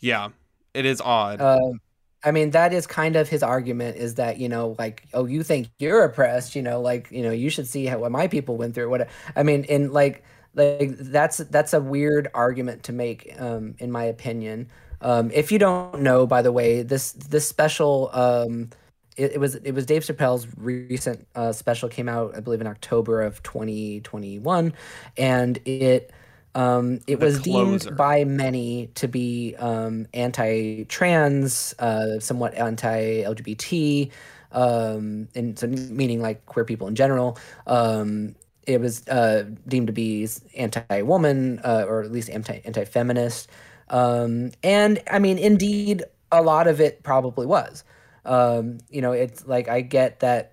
[0.00, 0.28] Yeah,
[0.74, 1.40] it is odd.
[1.40, 1.80] Um,
[2.24, 5.42] I mean, that is kind of his argument is that, you know, like, oh, you
[5.42, 8.56] think you're oppressed, you know, like, you know, you should see how, what my people
[8.56, 8.90] went through.
[8.90, 10.24] What I mean, in like,
[10.54, 14.68] like that's that's a weird argument to make, um, in my opinion.
[15.00, 18.70] Um, if you don't know, by the way, this this special, um,
[19.16, 22.66] it, it was it was Dave Chappelle's recent uh, special came out, I believe, in
[22.66, 24.72] October of 2021,
[25.16, 26.12] and it
[26.54, 27.38] um, it the was closer.
[27.38, 34.10] deemed by many to be um, anti-trans, uh, somewhat anti-LGBT,
[34.52, 37.38] um, and so meaning like queer people in general.
[37.66, 38.34] Um,
[38.66, 43.48] it was uh, deemed to be anti-woman, uh, or at least anti anti-feminist.
[43.88, 47.84] Um, and I mean, indeed, a lot of it probably was.
[48.24, 50.52] Um, you know, it's like I get that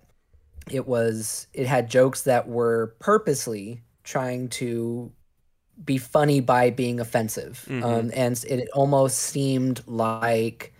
[0.69, 5.11] it was it had jokes that were purposely trying to
[5.83, 7.65] be funny by being offensive.
[7.67, 7.83] Mm-hmm.
[7.83, 10.73] Um, and it almost seemed like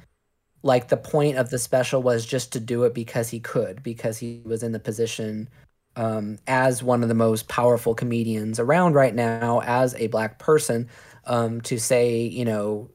[0.64, 4.18] like the point of the special was just to do it because he could, because
[4.18, 5.48] he was in the position
[5.96, 10.90] um, as one of the most powerful comedians around right now, as a black person,
[11.26, 12.90] um, to say, you know,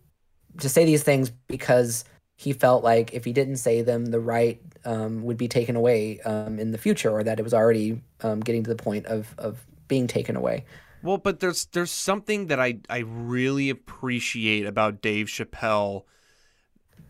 [0.59, 2.05] to say these things because
[2.37, 6.21] he felt like if he didn't say them, the right um, would be taken away
[6.21, 9.35] um, in the future, or that it was already um, getting to the point of
[9.39, 10.65] of being taken away.
[11.03, 16.05] Well, but there's there's something that I I really appreciate about Dave Chappelle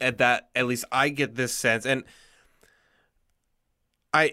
[0.00, 2.04] at that at least I get this sense and
[4.14, 4.32] I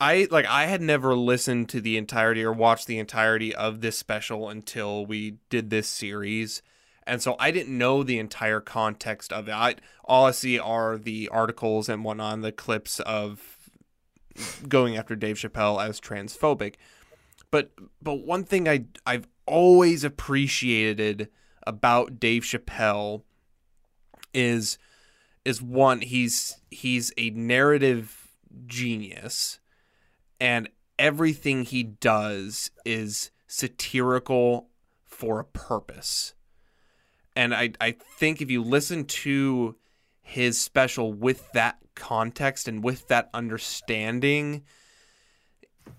[0.00, 3.96] I like I had never listened to the entirety or watched the entirety of this
[3.98, 6.62] special until we did this series.
[7.06, 9.52] And so I didn't know the entire context of it.
[9.52, 13.58] I all I see are the articles and whatnot, the clips of
[14.68, 16.74] going after Dave Chappelle as transphobic.
[17.54, 17.70] But
[18.02, 21.28] but one thing I I've always appreciated
[21.64, 23.22] about Dave Chappelle
[24.32, 24.76] is
[25.44, 28.32] is one he's he's a narrative
[28.66, 29.60] genius
[30.40, 34.70] and everything he does is satirical
[35.04, 36.34] for a purpose.
[37.36, 39.76] And I I think if you listen to
[40.20, 44.64] his special with that context and with that understanding,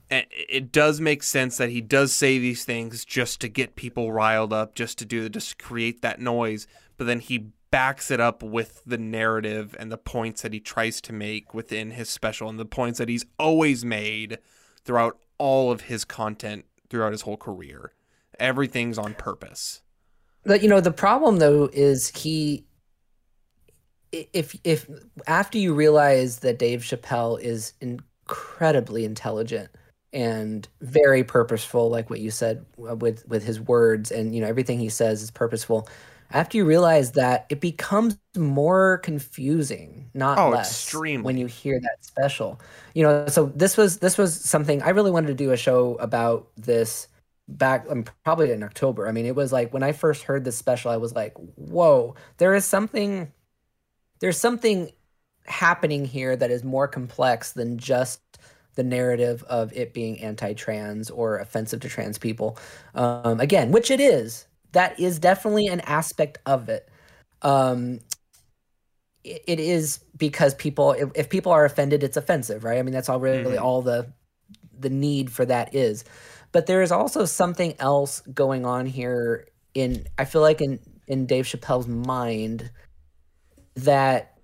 [0.09, 4.53] it does make sense that he does say these things just to get people riled
[4.53, 6.67] up, just to do just create that noise.
[6.97, 11.01] But then he backs it up with the narrative and the points that he tries
[11.01, 14.38] to make within his special and the points that he's always made
[14.83, 17.91] throughout all of his content throughout his whole career.
[18.39, 19.81] Everything's on purpose.
[20.43, 22.65] But you know, the problem though is he
[24.11, 24.88] if if
[25.27, 27.73] after you realize that Dave Chappelle is
[28.28, 29.69] incredibly intelligent
[30.13, 34.47] and very purposeful like what you said uh, with with his words and you know
[34.47, 35.88] everything he says is purposeful.
[36.32, 41.23] After you realize that it becomes more confusing not oh, less extremely.
[41.23, 42.59] when you hear that special.
[42.93, 45.95] You know so this was this was something i really wanted to do a show
[45.95, 47.07] about this
[47.47, 49.07] back um, probably in october.
[49.07, 52.15] I mean it was like when i first heard this special i was like whoa
[52.38, 53.32] there is something
[54.19, 54.91] there's something
[55.48, 58.22] happening here that is more complex than just
[58.76, 62.58] the narrative of it being anti-trans or offensive to trans people
[62.96, 66.89] um, again which it is that is definitely an aspect of it.
[67.41, 68.02] Um,
[69.24, 72.78] it, it is because people, if, if, people are offended, it's offensive, right?
[72.78, 73.64] I mean, that's all really mm-hmm.
[73.64, 74.12] all the
[74.78, 76.04] the need for that is.
[76.52, 79.48] But there is also something else going on here.
[79.74, 82.70] In I feel like in in Dave Chappelle's mind
[83.76, 84.34] that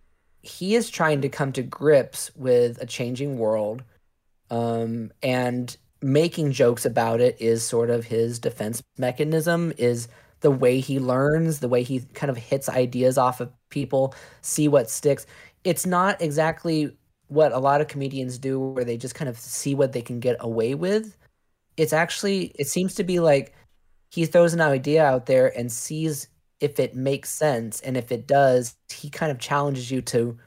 [0.41, 3.83] he is trying to come to grips with a changing world
[4.49, 10.07] um, and making jokes about it is sort of his defense mechanism is
[10.41, 14.67] the way he learns the way he kind of hits ideas off of people see
[14.67, 15.25] what sticks.
[15.63, 16.95] It's not exactly
[17.27, 20.19] what a lot of comedians do where they just kind of see what they can
[20.19, 21.15] get away with.
[21.77, 23.53] It's actually it seems to be like
[24.09, 26.27] he throws an idea out there and sees
[26.61, 27.81] if it makes sense.
[27.81, 30.37] And if it does he kind of challenges you to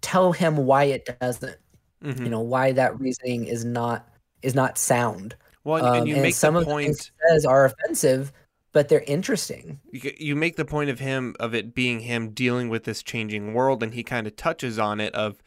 [0.00, 1.56] tell him why it doesn't
[2.02, 2.22] mm-hmm.
[2.22, 4.08] you know why that reasoning is not
[4.42, 5.36] is not sound.
[5.64, 8.32] Well and, um, and you and make some the of point the says are offensive
[8.72, 9.80] but they're interesting.
[9.90, 13.54] You, you make the point of him of it being him dealing with this changing
[13.54, 15.42] world and he kind of touches on it of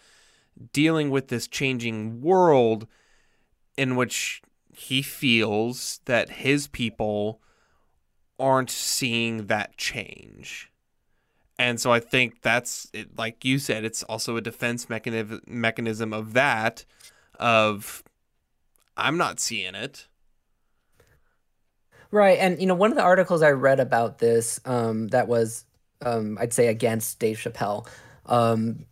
[0.74, 2.88] dealing with this changing world
[3.78, 4.41] in which
[4.76, 7.39] he feels that his people
[8.39, 10.69] aren't seeing that change
[11.59, 16.13] and so I think that's it, like you said, it's also a defense mechanism mechanism
[16.13, 16.85] of that,
[17.37, 18.01] of
[18.95, 20.07] I'm not seeing it.
[22.11, 25.65] Right, and you know, one of the articles I read about this um, that was,
[26.01, 27.87] um, I'd say, against Dave Chappelle,
[28.25, 28.85] um,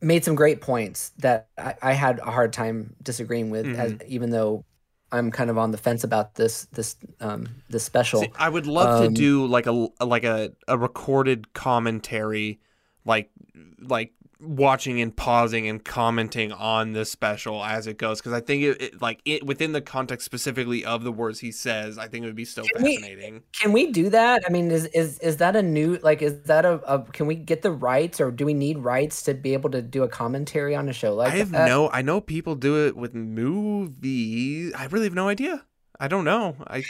[0.00, 3.80] made some great points that I, I, had a hard time disagreeing with, mm-hmm.
[3.80, 4.64] as, even though
[5.12, 8.22] I'm kind of on the fence about this this um this special.
[8.22, 12.60] See, I would love um, to do like a like a, a recorded commentary
[13.04, 13.30] like
[13.80, 18.62] like watching and pausing and commenting on this special as it goes because I think
[18.64, 22.24] it, it, like it within the context specifically of the words he says I think
[22.24, 23.34] it would be so can fascinating.
[23.34, 24.42] We, can we do that?
[24.46, 27.34] I mean, is is is that a new like is that a, a, can we
[27.34, 30.76] get the rights or do we need rights to be able to do a commentary
[30.76, 31.68] on a show like I have that?
[31.68, 34.74] no I know people do it with movies.
[34.74, 35.64] I really have no idea.
[35.98, 36.56] I don't know.
[36.66, 36.84] I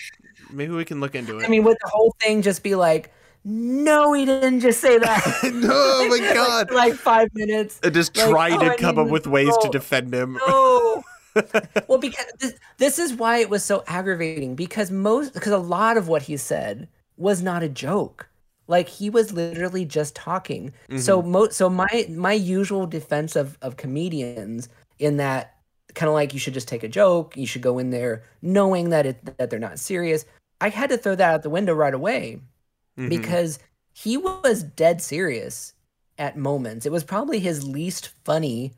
[0.51, 1.44] maybe we can look into it.
[1.44, 3.12] I mean, would the whole thing just be like
[3.49, 5.24] no, he didn't just say that.
[5.55, 6.68] no, oh my god!
[6.72, 7.78] like, like, five minutes.
[7.84, 10.36] I just like, try oh, to come up with ways to defend him.
[10.49, 11.05] No.
[11.86, 14.57] well, because this, this is why it was so aggravating.
[14.57, 16.88] Because most, because a lot of what he said
[17.18, 18.28] was not a joke.
[18.66, 20.72] Like he was literally just talking.
[20.88, 20.99] Mm-hmm.
[20.99, 24.68] So mo- so my my usual defense of of comedians
[24.99, 25.55] in that
[25.94, 27.36] kind of like you should just take a joke.
[27.36, 30.24] You should go in there knowing that it that they're not serious.
[30.61, 32.40] I had to throw that out the window right away
[32.99, 33.09] mm-hmm.
[33.09, 33.59] because
[33.92, 35.74] he was dead serious
[36.18, 36.86] at moments.
[36.86, 38.72] It was probably his least funny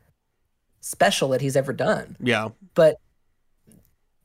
[0.81, 2.15] special that he's ever done.
[2.19, 2.49] Yeah.
[2.73, 2.99] But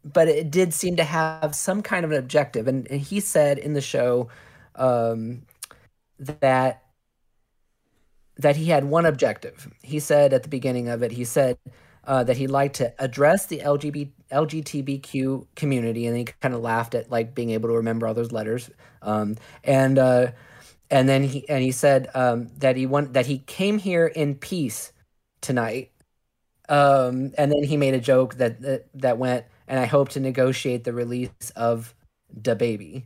[0.05, 2.68] but it did seem to have some kind of an objective.
[2.68, 4.28] And, and he said in the show
[4.74, 5.42] um,
[6.18, 6.82] that
[8.36, 9.68] that he had one objective.
[9.82, 11.57] He said at the beginning of it, he said
[12.07, 16.95] uh, that he'd like to address the LGBT, LGBTQ community, and he kind of laughed
[16.95, 18.70] at like being able to remember all those letters.
[19.03, 20.32] Um, and uh,
[20.91, 24.35] and then he and he said um, that he want that he came here in
[24.35, 24.93] peace
[25.41, 25.91] tonight.
[26.68, 30.20] Um, and then he made a joke that, that that went, and I hope to
[30.20, 31.95] negotiate the release of
[32.41, 33.05] DaBaby.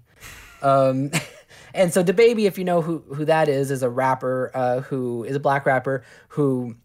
[0.63, 1.11] Um,
[1.75, 5.25] and so DaBaby, if you know who who that is, is a rapper uh, who
[5.25, 6.77] is a black rapper who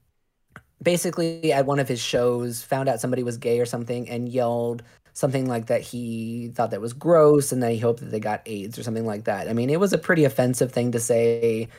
[0.83, 4.83] basically at one of his shows found out somebody was gay or something and yelled
[5.13, 8.41] something like that he thought that was gross and that he hoped that they got
[8.45, 9.47] AIDS or something like that.
[9.47, 11.69] I mean, it was a pretty offensive thing to say.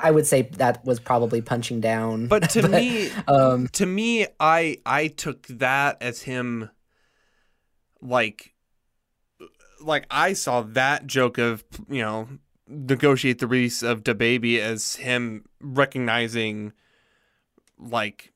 [0.00, 2.28] I would say that was probably punching down.
[2.28, 6.70] But to but, me, um, to me, I I took that as him,
[8.00, 8.54] like,
[9.80, 12.28] like I saw that joke of you know
[12.68, 16.72] negotiate the release of the baby as him recognizing,
[17.78, 18.32] like,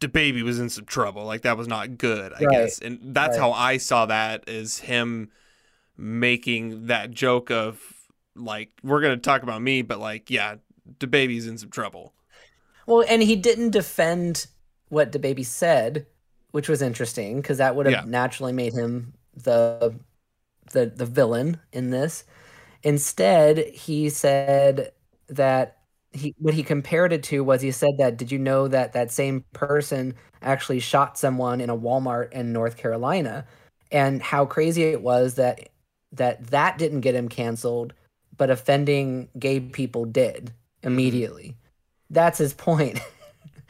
[0.00, 1.24] DaBaby was in some trouble.
[1.24, 2.50] Like that was not good, I right.
[2.50, 2.78] guess.
[2.78, 3.40] And that's right.
[3.40, 5.30] how I saw that is him
[5.96, 7.80] making that joke of
[8.34, 10.56] like we're gonna talk about me, but like yeah,
[10.98, 12.12] DaBaby's in some trouble.
[12.86, 14.46] Well, and he didn't defend
[14.88, 16.06] what DaBaby said,
[16.52, 18.10] which was interesting because that would have yeah.
[18.10, 19.98] naturally made him the
[20.72, 22.24] the the villain in this.
[22.82, 24.92] Instead, he said
[25.28, 25.78] that
[26.16, 29.10] he what he compared it to was he said that did you know that that
[29.10, 33.46] same person actually shot someone in a Walmart in North Carolina
[33.92, 35.68] and how crazy it was that
[36.12, 37.92] that that didn't get him canceled
[38.36, 40.88] but offending gay people did mm-hmm.
[40.88, 41.56] immediately.
[42.10, 43.00] That's his point.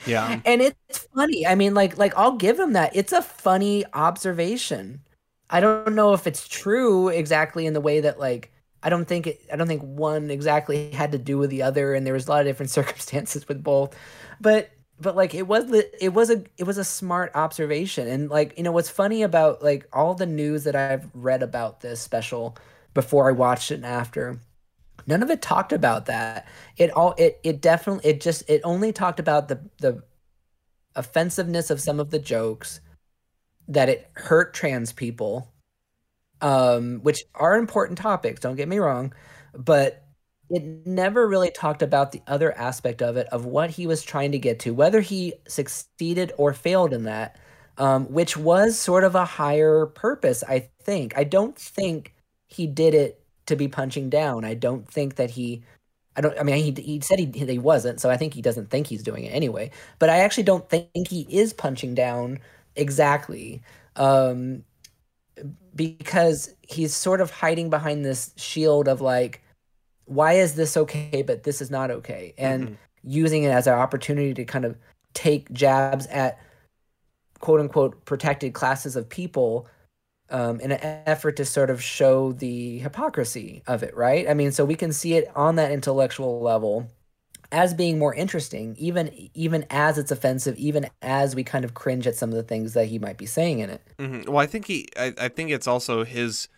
[0.05, 0.40] Yeah.
[0.44, 1.47] and it's funny.
[1.47, 2.94] I mean like like I'll give him that.
[2.94, 5.01] It's a funny observation.
[5.49, 8.53] I don't know if it's true exactly in the way that like
[8.83, 11.95] I don't think it, I don't think one exactly had to do with the other,
[11.95, 13.97] and there was a lot of different circumstances with both.
[14.41, 14.70] But
[15.01, 18.64] but like it was it was a it was a smart observation, and like you
[18.64, 22.57] know what's funny about like all the news that I've read about this special
[22.95, 24.41] before I watched it and after,
[25.07, 26.47] none of it talked about that.
[26.77, 30.03] It all it it definitely it just it only talked about the the
[30.95, 32.81] offensiveness of some of the jokes
[33.68, 35.53] that it hurt trans people
[36.41, 39.12] um, which are important topics, don't get me wrong,
[39.55, 40.03] but
[40.51, 44.32] it never really talked about the other aspect of it, of what he was trying
[44.32, 47.37] to get to, whether he succeeded or failed in that,
[47.78, 51.16] um, which was sort of a higher purpose, I think.
[51.16, 52.14] I don't think
[52.49, 54.45] he did it to be punching down.
[54.45, 55.62] I don't think that he.
[56.16, 56.39] I don't.
[56.39, 59.03] I mean, he he said he he wasn't, so I think he doesn't think he's
[59.03, 59.70] doing it anyway.
[59.99, 62.39] But I actually don't think he is punching down
[62.74, 63.62] exactly.
[63.97, 64.64] Um,
[65.74, 69.43] because he's sort of hiding behind this shield of like
[70.07, 72.34] why is this okay but this is not okay?
[72.39, 72.74] And mm-hmm.
[73.03, 74.76] using it as an opportunity to kind of
[75.14, 76.39] take jabs at
[77.41, 79.68] quote unquote protected classes of people
[80.30, 84.28] um, in an effort to sort of show the hypocrisy of it right?
[84.28, 86.89] I mean so we can see it on that intellectual level
[87.53, 92.07] as being more interesting even even as it's offensive even as we kind of cringe
[92.07, 94.30] at some of the things that he might be saying in it mm-hmm.
[94.30, 96.49] well i think he I, I think it's also his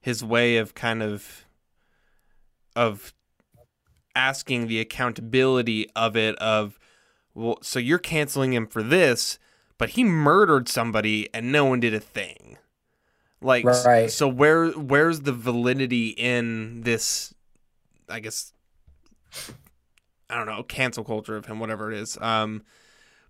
[0.00, 1.44] his way of kind of
[2.76, 3.14] of
[4.16, 6.78] asking the accountability of it of
[7.34, 9.38] well so you're canceling him for this
[9.78, 12.58] but he murdered somebody and no one did a thing
[13.40, 14.10] like right.
[14.10, 17.34] so where where's the validity in this
[18.08, 18.52] i guess
[20.34, 22.18] I don't know, cancel culture of him, whatever it is.
[22.20, 22.64] Um,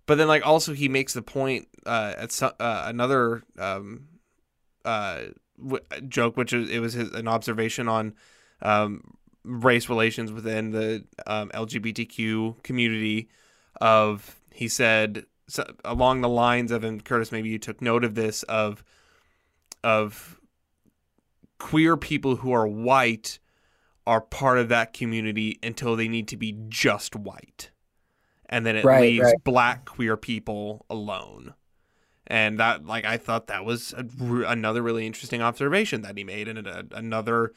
[0.07, 4.07] but then like also he makes the point uh, at some, uh, another um,
[4.83, 5.21] uh,
[5.61, 8.15] w- joke, which was it was his, an observation on
[8.63, 13.29] um, race relations within the um, LGBTQ community.
[13.79, 18.15] Of he said so, along the lines of, and Curtis, maybe you took note of
[18.15, 18.83] this of
[19.83, 20.39] of
[21.59, 23.37] queer people who are white
[24.07, 27.71] are part of that community until they need to be just white.
[28.47, 29.43] And then it right, leaves right.
[29.43, 31.55] black queer people alone.
[32.27, 34.05] And that, like, I thought that was a,
[34.47, 37.53] another really interesting observation that he made, and a, another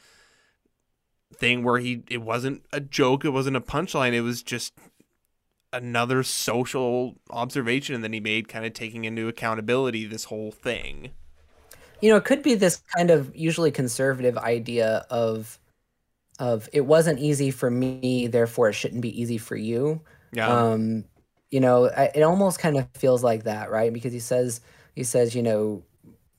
[1.33, 4.73] thing where he it wasn't a joke, it wasn't a punchline, it was just
[5.71, 11.11] another social observation that he made, kind of taking into accountability this whole thing.
[12.01, 15.58] You know, it could be this kind of usually conservative idea of
[16.39, 20.01] of it wasn't easy for me, therefore it shouldn't be easy for you.
[20.31, 20.47] Yeah.
[20.47, 21.05] Um,
[21.51, 23.91] you know, I, it almost kind of feels like that, right?
[23.91, 24.61] Because he says
[24.95, 25.83] he says, you know,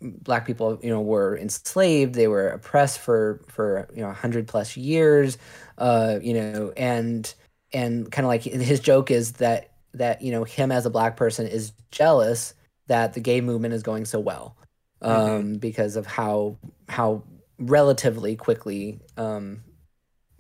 [0.00, 4.76] black people, you know, were enslaved, they were oppressed for for you know hundred plus
[4.76, 5.38] years,
[5.78, 7.32] uh, you know, and
[7.72, 11.16] and kind of like his joke is that that you know him as a black
[11.16, 12.54] person is jealous
[12.86, 14.56] that the gay movement is going so well
[15.02, 15.12] mm-hmm.
[15.12, 15.54] um, mm-hmm.
[15.58, 16.56] because of how
[16.88, 17.22] how
[17.58, 19.62] relatively quickly um,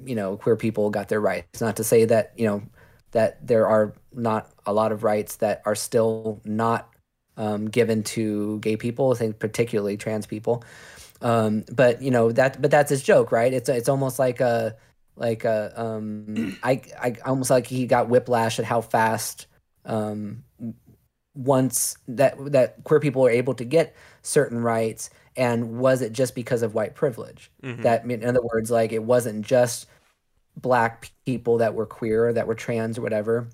[0.04, 1.60] you know queer people got their rights.
[1.60, 2.62] Not to say that you know
[3.12, 6.88] that there are not a lot of rights that are still not
[7.36, 10.62] um, given to gay people, I think particularly trans people.
[11.22, 13.52] Um, but you know that, but that's his joke, right?
[13.52, 14.76] It's it's almost like a
[15.16, 19.46] like a um, I I almost like he got whiplash at how fast
[19.84, 20.44] um,
[21.34, 25.10] once that that queer people are able to get certain rights,
[25.40, 27.50] and was it just because of white privilege?
[27.62, 27.82] Mhm.
[27.82, 29.86] That in other words, like it wasn't just
[30.56, 33.48] black people that were queer, or that were trans, or whatever.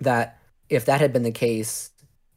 [0.00, 1.90] That if that had been the case,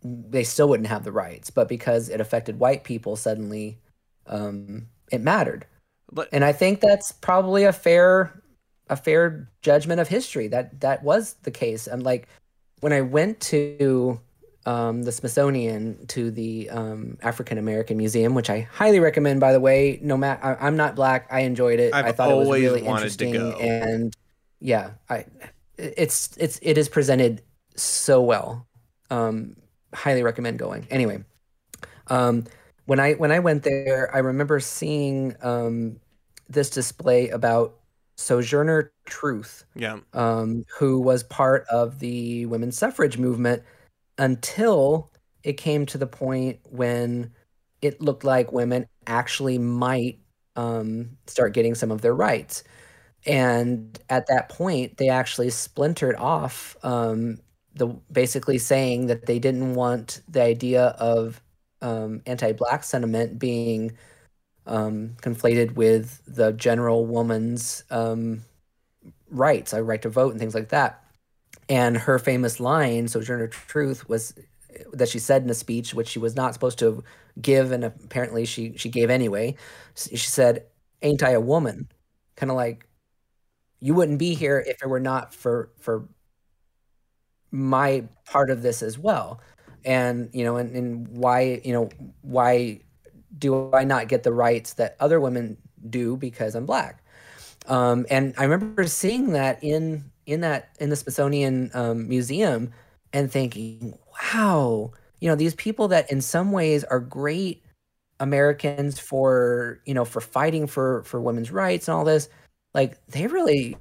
[0.04, 1.50] they still wouldn't have the rights.
[1.50, 3.80] But because it affected white people, suddenly
[4.28, 5.66] um, it mattered.
[6.12, 8.42] But- and I think that's probably a fair
[8.90, 10.48] a fair judgment of history.
[10.48, 11.88] That that was the case.
[11.88, 12.28] And like
[12.80, 14.20] when I went to
[14.66, 19.60] um, the Smithsonian to the um, African American Museum, which I highly recommend, by the
[19.60, 20.00] way.
[20.02, 21.28] No matter, I'm not black.
[21.32, 21.94] I enjoyed it.
[21.94, 23.58] I've I thought it was really wanted to interesting, go.
[23.58, 24.16] and
[24.60, 25.26] yeah, I
[25.78, 27.42] it's it's it is presented
[27.76, 28.66] so well.
[29.12, 29.56] Um,
[29.94, 30.88] highly recommend going.
[30.90, 31.24] Anyway,
[32.08, 32.46] um,
[32.86, 36.00] when I when I went there, I remember seeing um,
[36.50, 37.76] this display about
[38.18, 40.00] Sojourner Truth, Yeah.
[40.14, 43.62] um, who was part of the women's suffrage movement
[44.18, 45.12] until
[45.44, 47.34] it came to the point when
[47.82, 50.20] it looked like women actually might
[50.56, 52.64] um, start getting some of their rights.
[53.26, 57.40] And at that point, they actually splintered off, um,
[57.76, 61.42] the basically saying that they didn't want the idea of
[61.82, 63.98] um, anti-black sentiment being
[64.68, 68.44] um, conflated with the general woman's um,
[69.30, 71.05] rights, a right to vote and things like that.
[71.68, 74.34] And her famous line, Sojourner Truth, was
[74.94, 77.04] that she said in a speech, which she was not supposed to
[77.42, 79.56] give, and apparently she she gave anyway.
[79.96, 80.66] She said,
[81.02, 81.90] "Ain't I a woman?"
[82.36, 82.88] Kind of like,
[83.80, 86.08] you wouldn't be here if it were not for for
[87.52, 89.40] my part of this as well.
[89.84, 91.90] And you know, and, and why you know
[92.22, 92.82] why
[93.38, 95.58] do I not get the rights that other women
[95.90, 97.04] do because I'm black?
[97.68, 102.72] Um, and I remember seeing that in in that in the Smithsonian um, Museum
[103.14, 103.98] and thinking,
[104.34, 107.64] wow, you know, these people that in some ways are great
[108.20, 112.30] Americans for you know for fighting for for women's rights and all this,
[112.74, 113.78] like they really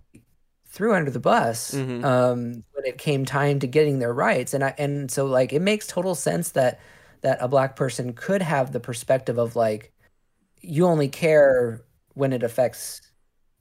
[0.67, 2.05] threw under the bus Mhm.
[2.05, 4.55] um, when it came time to getting their rights.
[4.55, 6.81] And I and so like it makes total sense that
[7.23, 9.93] that a black person could have the perspective of like
[10.63, 11.83] you only care
[12.15, 13.01] when it affects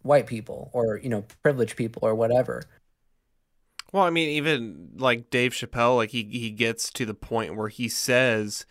[0.03, 2.63] white people or you know privileged people or whatever.
[3.91, 7.69] Well, I mean, even like Dave Chappelle, like he he gets to the point where
[7.69, 8.65] he says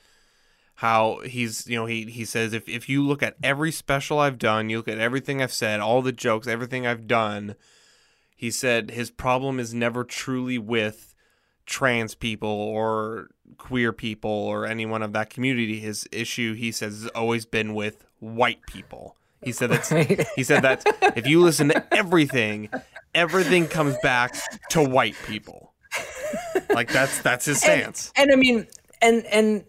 [0.76, 4.38] how he's you know he he says if if you look at every special I've
[4.38, 7.56] done, you look at everything I've said, all the jokes, everything I've done,
[8.36, 11.14] he said his problem is never truly with
[11.66, 13.28] trans people or
[13.58, 15.78] queer people or anyone of that community.
[15.78, 19.16] His issue, he says, has always been with white people.
[19.42, 20.26] He said Right?
[20.36, 20.84] he said that
[21.16, 22.68] if you listen to everything,
[23.14, 24.36] everything comes back
[24.70, 25.72] to white people.
[26.70, 28.12] Like that's that's his stance.
[28.16, 28.66] and I mean,
[29.00, 29.64] and and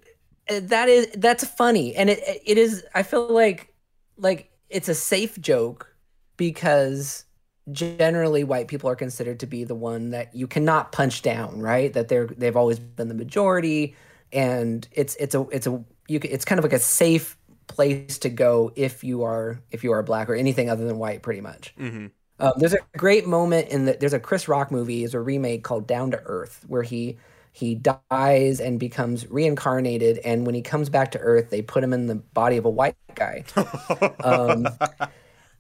[0.50, 2.84] uh, that is that's funny, and it it is.
[2.94, 3.74] I feel like
[4.18, 5.94] like it's a safe joke
[6.38, 7.26] because
[7.72, 11.94] generally white people are considered to be the one that you cannot punch down, right?
[11.94, 13.96] That they're they've always been the majority,
[14.32, 17.38] and it's it's a it's a you it's kind of like a safe
[17.74, 21.22] place to go if you are if you are black or anything other than white,
[21.24, 21.76] pretty much.
[21.78, 22.08] hmm
[22.40, 25.64] Um, there's a great moment in the there's a Chris Rock movie, is a remake
[25.64, 27.18] called Down to Earth, where he
[27.54, 31.94] he dies and becomes reincarnated, and when he comes back to Earth, they put him
[31.94, 33.46] in the body of a white guy.
[34.24, 34.80] Um,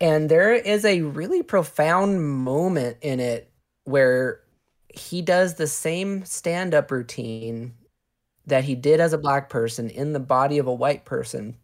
[0.02, 3.52] and there is a really profound moment in it
[3.85, 4.41] where
[4.90, 7.73] he does the same stand-up routine
[8.45, 11.57] that he did as a black person in the body of a white person,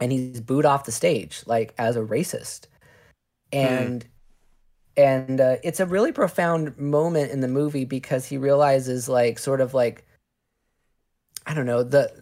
[0.00, 2.66] and he's booed off the stage like as a racist.
[3.52, 4.04] And
[4.96, 9.60] and uh, it's a really profound moment in the movie because he realizes like sort
[9.60, 10.06] of like
[11.46, 12.12] i don't know the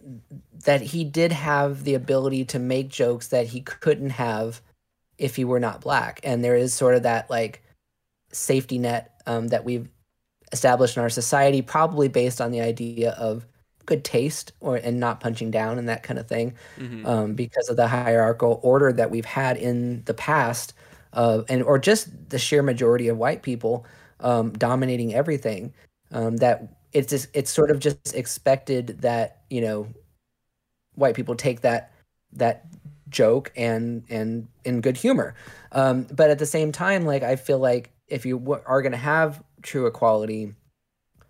[0.65, 4.61] that he did have the ability to make jokes that he couldn't have
[5.17, 7.61] if he were not black and there is sort of that like
[8.31, 9.87] safety net um, that we've
[10.51, 13.45] established in our society probably based on the idea of
[13.85, 17.69] good taste or and not punching down and that kind of thing hmm um, because
[17.69, 20.73] of the hierarchical order that we've had in the past,
[21.13, 23.85] uh, and or just the sheer majority of white people
[24.21, 25.73] um, dominating everything.
[26.11, 29.87] Um, that it's just, it's sort of just expected that you know
[30.95, 31.91] white people take that
[32.33, 32.65] that
[33.09, 35.35] joke and and in good humor,
[35.71, 38.91] um, but at the same time, like I feel like if you w- are going
[38.91, 40.53] to have true equality,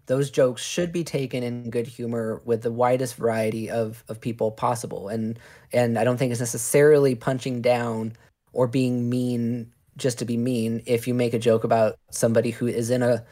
[0.06, 4.52] those jokes should be taken in good humor with the widest variety of of people
[4.52, 5.40] possible and
[5.72, 8.14] and I don't think it's necessarily punching down
[8.52, 12.68] or being mean just to be mean if you make a joke about somebody who
[12.68, 13.24] is in a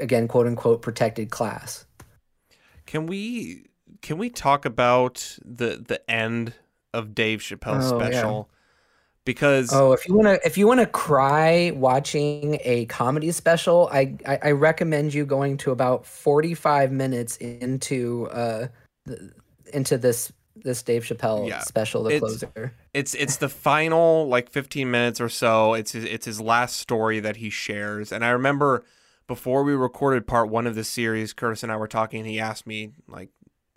[0.00, 1.86] again quote unquote protected class.
[2.86, 3.66] Can we
[4.02, 6.52] can we talk about the the end
[6.94, 8.55] of Dave Chappelle's Oh, yeah.
[9.26, 13.90] Because Oh, if you want to if you want to cry watching a comedy special,
[13.92, 18.68] I, I I recommend you going to about 45 minutes into uh
[19.74, 21.60] into this this Dave Chappelle Yeah.
[21.60, 22.72] special the It's- closer.
[22.94, 25.74] It's it's the final like 15 minutes or so.
[25.74, 28.12] It's his, it's his last story that he shares.
[28.12, 28.84] And I remember
[29.26, 32.38] before we recorded part 1 of this series, Curtis and I were talking and he
[32.40, 33.28] asked me like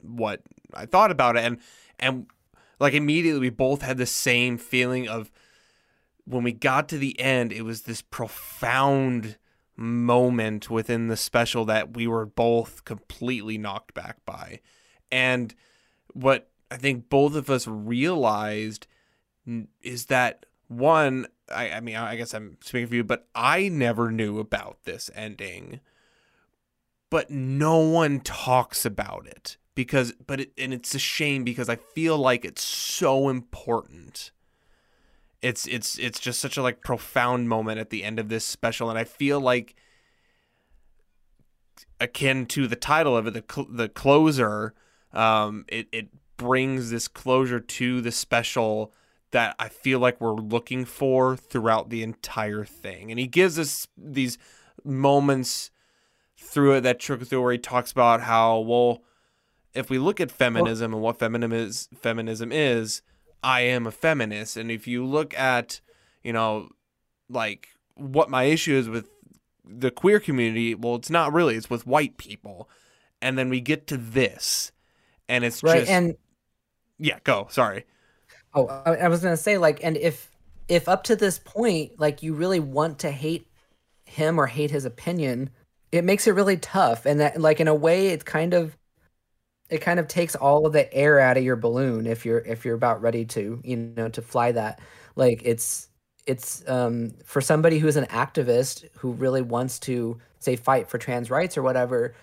[0.01, 0.41] what
[0.76, 1.57] I thought about it and
[1.99, 2.27] and
[2.80, 5.30] like immediately we both had the same feeling of
[6.30, 9.38] when we got to the end, it was this profound
[9.76, 14.60] moment within the special that we were both completely knocked back by.
[15.11, 15.56] And
[16.14, 18.85] what I think both of us realized
[19.81, 24.11] is that one, I, I mean, I guess I'm speaking for you, but I never
[24.11, 25.80] knew about this ending.
[27.10, 31.76] But no one talks about it because, but it, and it's a shame because I
[31.76, 34.30] feel like it's so important.
[35.41, 38.90] It's it's it's just such a like profound moment at the end of this special,
[38.90, 39.76] and I feel like
[41.99, 44.74] akin to the title of it, the cl- the closer.
[45.14, 48.94] Um, it it brings this closure to the special
[49.32, 53.88] that I feel like we're looking for throughout the entire thing, and he gives us
[53.98, 54.38] these
[54.84, 55.72] moments
[56.38, 59.03] through it that trickle through where he talks about how well
[59.74, 63.02] if we look at feminism and what feminism is feminism is
[63.44, 65.82] i am a feminist and if you look at
[66.24, 66.70] you know
[67.30, 69.10] like what my issue is with
[69.64, 72.70] the queer community well it's not really it's with white people
[73.22, 74.72] and then we get to this
[75.28, 75.80] and it's Right.
[75.80, 76.16] just and
[76.98, 77.86] yeah go sorry
[78.53, 80.32] oh, I, I was going to say like and if
[80.68, 83.48] if up to this point like you really want to hate
[84.06, 85.49] him or hate his opinion,
[85.91, 88.76] it makes it really tough and that like in a way it's kind of
[89.70, 92.66] it kind of takes all of the air out of your balloon if you're if
[92.66, 94.80] you're about ready to you know to fly that
[95.16, 95.90] like it's
[96.26, 101.30] it's um for somebody who's an activist who really wants to say fight for trans
[101.32, 102.14] rights or whatever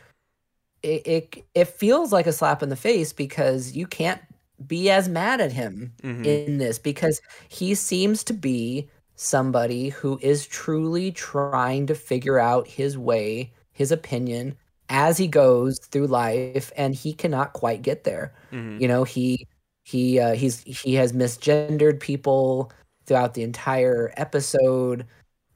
[0.83, 4.21] it it, it feels like a slap in the face because you can't
[4.67, 6.47] be as mad at him Mhm.
[6.47, 12.67] in this because he seems to be somebody who is truly trying to figure out
[12.69, 14.57] his way, his opinion
[14.89, 18.35] as he goes through life and he cannot quite get there.
[18.53, 18.81] Mhm.
[18.81, 19.47] You know, he
[19.85, 22.73] he uh, he's he has misgendered people
[23.07, 25.07] throughout the entire episode.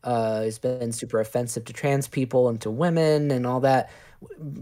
[0.05, 3.90] Uh, he's been super offensive to trans people and to women and all that.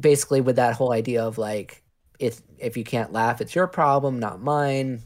[0.00, 1.82] Basically, with that whole idea of like,
[2.18, 5.02] if if you can't laugh, it's your problem, not mine.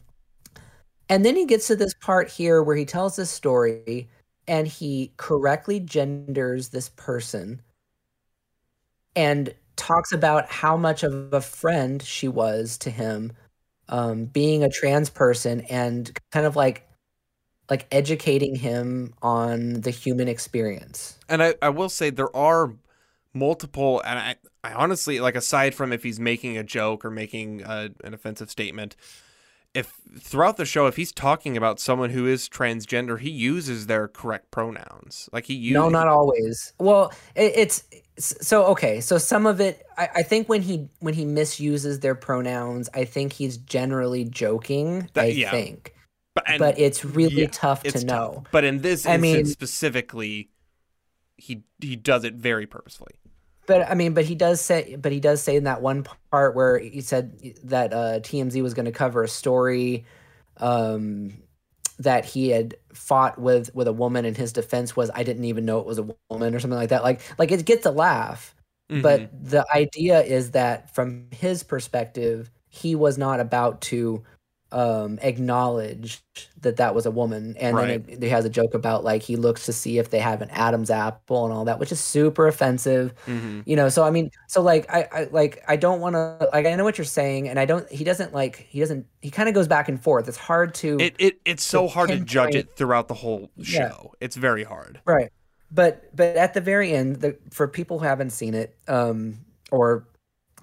[1.08, 4.08] And then he gets to this part here where he tells this story
[4.48, 7.60] and he correctly genders this person
[9.14, 13.32] and talks about how much of a friend she was to him
[13.88, 16.88] um, being a trans person and kind of like
[17.70, 21.18] like educating him on the human experience.
[21.28, 22.74] And I, I will say there are
[23.32, 27.62] multiple, and I, I honestly like aside from if he's making a joke or making
[27.62, 28.96] a, an offensive statement,
[29.74, 34.06] if throughout the show if he's talking about someone who is transgender, he uses their
[34.06, 35.30] correct pronouns.
[35.32, 36.74] Like he uses No, not always.
[36.78, 37.84] Well, it, it's
[38.22, 39.00] so okay.
[39.00, 43.04] So some of it, I, I think when he when he misuses their pronouns, I
[43.04, 45.08] think he's generally joking.
[45.14, 45.50] That- I yeah.
[45.50, 45.94] think,
[46.34, 48.34] but, and but it's really yeah, tough it's to tough.
[48.34, 48.44] know.
[48.52, 50.50] But in this I mean- specifically,
[51.36, 53.14] he he does it very purposefully.
[53.66, 56.56] But I mean, but he does say, but he does say in that one part
[56.56, 60.04] where he said that uh, TMZ was going to cover a story
[60.56, 61.32] um,
[62.02, 65.64] that he had fought with with a woman, and his defense was, "I didn't even
[65.64, 67.02] know it was a woman" or something like that.
[67.04, 68.54] Like, like it gets a laugh,
[68.90, 69.02] Mhm.
[69.02, 74.22] but the idea is that from his perspective, he was not about to
[74.72, 76.22] um acknowledge
[76.60, 78.04] that that was a woman and Right.
[78.06, 80.40] then it, he has a joke about like he looks to see if they have
[80.42, 83.62] an adam's apple and all that which is super offensive Mhm.
[83.66, 86.66] you know so i mean so like i, I like i don't want to like
[86.66, 89.48] i know what you're saying and i don't he doesn't like he doesn't he kind
[89.48, 92.54] of goes back and forth it's hard to It, it it's so hard to judge
[92.54, 93.88] it throughout the whole Yeah.
[93.90, 94.12] show.
[94.20, 95.00] It's very hard.
[95.04, 95.30] right
[95.70, 99.38] but but at the very end the, for people who haven't seen it um
[99.70, 100.06] or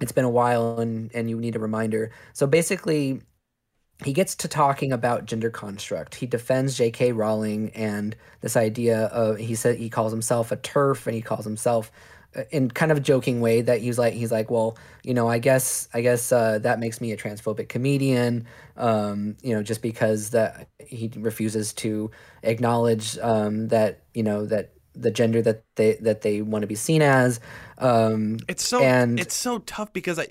[0.00, 3.20] it's been a while and and you need a reminder so basically
[4.04, 6.14] he gets to talking about gender construct.
[6.14, 11.06] He defends jk rowling and this idea of he said he calls himself a TERF
[11.06, 11.90] and he calls himself
[12.36, 15.28] uh, in kind of a joking way that he's like he's like well you know
[15.28, 18.46] i guess i guess uh, that makes me a transphobic comedian
[18.76, 22.10] um, you know just because that he refuses to
[22.44, 26.76] acknowledge um, that you know that the gender that they that they want to be
[26.76, 27.40] seen as
[27.78, 30.26] um, it's so and it's so tough because i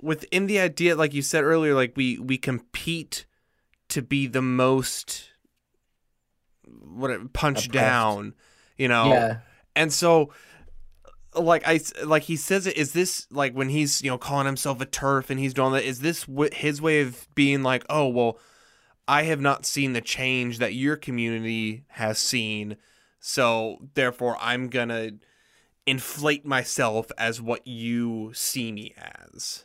[0.00, 3.26] within the idea like you said earlier like we we compete
[3.88, 5.30] to be the most
[6.64, 8.34] what punch down
[8.76, 9.08] you know?
[9.08, 9.38] Yeah.
[9.74, 10.32] And so
[11.34, 14.80] like I like he says it is this like when he's you know calling himself
[14.80, 18.08] a TERF and he's doing that is this what his way of being like oh
[18.08, 18.38] well
[19.06, 22.76] I have not seen the change that your community has seen
[23.20, 25.12] so therefore I'm gonna
[25.86, 29.64] inflate myself as what you see me as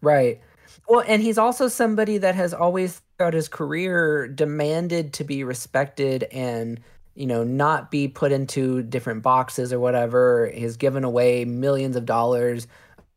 [0.00, 0.40] right
[0.88, 6.24] well and he's also somebody that has always throughout his career demanded to be respected
[6.32, 6.80] and
[7.16, 10.50] you know, not be put into different boxes or whatever.
[10.54, 12.68] He's given away millions of dollars,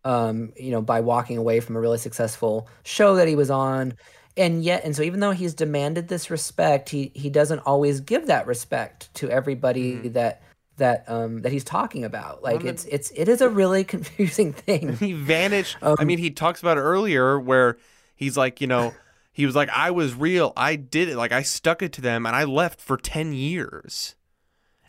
[0.06, 3.94] um, you know, by walking away from a really successful show that he was on.
[4.38, 8.28] And yet, and so even though he's demanded this respect, he he doesn't always give
[8.28, 10.14] that respect to everybody mm.
[10.14, 10.42] that
[10.80, 12.44] that um that he's talking about.
[12.44, 14.98] Like it's it's it is a really confusing thing.
[14.98, 15.78] He vanished.
[15.82, 17.78] Um, I mean, he talks about it earlier where
[18.16, 18.94] he's like, you know,
[19.32, 20.52] he was like, I was real.
[20.58, 21.16] I did it.
[21.16, 24.16] Like I stuck it to them and I left for 10 years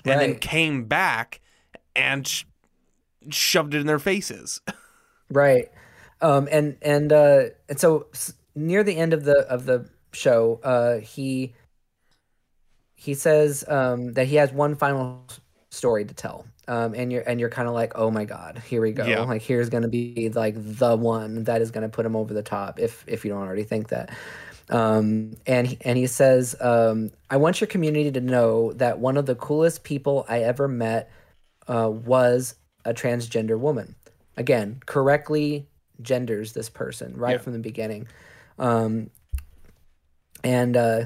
[0.04, 0.26] and right.
[0.26, 1.40] then came back
[1.94, 2.44] and sh-
[3.30, 4.60] shoved it in their faces.
[5.30, 5.68] right.
[6.20, 8.08] Um, and, and, uh, and so
[8.56, 11.54] near the end of the, of the show, uh, he,
[12.96, 15.26] he says, um, that he has one final
[15.70, 16.47] story to tell.
[16.68, 19.05] Um, and you're and you're kind of like, oh my god, here we go.
[19.05, 19.20] Yeah.
[19.20, 22.78] Like here's gonna be like the one that is gonna put him over the top.
[22.78, 24.10] If if you don't already think that.
[24.68, 29.16] Um, and he, and he says, um, I want your community to know that one
[29.16, 31.10] of the coolest people I ever met
[31.66, 33.97] uh, was a transgender woman.
[34.36, 35.66] Again, correctly
[36.02, 37.38] genders this person right yeah.
[37.38, 38.06] from the beginning.
[38.60, 39.10] Um,
[40.44, 41.05] and uh,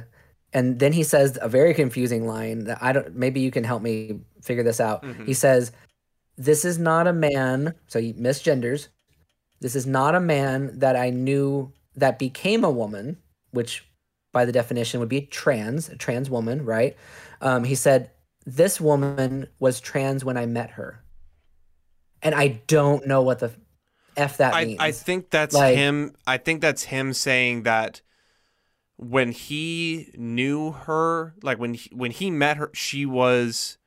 [0.55, 3.15] and then he says a very confusing line that I don't.
[3.15, 5.03] Maybe you can help me figure this out.
[5.03, 5.27] Mm-hmm.
[5.27, 5.73] He says,
[6.37, 8.89] "This is not a man." So he misgenders.
[9.61, 13.19] This is not a man that I knew that became a woman,
[13.51, 13.85] which
[14.33, 16.97] by the definition would be trans, a trans woman, right?
[17.41, 18.11] Um, he said,
[18.47, 21.03] "This woman was trans when I met her,"
[22.23, 23.51] and I don't know what the
[24.17, 24.81] f that I, means.
[24.81, 26.15] I think that's like, him.
[26.29, 28.03] I think that's him saying that
[28.97, 33.79] when he knew her, like when he, when he met her, she was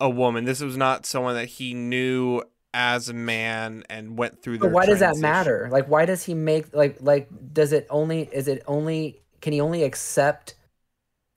[0.00, 0.44] a woman.
[0.44, 2.42] This was not someone that he knew
[2.72, 4.68] as a man and went through the.
[4.68, 5.68] why does that matter?
[5.70, 7.28] Like, why does he make like like?
[7.52, 8.28] Does it only?
[8.32, 9.22] Is it only?
[9.40, 10.54] Can he only accept?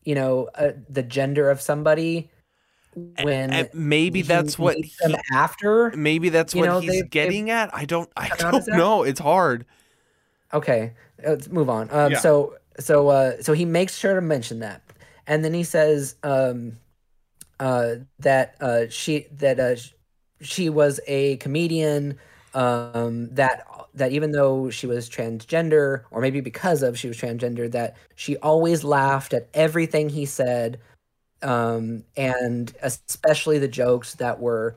[0.03, 2.30] You know, uh, the gender of somebody
[3.22, 4.91] when and maybe that's what he,
[5.31, 9.65] after maybe that's what know, he's getting at i don't i don't know it's hard
[10.51, 10.93] okay
[11.23, 12.18] let's move on um yeah.
[12.18, 14.81] so so uh, so he makes sure to mention that,
[15.25, 16.77] and then he says um,
[17.59, 19.75] uh, that uh, she that uh,
[20.41, 22.17] she was a comedian
[22.53, 27.71] um, that that even though she was transgender, or maybe because of she was transgender,
[27.71, 30.79] that she always laughed at everything he said,
[31.41, 34.75] um, and especially the jokes that were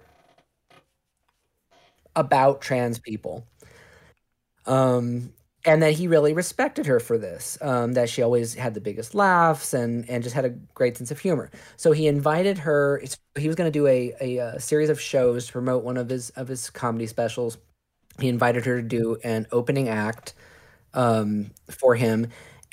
[2.17, 3.47] about trans people.
[4.67, 5.33] Um,
[5.65, 9.15] and that he really respected her for this um, that she always had the biggest
[9.15, 11.51] laughs and and just had a great sense of humor.
[11.77, 13.03] So he invited her
[13.37, 16.09] he was going to do a, a, a, series of shows to promote one of
[16.09, 17.59] his of his comedy specials.
[18.19, 20.35] He invited her to do an opening act
[20.95, 22.29] um, for him.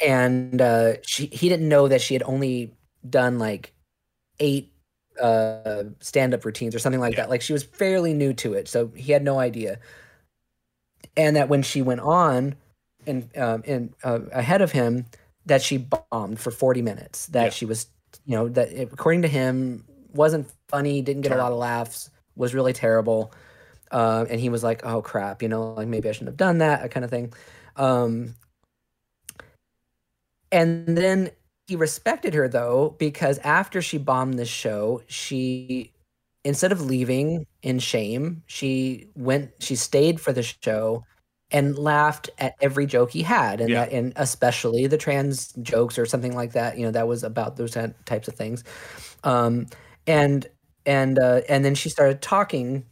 [0.06, 2.74] And uh, she he didn't know that she had only
[3.08, 3.74] done like
[4.40, 4.72] eight
[5.20, 7.22] uh, stand-up routines or something like yeah.
[7.22, 7.30] that.
[7.30, 9.80] Like she was fairly new to it so he had no idea.
[11.16, 12.56] And that when she went on
[13.08, 15.06] in um, in uh, ahead of him
[15.46, 17.28] that she bombed for 40 minutes.
[17.28, 17.50] That yeah.
[17.50, 17.88] she was,
[18.26, 21.44] you know, that it, according to him wasn't funny, didn't get terrible.
[21.44, 23.34] a lot of laughs, was really terrible.
[23.90, 26.58] Uh, and he was like, "Oh crap," you know, like maybe I shouldn't have done
[26.58, 27.34] that, that kind of thing.
[27.78, 28.36] Um,
[30.52, 31.32] and then
[31.68, 35.94] he respected her though because after she bombed this show, she
[36.44, 41.04] instead of leaving in shame, she went, she stayed for the show
[41.52, 43.86] and laughed at every joke he had and yeah.
[43.86, 47.56] that and especially the trans jokes or something like that you know that was about
[47.56, 48.64] those types of things
[49.24, 49.66] um,
[50.08, 50.48] and
[50.86, 52.86] and uh, and then she started talking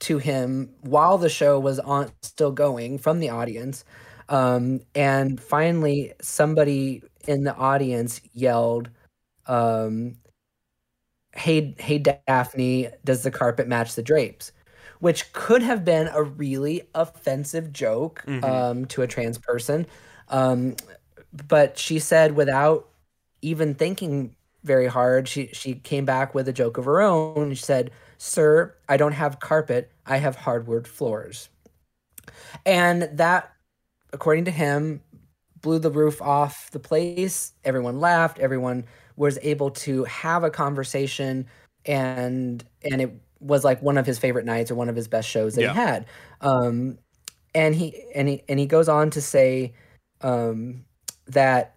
[0.00, 3.84] to him while the show was on still going from the audience
[4.30, 8.88] um, and finally somebody in the audience yelled
[9.46, 10.16] um,
[11.34, 14.52] hey hey Daphne, does the carpet match the drapes?
[15.00, 18.44] Which could have been a really offensive joke Mhm.
[18.44, 19.86] um, to a trans person,
[20.28, 20.76] um,
[21.48, 22.88] but she said without
[23.42, 27.54] even thinking very hard, she she came back with a joke of her own.
[27.54, 29.90] She said, "Sir, I don't have carpet.
[30.06, 31.48] I have hardwood floors,"
[32.66, 33.52] and that,
[34.12, 35.02] according to him,
[35.60, 37.52] blew the roof off the place.
[37.64, 38.38] Everyone laughed.
[38.38, 38.84] Everyone
[39.16, 41.46] was able to have a conversation,
[41.86, 45.28] and and it was like one of his favorite nights or one of his best
[45.28, 45.72] shows that Yeah.
[45.72, 46.06] he had.
[46.40, 46.98] Um,
[47.54, 49.74] and he and he and he goes on to say
[50.20, 50.84] um,
[51.26, 51.74] that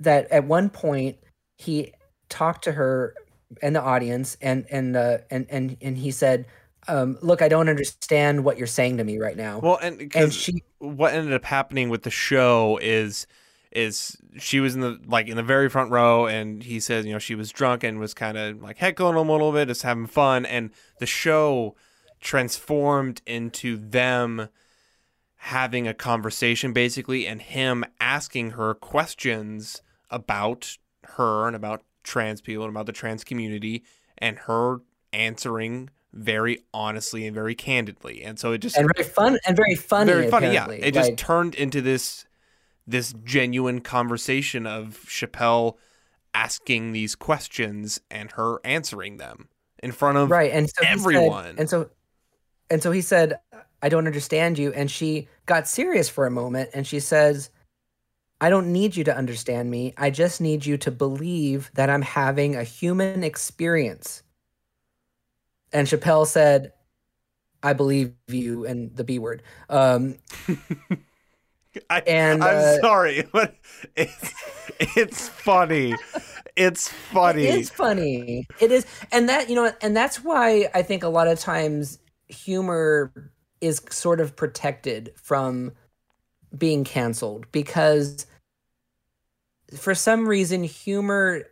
[0.00, 1.18] that at one point
[1.58, 1.92] he
[2.28, 3.14] talked to her
[3.60, 6.46] and the audience and and uh, and and and he said,
[6.88, 10.32] um, "Look, I don't understand what you're saying to me right now." Well, and and
[10.32, 13.26] she what ended up happening with the show is
[13.74, 17.12] is she was in the like in the very front row and he says you
[17.12, 19.82] know she was drunk and was kind of like heckling him a little bit just
[19.82, 21.74] having fun and the show
[22.20, 24.48] transformed into them
[25.36, 32.64] having a conversation basically and him asking her questions about her and about trans people
[32.64, 33.82] and about the trans community
[34.18, 34.80] and her
[35.12, 39.74] answering very honestly and very candidly and so it just and very fun and very
[39.74, 40.12] funny.
[40.12, 40.46] very funny.
[40.48, 40.86] Yeah, apparently.
[40.86, 42.26] it just turned into this
[42.86, 45.76] this genuine conversation of Chappelle
[46.34, 49.48] asking these questions and her answering them
[49.82, 51.54] in front of right and so he said- everyone.
[51.58, 51.90] and so
[52.70, 53.38] and so he said
[53.82, 57.50] i don't understand you and she got serious for a moment and she says
[58.40, 59.92] i don't need you to understand me.
[59.96, 64.22] I just need you to believe that i'm having a human experience.
[65.72, 66.72] And chappelle said
[67.62, 69.42] i believe you and the b word.
[69.68, 70.16] Um
[71.88, 73.56] I, and, I'm uh, sorry, but
[73.96, 74.34] it's
[74.96, 75.94] it's funny.
[76.56, 77.44] It's funny.
[77.44, 78.46] It is funny.
[78.60, 81.98] It is, and that you know, and that's why I think a lot of times
[82.28, 83.12] humor
[83.60, 85.72] is sort of protected from
[86.56, 88.26] being canceled because
[89.76, 91.44] for some reason humor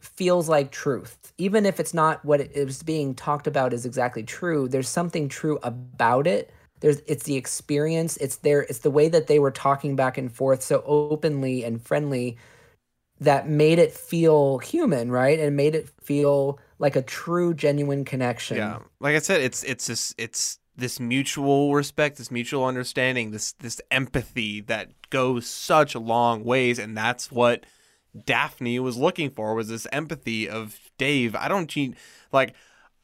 [0.00, 4.22] feels like truth even if it's not what it is being talked about is exactly
[4.22, 6.50] true there's something true about it
[6.82, 10.32] there's it's the experience it's their it's the way that they were talking back and
[10.32, 12.36] forth so openly and friendly
[13.20, 18.56] that made it feel human right and made it feel like a true genuine connection
[18.56, 23.52] Yeah, like I said, it's it's this it's this mutual respect, this mutual understanding, this
[23.52, 27.64] this empathy that goes such a long ways, and that's what
[28.26, 31.36] Daphne was looking for was this empathy of Dave.
[31.36, 31.74] I don't
[32.32, 32.54] like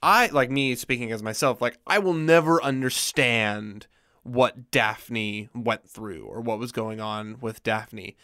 [0.02, 1.60] I like me speaking as myself.
[1.60, 3.86] Like I will never understand
[4.22, 8.16] what Daphne went through or what was going on with Daphne,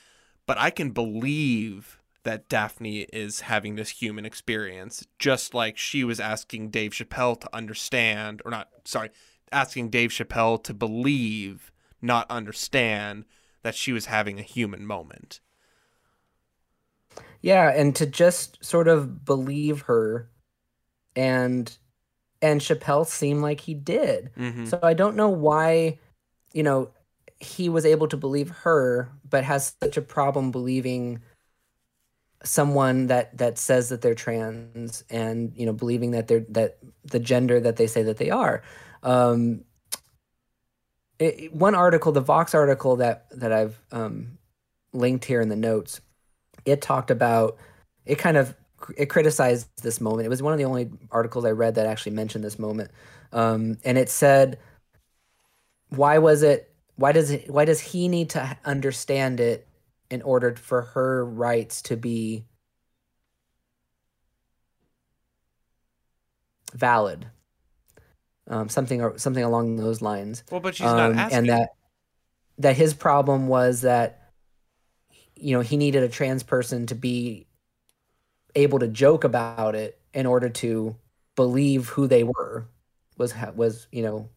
[0.46, 6.18] but I can believe that Daphne is having this human experience, just like she was
[6.20, 9.10] asking Dave Chappelle to understand, or not, sorry,
[9.52, 11.70] asking Dave Chappelle to believe,
[12.00, 13.24] not understand,
[13.62, 15.40] that she was having a human moment.
[17.42, 20.30] Yeah, and to just sort of believe her
[21.16, 21.76] and
[22.42, 24.30] and Chappelle seemed like he did.
[24.38, 24.66] Mm-hmm.
[24.66, 25.98] So I don't know why,
[26.52, 26.90] you know,
[27.40, 31.22] he was able to believe her but has such a problem believing
[32.42, 37.18] someone that that says that they're trans and, you know, believing that they're that the
[37.18, 38.62] gender that they say that they are.
[39.02, 39.64] Um
[41.18, 44.38] it, one article, the Vox article that that I've um
[44.92, 46.00] linked here in the notes,
[46.66, 47.56] it talked about
[48.04, 48.54] it kind of
[48.96, 50.26] it criticized this moment.
[50.26, 52.90] It was one of the only articles I read that actually mentioned this moment,
[53.32, 54.58] um, and it said,
[55.90, 56.74] "Why was it?
[56.96, 57.50] Why does it?
[57.50, 59.68] Why does he need to understand it
[60.10, 62.44] in order for her rights to be
[66.74, 67.26] valid?"
[68.46, 71.38] Um, something or something along those lines Well, but she's not um, asking.
[71.38, 71.70] and that
[72.58, 74.30] that his problem was that
[75.34, 77.46] you know he needed a trans person to be
[78.54, 80.96] able to joke about it in order to
[81.36, 82.68] believe who they were
[83.16, 84.28] was was you know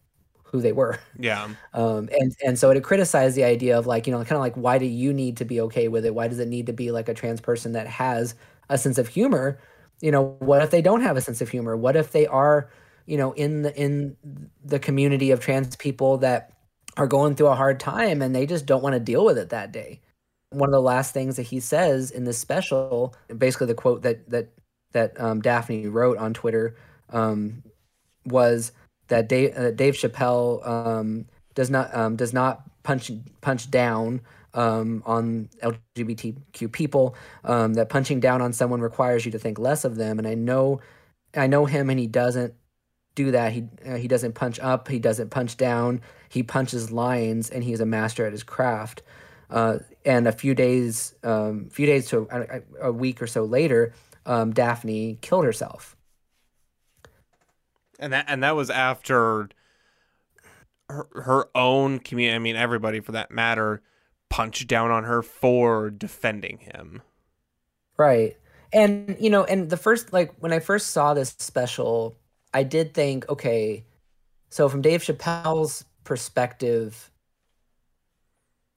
[0.44, 0.98] who they were.
[1.18, 4.40] Yeah, um and and so it criticized the idea of like you know kind of
[4.40, 6.14] like why do you need to be okay with it?
[6.14, 8.34] Why does it need to be like a trans person that has
[8.68, 9.60] a sense of humor?
[10.00, 11.76] You know what if they don't have a sense of humor?
[11.76, 12.70] What if they are
[13.06, 14.16] you know in the in
[14.64, 16.52] the community of trans people that
[16.96, 19.50] are going through a hard time and they just don't want to deal with it
[19.50, 20.00] that day
[20.50, 24.28] one of the last things that he says in this special basically the quote that
[24.30, 24.48] that
[24.92, 26.76] that um, daphne wrote on twitter
[27.10, 27.62] um,
[28.24, 28.72] was
[29.08, 33.10] that dave, uh, dave chappelle um, does not um, does not punch
[33.40, 34.20] punch down
[34.54, 37.14] um, on LGBTQ people.
[37.44, 40.18] Um, that punching down on someone requires you to think less of them.
[40.18, 40.80] And I know,
[41.34, 42.54] I know him, and he doesn't
[43.14, 43.52] do that.
[43.52, 44.88] He uh, he doesn't punch up.
[44.88, 46.00] He doesn't punch down.
[46.28, 49.02] He punches lines, and he's a master at his craft.
[49.50, 49.78] Uh,
[50.08, 53.92] and a few days, um, few days to a, a week or so later,
[54.24, 55.96] um, Daphne killed herself.
[58.00, 59.50] And that and that was after
[60.88, 62.34] her, her own community.
[62.34, 63.82] I mean, everybody for that matter
[64.30, 67.02] punched down on her for defending him.
[67.98, 68.38] Right.
[68.72, 72.16] And you know, and the first like when I first saw this special,
[72.54, 73.84] I did think, okay,
[74.48, 77.10] so from Dave Chappelle's perspective,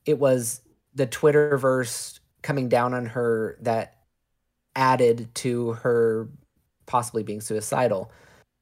[0.05, 0.59] it was
[0.93, 3.97] the Twitterverse coming down on her that
[4.75, 6.29] added to her
[6.85, 8.11] possibly being suicidal.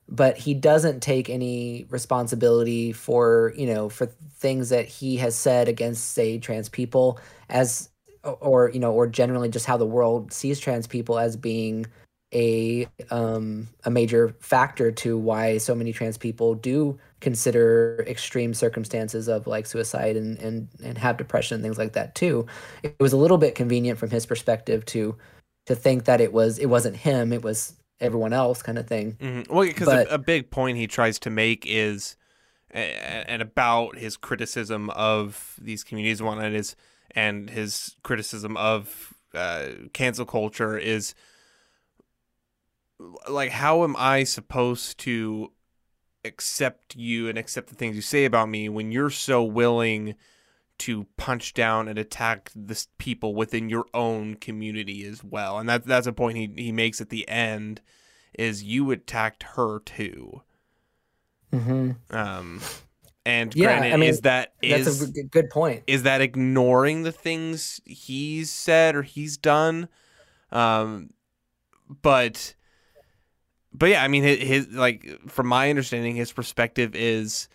[0.07, 5.67] But he doesn't take any responsibility for you know for things that he has said
[5.67, 7.89] against say trans people as
[8.23, 11.85] or you know or generally just how the world sees trans people as being
[12.33, 19.27] a um a major factor to why so many trans people do consider extreme circumstances
[19.27, 22.45] of like suicide and and and have depression and things like that too
[22.83, 25.15] it was a little bit convenient from his perspective to
[25.65, 29.13] to think that it was it wasn't him it was everyone else kind of thing.
[29.19, 29.53] Mm-hmm.
[29.53, 32.15] Well, because a, a, big point he tries to make is,
[32.71, 36.75] and about his criticism of these communities, and his
[37.11, 41.15] and his criticism of uh, cancel culture is
[43.27, 45.51] like, how am I supposed to
[46.29, 50.15] accept you and accept the things you say about me when you're so willing?
[50.79, 55.59] to punch down and attack the people within your own community as well.
[55.59, 57.81] And that that's a point he he makes at the end
[58.33, 60.41] is you attacked her too.
[61.51, 61.91] Mm-hmm.
[62.15, 62.61] Um,
[63.25, 65.83] and yeah, granted, I mean, is that is that's a good point?
[65.87, 69.89] Is that ignoring the things he's said or he's done?
[70.51, 71.11] Um,
[72.01, 72.55] but
[73.73, 77.47] but yeah, I mean, his, his like from my understanding, his perspective is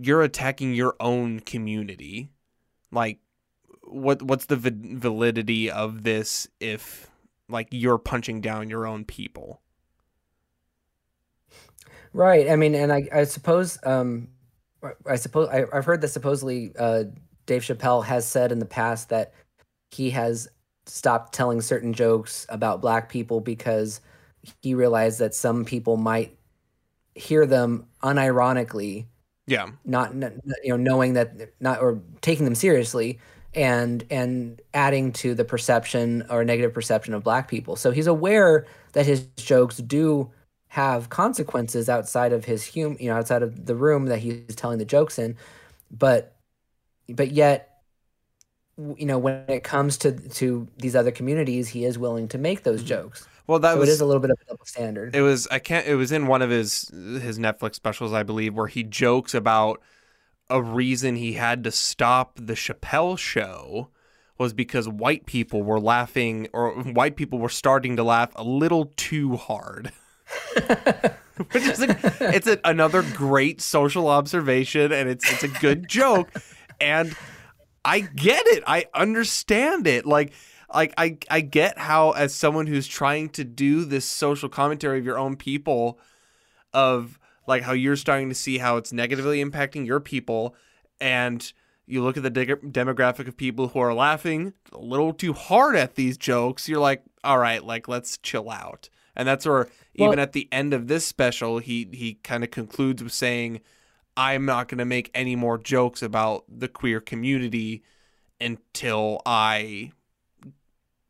[0.00, 2.30] you're attacking your own community.
[2.92, 3.18] Like,
[3.82, 7.10] what what's the validity of this if
[7.48, 9.60] like you're punching down your own people?
[12.12, 12.48] Right.
[12.48, 14.28] I mean, and I, I suppose, um,
[15.06, 17.04] I suppose I, have heard that supposedly uh,
[17.46, 19.34] Dave Chappelle has said in the past that
[19.90, 20.48] he has
[20.86, 24.00] stopped telling certain jokes about black people because
[24.62, 26.36] he realized that some people might
[27.14, 29.06] hear them unironically
[29.48, 29.70] yeah.
[29.86, 33.18] Not, you know knowing that not or taking them seriously
[33.54, 37.74] and and adding to the perception or negative perception of black people.
[37.74, 40.30] So he's aware that his jokes do
[40.68, 44.78] have consequences outside of his hum you know outside of the room that he's telling
[44.78, 45.34] the jokes in
[45.90, 46.36] but
[47.08, 47.80] but yet
[48.76, 52.64] you know when it comes to to these other communities he is willing to make
[52.64, 52.88] those mm-hmm.
[52.88, 55.16] jokes well, that so was it is a little bit of a double standard.
[55.16, 55.86] It was I can't.
[55.86, 59.80] It was in one of his his Netflix specials, I believe, where he jokes about
[60.50, 63.88] a reason he had to stop the Chappelle show
[64.38, 68.92] was because white people were laughing or white people were starting to laugh a little
[68.96, 69.92] too hard.
[71.52, 76.30] Which is a, it's a, another great social observation and it's it's a good joke
[76.80, 77.16] and
[77.84, 78.62] I get it.
[78.66, 80.04] I understand it.
[80.04, 80.32] Like
[80.72, 85.04] like I I get how as someone who's trying to do this social commentary of
[85.04, 85.98] your own people
[86.72, 90.54] of like how you're starting to see how it's negatively impacting your people
[91.00, 91.52] and
[91.86, 95.74] you look at the de- demographic of people who are laughing a little too hard
[95.74, 98.88] at these jokes you're like all right like let's chill out.
[99.16, 99.68] And that's where
[99.98, 103.60] well, even at the end of this special he he kind of concludes with saying
[104.16, 107.82] i'm not going to make any more jokes about the queer community
[108.40, 109.90] until i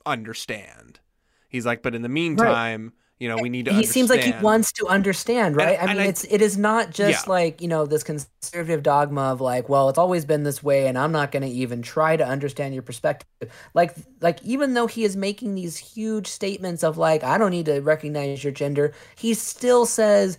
[0.08, 1.00] understand.
[1.48, 2.92] He's like, but in the meantime, right.
[3.18, 3.70] you know, we need to.
[3.70, 3.92] He understand.
[3.94, 5.78] seems like he wants to understand, right?
[5.80, 7.32] And, I mean, I, it's it is not just yeah.
[7.32, 10.98] like you know this conservative dogma of like, well, it's always been this way, and
[10.98, 13.50] I'm not going to even try to understand your perspective.
[13.72, 17.66] Like, like even though he is making these huge statements of like, I don't need
[17.66, 20.38] to recognize your gender, he still says.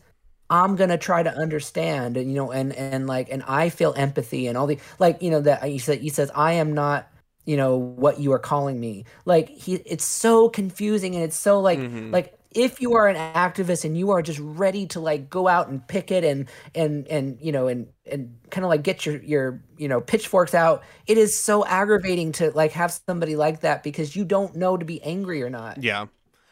[0.51, 4.47] I'm gonna try to understand, and you know, and and like, and I feel empathy,
[4.47, 7.07] and all the like, you know, that he said he says I am not
[7.45, 9.05] you know what you are calling me.
[9.25, 12.11] Like he it's so confusing and it's so like mm-hmm.
[12.11, 15.67] like if you are an activist and you are just ready to like go out
[15.67, 19.63] and picket and and and you know and and kind of like get your your
[19.77, 24.15] you know pitchforks out it is so aggravating to like have somebody like that because
[24.15, 25.81] you don't know to be angry or not.
[25.81, 26.07] Yeah.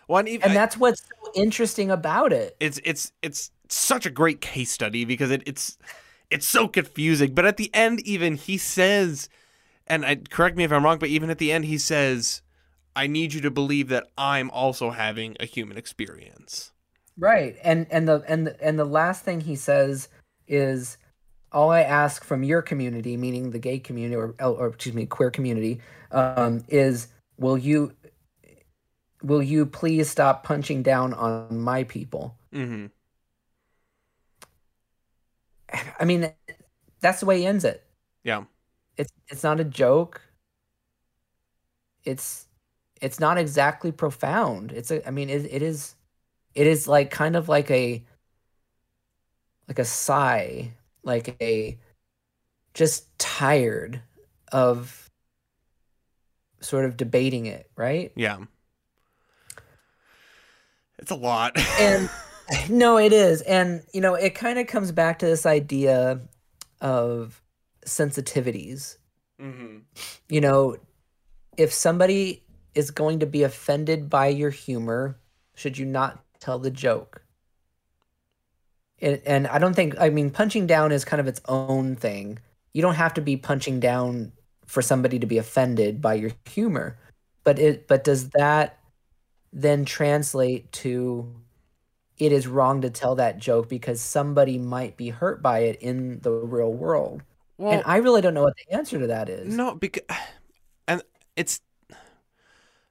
[0.07, 2.55] Well and, even, and that's what's so interesting about it.
[2.59, 5.77] It's it's it's such a great case study because it, it's
[6.29, 7.33] it's so confusing.
[7.33, 9.29] But at the end even he says
[9.87, 12.41] and I, correct me if I'm wrong, but even at the end, he says,
[12.95, 16.71] "I need you to believe that I'm also having a human experience."
[17.17, 20.09] Right, and and the and the, and the last thing he says
[20.47, 20.97] is,
[21.51, 25.31] "All I ask from your community, meaning the gay community or or excuse me, queer
[25.31, 25.79] community,
[26.11, 27.07] um, is
[27.37, 27.93] will you
[29.23, 32.87] will you please stop punching down on my people?" Mm-hmm.
[35.99, 36.31] I mean,
[37.01, 37.83] that's the way he ends it.
[38.23, 38.43] Yeah.
[38.97, 40.21] It's it's not a joke.
[42.03, 42.47] It's
[43.01, 44.71] it's not exactly profound.
[44.71, 45.95] It's a I mean it, it is
[46.55, 48.03] it is like kind of like a
[49.67, 50.71] like a sigh,
[51.03, 51.77] like a
[52.73, 54.01] just tired
[54.51, 55.09] of
[56.61, 58.11] sort of debating it, right?
[58.15, 58.39] Yeah.
[60.99, 61.57] It's a lot.
[61.79, 62.09] and
[62.69, 63.41] no, it is.
[63.41, 66.21] And you know, it kind of comes back to this idea
[66.81, 67.41] of
[67.87, 68.97] sensitivities.
[69.41, 69.79] Mm-hmm.
[70.29, 70.77] You know,
[71.57, 72.43] if somebody
[72.75, 75.19] is going to be offended by your humor,
[75.55, 77.23] should you not tell the joke?
[78.99, 82.39] And, and I don't think, I mean, punching down is kind of its own thing.
[82.73, 84.31] You don't have to be punching down
[84.65, 86.99] for somebody to be offended by your humor.
[87.43, 88.79] But it, but does that
[89.53, 91.33] then translate to
[92.17, 96.19] it is wrong to tell that joke because somebody might be hurt by it in
[96.21, 97.21] the real world.
[97.57, 99.55] Well, and I really don't know what the answer to that is.
[99.55, 100.03] No, because
[100.87, 101.01] and
[101.35, 101.61] it's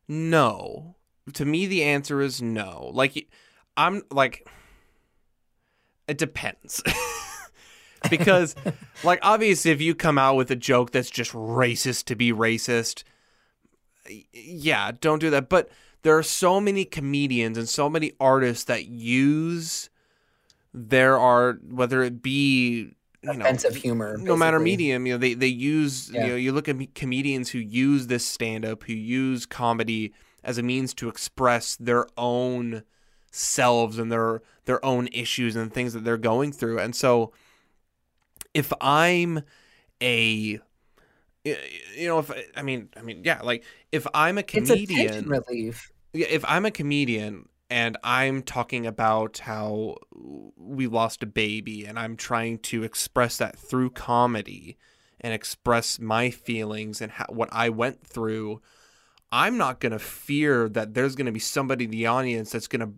[0.08, 0.96] no.
[1.34, 2.90] To me the answer is no.
[2.92, 3.28] Like
[3.76, 4.48] I'm like
[6.08, 6.82] it depends.
[8.10, 8.54] because
[9.04, 13.04] like obviously if you come out with a joke that's just racist to be racist,
[14.32, 15.48] yeah, don't do that.
[15.48, 15.70] But
[16.02, 19.90] there are so many comedians and so many artists that use
[20.72, 22.95] there are whether it be
[23.26, 24.28] you offensive know, humor basically.
[24.28, 26.24] no matter medium you know they they use yeah.
[26.24, 30.12] you know you look at comedians who use this stand up who use comedy
[30.44, 32.82] as a means to express their own
[33.30, 37.32] selves and their their own issues and things that they're going through and so
[38.54, 39.42] if i'm
[40.00, 40.60] a
[41.44, 41.58] you
[42.00, 46.64] know if i mean i mean yeah like if i'm a comedian relief if I'm
[46.64, 49.96] a comedian and I'm talking about how
[50.56, 54.76] we lost a baby and I'm trying to express that through comedy
[55.20, 58.60] and express my feelings and how, what I went through,
[59.32, 62.68] I'm not going to fear that there's going to be somebody in the audience that's
[62.68, 62.92] going to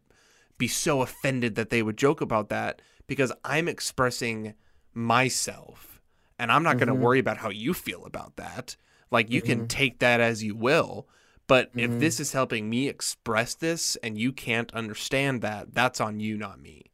[0.59, 4.55] be so offended that they would joke about that because I'm expressing
[4.93, 6.03] myself
[6.39, 6.87] and I'm not mm-hmm.
[6.87, 8.77] going to worry about how you feel about that.
[9.11, 9.61] Like you mm-hmm.
[9.61, 11.09] can take that as you will
[11.49, 11.81] but mm-hmm.
[11.81, 16.37] if this is helping me express this and you can't understand that, that's on you,
[16.37, 16.85] not me.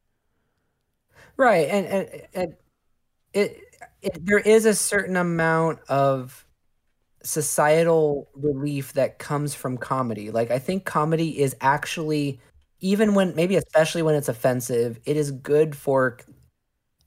[1.37, 1.69] Right.
[1.69, 2.55] And, and, and
[3.35, 3.61] it,
[4.01, 6.47] it, there is a certain amount of
[7.23, 10.31] societal relief that comes from comedy.
[10.31, 12.41] Like, I think comedy is actually,
[12.81, 16.19] even when, maybe especially when it's offensive, it is good for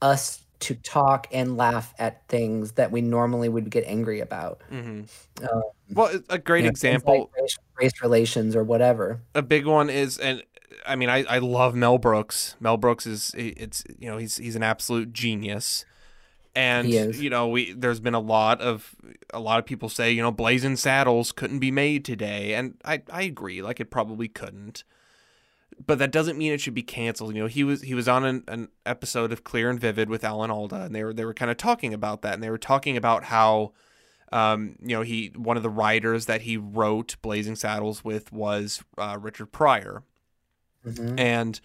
[0.02, 4.60] us to talk and laugh at things that we normally would get angry about.
[4.70, 5.44] Mm-hmm.
[5.44, 9.20] Um, well, a great example, like race, race, relations or whatever.
[9.34, 10.42] A big one is, and
[10.86, 12.56] I mean, I, I love Mel Brooks.
[12.60, 15.84] Mel Brooks is it's you know he's he's an absolute genius,
[16.54, 18.96] and you know we there's been a lot of
[19.32, 23.02] a lot of people say you know Blazing Saddles couldn't be made today, and I
[23.10, 24.84] I agree, like it probably couldn't
[25.86, 27.34] but that doesn't mean it should be canceled.
[27.34, 30.24] You know, he was he was on an, an episode of Clear and Vivid with
[30.24, 32.58] Alan Alda, and they were they were kind of talking about that, and they were
[32.58, 33.72] talking about how,
[34.32, 38.82] um, you know, he one of the writers that he wrote Blazing Saddles with was
[38.96, 40.02] uh, Richard Pryor,
[40.86, 41.18] mm-hmm.
[41.18, 41.60] and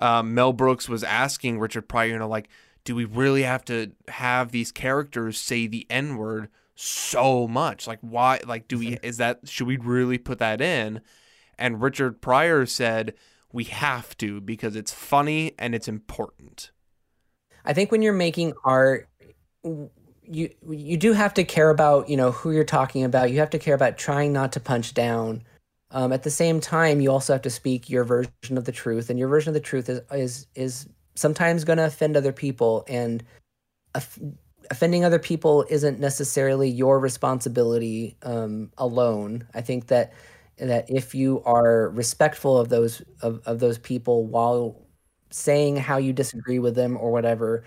[0.00, 2.48] um, Mel Brooks was asking Richard Pryor, you know, like,
[2.84, 7.86] do we really have to have these characters say the N word so much?
[7.86, 8.40] Like, why?
[8.46, 8.98] Like, do we?
[9.02, 11.00] Is that should we really put that in?
[11.56, 13.14] And Richard Pryor said
[13.54, 16.72] we have to because it's funny and it's important.
[17.64, 19.08] I think when you're making art,
[20.24, 23.30] you you do have to care about you know who you're talking about.
[23.30, 25.44] You have to care about trying not to punch down.
[25.92, 29.08] Um, at the same time, you also have to speak your version of the truth,
[29.08, 32.84] and your version of the truth is is is sometimes going to offend other people,
[32.88, 33.22] and
[33.94, 34.18] off-
[34.72, 39.46] offending other people isn't necessarily your responsibility um, alone.
[39.54, 40.12] I think that
[40.58, 44.80] that if you are respectful of those of, of those people while
[45.30, 47.64] saying how you disagree with them or whatever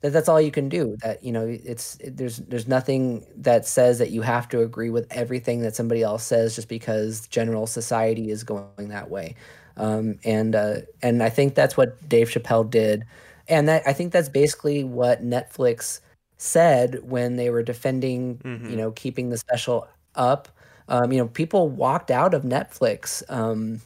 [0.00, 3.66] that that's all you can do that you know it's it, there's there's nothing that
[3.66, 7.66] says that you have to agree with everything that somebody else says just because general
[7.66, 9.34] society is going that way
[9.76, 13.04] um, and uh, and I think that's what Dave Chappelle did
[13.48, 16.00] and that I think that's basically what Netflix
[16.36, 18.70] said when they were defending, Mhm.
[18.70, 20.48] you know, keeping the special up.
[20.88, 23.80] Um, you know, people walked out of Netflix um,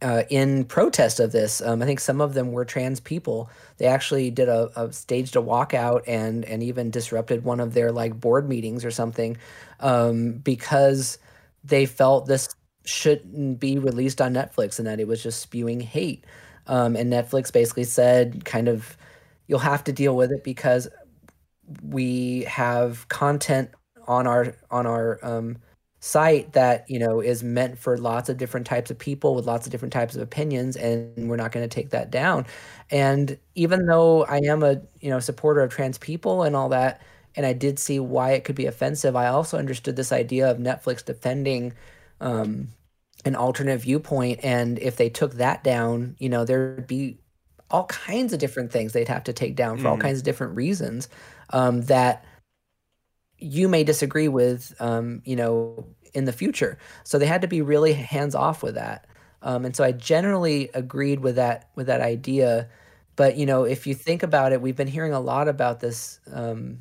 [0.00, 1.62] uh, in protest of this.
[1.62, 3.50] Um, I think some of them were trans people.
[3.78, 7.92] They actually did a, a staged a walkout and and even disrupted one of their
[7.92, 9.36] like board meetings or something
[9.80, 11.18] um, because
[11.64, 12.48] they felt this
[12.84, 16.24] shouldn't be released on Netflix and that it was just spewing hate.
[16.66, 18.96] Um, and Netflix basically said, kind of,
[19.46, 20.88] you'll have to deal with it because
[21.82, 23.70] we have content
[24.06, 25.58] on our on our um,
[26.04, 29.66] site that you know is meant for lots of different types of people with lots
[29.66, 32.44] of different types of opinions and we're not going to take that down
[32.90, 37.00] and even though i am a you know supporter of trans people and all that
[37.36, 40.58] and i did see why it could be offensive i also understood this idea of
[40.58, 41.72] netflix defending
[42.20, 42.68] um,
[43.24, 47.18] an alternate viewpoint and if they took that down you know there'd be
[47.70, 49.98] all kinds of different things they'd have to take down for all Mhm.
[49.98, 51.08] kinds of different reasons
[51.50, 52.24] um, that
[53.42, 56.78] you may disagree with um, you know in the future.
[57.04, 59.06] So they had to be really hands off with that.
[59.44, 62.68] Um, and so i generally agreed with that with that idea.
[63.16, 66.20] But you know if you think about it we've been hearing a lot about this
[66.32, 66.78] um,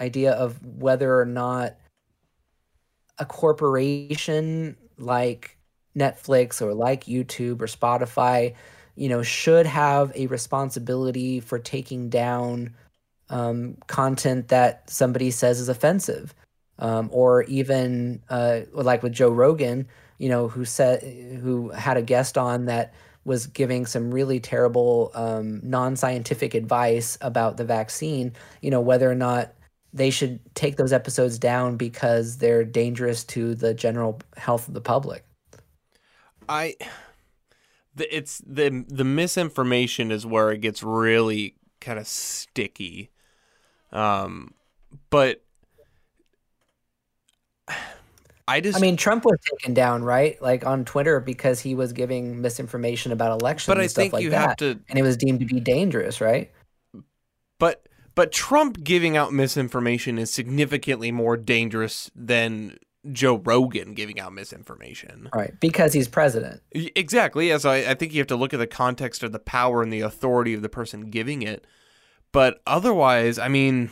[0.00, 1.76] idea of whether or not
[3.18, 5.56] a corporation like
[5.96, 8.54] netflix or like youtube or spotify
[8.94, 12.74] you know should have a responsibility for taking down
[13.30, 16.34] um, content that somebody says is offensive,
[16.78, 19.86] um, or even uh, like with Joe Rogan,
[20.18, 22.94] you know, who said who had a guest on that
[23.24, 28.32] was giving some really terrible um, non-scientific advice about the vaccine.
[28.62, 29.52] You know, whether or not
[29.92, 34.80] they should take those episodes down because they're dangerous to the general health of the
[34.80, 35.24] public.
[36.48, 36.76] I
[37.96, 43.10] it's the the misinformation is where it gets really kind of sticky.
[43.92, 44.54] Um
[45.10, 45.42] but
[48.48, 50.40] I just I mean, Trump was taken down, right?
[50.40, 54.12] Like on Twitter because he was giving misinformation about elections but I and stuff think
[54.14, 54.48] like you that.
[54.48, 56.50] have to and it was deemed to be dangerous, right?
[57.58, 62.78] but but Trump giving out misinformation is significantly more dangerous than
[63.12, 65.28] Joe Rogan giving out misinformation.
[65.32, 66.60] Right, because he's president.
[66.72, 67.48] Exactly.
[67.48, 69.92] Yes, I, I think you have to look at the context of the power and
[69.92, 71.66] the authority of the person giving it.
[72.32, 73.90] But otherwise, I mean,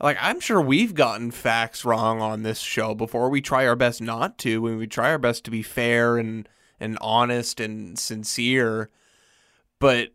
[0.00, 3.28] like I'm sure we've gotten facts wrong on this show before.
[3.30, 6.48] We try our best not to, and we try our best to be fair and
[6.78, 8.90] and honest and sincere.
[9.78, 10.08] But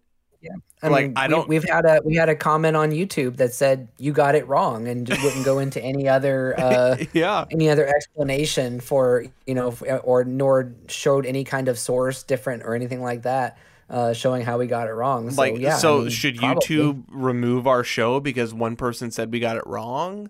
[0.84, 3.52] I Like, mean, I don't- We've had a we had a comment on YouTube that
[3.54, 7.88] said you got it wrong and wouldn't go into any other uh, yeah, any other
[7.88, 9.72] explanation for you know
[10.04, 13.58] or nor showed any kind of source different or anything like that,
[13.90, 15.30] uh, showing how we got it wrong.
[15.32, 16.78] So, like yeah, I so mean, should probably.
[16.78, 20.30] YouTube remove our show because one person said we got it wrong?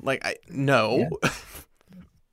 [0.00, 1.08] Like I no.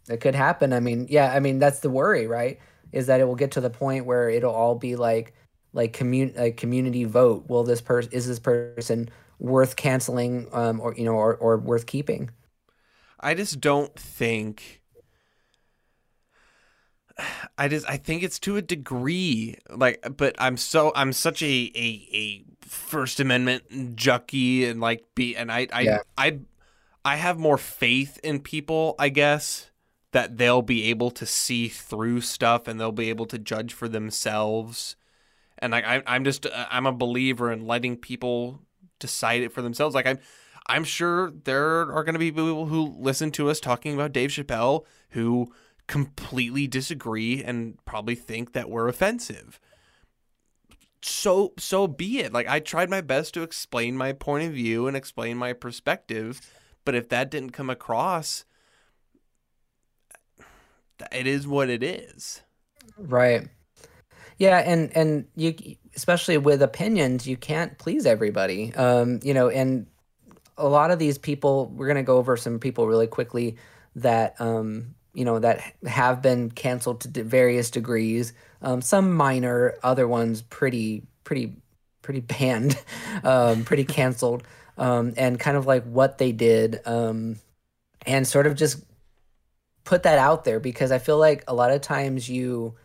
[0.10, 0.74] It could happen.
[0.74, 2.60] I mean, yeah, I mean that's the worry, right?
[2.92, 5.34] Is that it will get to the point where it'll all be like
[5.72, 7.48] like commun a community vote.
[7.50, 9.10] Will this person is this person
[9.40, 12.30] worth canceling um or you know or, or worth keeping?
[13.20, 14.82] I just don't think
[17.58, 21.72] I just I think it's to a degree like but I'm so I'm such a
[21.76, 26.00] a, a first amendment jockey and like be and I I, Yeah.
[26.18, 26.40] I
[27.06, 29.70] I have more faith in people I guess
[30.12, 33.88] that they'll be able to see through stuff and they'll be able to judge for
[33.88, 34.96] themselves
[35.60, 38.62] and like I I'm just uh, I'm a believer in letting people
[39.00, 40.20] decide it for themselves like I'm
[40.68, 44.30] I'm sure there are going to be people who listen to us talking about Dave
[44.30, 45.52] Chappelle who
[45.88, 49.60] completely disagree and probably think that we're offensive.
[51.02, 52.32] So so be it.
[52.32, 56.40] Like I tried my best to explain my point of view and explain my perspective,
[56.86, 58.46] but if that didn't come across
[61.12, 62.42] it is what it is.
[62.98, 63.48] Right.
[64.38, 65.56] Yeah, and and you
[65.96, 68.74] especially with opinions, you can't please everybody.
[68.74, 69.88] Um, you know, and
[70.58, 73.58] a lot of these people, we're gonna go over some people really quickly
[73.96, 78.34] that um, you know, that have been canceled to various degrees.
[78.62, 81.56] Um, some minor, other ones pretty pretty
[82.02, 82.82] pretty banned,
[83.24, 84.44] um, pretty canceled.
[84.78, 87.36] Um, and kind of like what they did, um,
[88.08, 88.84] and sort of just
[89.84, 92.76] put that out there because I feel like a lot of times you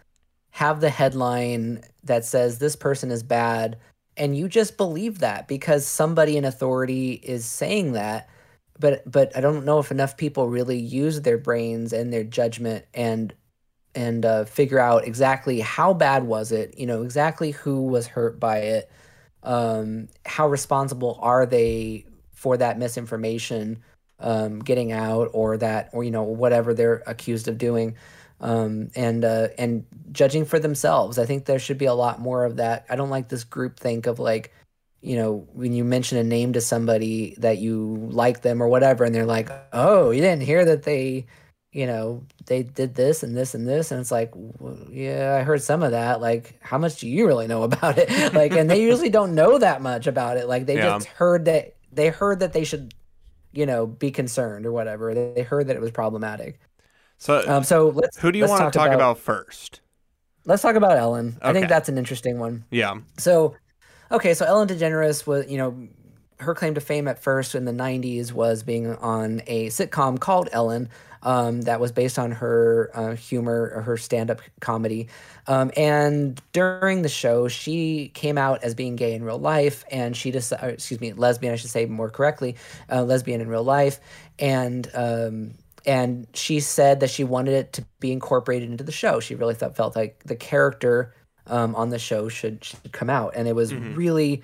[0.51, 3.79] have the headline that says this person is bad
[4.19, 8.29] and you just believe that because somebody in authority is saying that
[8.79, 12.85] but but I don't know if enough people really use their brains and their judgment
[12.95, 13.35] and
[13.95, 18.39] and uh, figure out exactly how bad was it you know exactly who was hurt
[18.39, 18.91] by it
[19.43, 23.83] um, how responsible are they for that misinformation
[24.21, 27.97] um, getting out or that or you know whatever they're accused of doing
[28.41, 31.19] um, and uh, and judging for themselves.
[31.19, 32.87] I think there should be a lot more of that.
[32.89, 34.53] I don't like this group think of like,
[35.01, 39.05] you know, when you mention a name to somebody that you like them or whatever,
[39.05, 41.27] and they're like, "Oh, you didn't hear that they,
[41.73, 45.45] you know, they did this and this and this," and it's like, well, "Yeah, I
[45.45, 46.21] heard some of that.
[46.21, 49.59] Like, how much do you really know about it?" like, and they usually don't know
[49.59, 50.49] that much about it.
[50.49, 50.99] Like, they yeah.
[50.99, 52.93] just heard that they heard that they should,
[53.53, 55.15] you know, be concerned or whatever.
[55.15, 56.59] They heard that it was problematic.
[57.19, 58.19] So, um, so let's.
[58.19, 59.81] Who do you want to talk about, about, first?
[60.45, 61.37] Let's talk about Ellen.
[61.37, 61.51] Okay.
[61.51, 62.65] I think that's an interesting one.
[62.71, 62.99] Yeah.
[63.17, 63.55] So,
[64.11, 65.89] okay, so Ellen DeGeneres was, you know,
[66.41, 70.49] her claim to fame at first in the '90s was being on a sitcom called
[70.53, 70.89] Ellen.
[71.21, 75.09] Um, that was based on her uh, humor or her stand-up comedy.
[75.49, 80.17] Um, and during the show, she came out as being gay in real life, and
[80.17, 82.55] she decided, excuse me, lesbian, I should say more correctly,
[82.89, 83.99] uh, lesbian in real life,
[84.39, 85.55] and um,
[85.85, 89.19] and she said that she wanted it to be incorporated into the show.
[89.19, 91.15] She really thought felt like the character
[91.49, 93.95] um, on the show should should come out, and it was mm-hmm.
[93.95, 94.43] really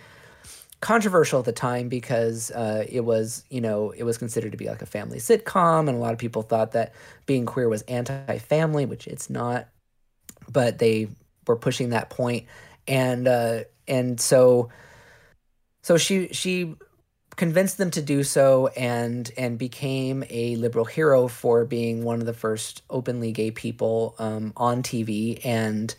[0.81, 4.68] controversial at the time because uh, it was you know it was considered to be
[4.68, 6.93] like a family sitcom, and a lot of people thought that
[7.26, 9.68] being queer was anti-family, which it's not.
[10.51, 11.09] But they
[11.47, 12.47] were pushing that point,
[12.86, 14.70] and uh, and so
[15.82, 16.74] so she she
[17.36, 22.26] convinced them to do so and and became a liberal hero for being one of
[22.26, 25.94] the first openly gay people um, on TV and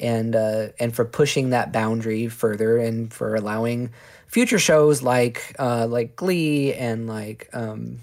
[0.00, 3.90] and uh, and for pushing that boundary further and for allowing
[4.26, 7.98] future shows like uh, like Glee and like um,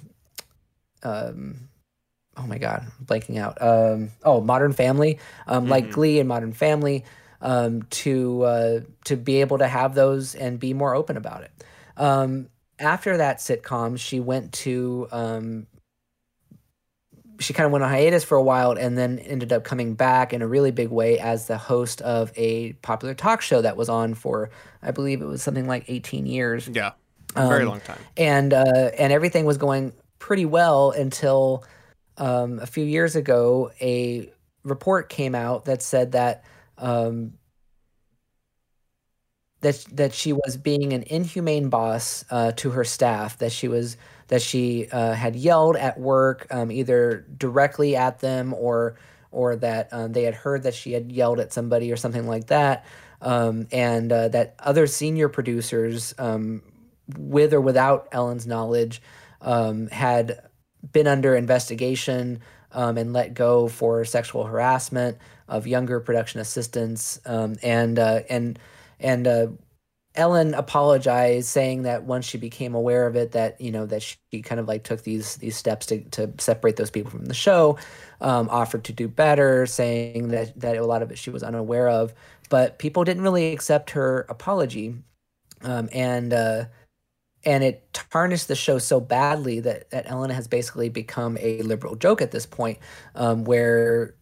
[1.04, 1.70] um,
[2.38, 5.72] oh my god blanking out um, oh Modern Family um, mm-hmm.
[5.72, 7.06] like Glee and Modern Family
[7.42, 11.52] um, to uh, to be able to have those and be more open about it.
[11.96, 12.50] Um,
[12.80, 15.68] after that sitcom, she went to um,
[17.40, 20.34] she kind of went on hiatus for a while and then ended up coming back
[20.34, 23.90] in a really big way as the host of a popular talk show that was
[23.90, 24.50] on for
[24.82, 26.70] I believe it was something like 18 years.
[26.72, 26.92] Yeah.
[27.36, 28.00] A very um, long time.
[28.16, 31.66] And uh, and everything was going pretty well until
[32.18, 34.32] um, a few years ago a
[34.64, 36.44] report came out that said that
[36.78, 37.34] um,
[39.62, 43.38] that that she was being an inhumane boss uh, to her staff.
[43.40, 48.54] That she was that she uh, had yelled at work, um, either directly at them
[48.54, 48.98] or
[49.32, 52.48] or that um, they had heard that she had yelled at somebody or something like
[52.48, 52.86] that.
[53.22, 56.62] Um, and uh, that other senior producers, um,
[57.18, 59.02] with or without Ellen's knowledge,
[59.42, 60.40] um, had
[60.92, 62.40] been under investigation
[62.72, 68.58] um, and let go for sexual harassment of younger production assistants and uh, and
[69.00, 69.48] and uh,
[70.16, 74.42] Ellen apologized, saying that once she became aware of it, that you know that she
[74.42, 77.78] kind of like took these these steps to, to separate those people from the show,
[78.22, 81.90] um, offered to do better, saying that that a lot of it she was unaware
[81.90, 82.14] of,
[82.50, 84.96] but people didn't really accept her apology,
[85.62, 86.66] um, and uh,
[87.44, 91.96] and it tarnished the show so badly that that Ellen has basically become a liberal
[91.96, 92.80] joke at this point,
[93.16, 94.16] um, where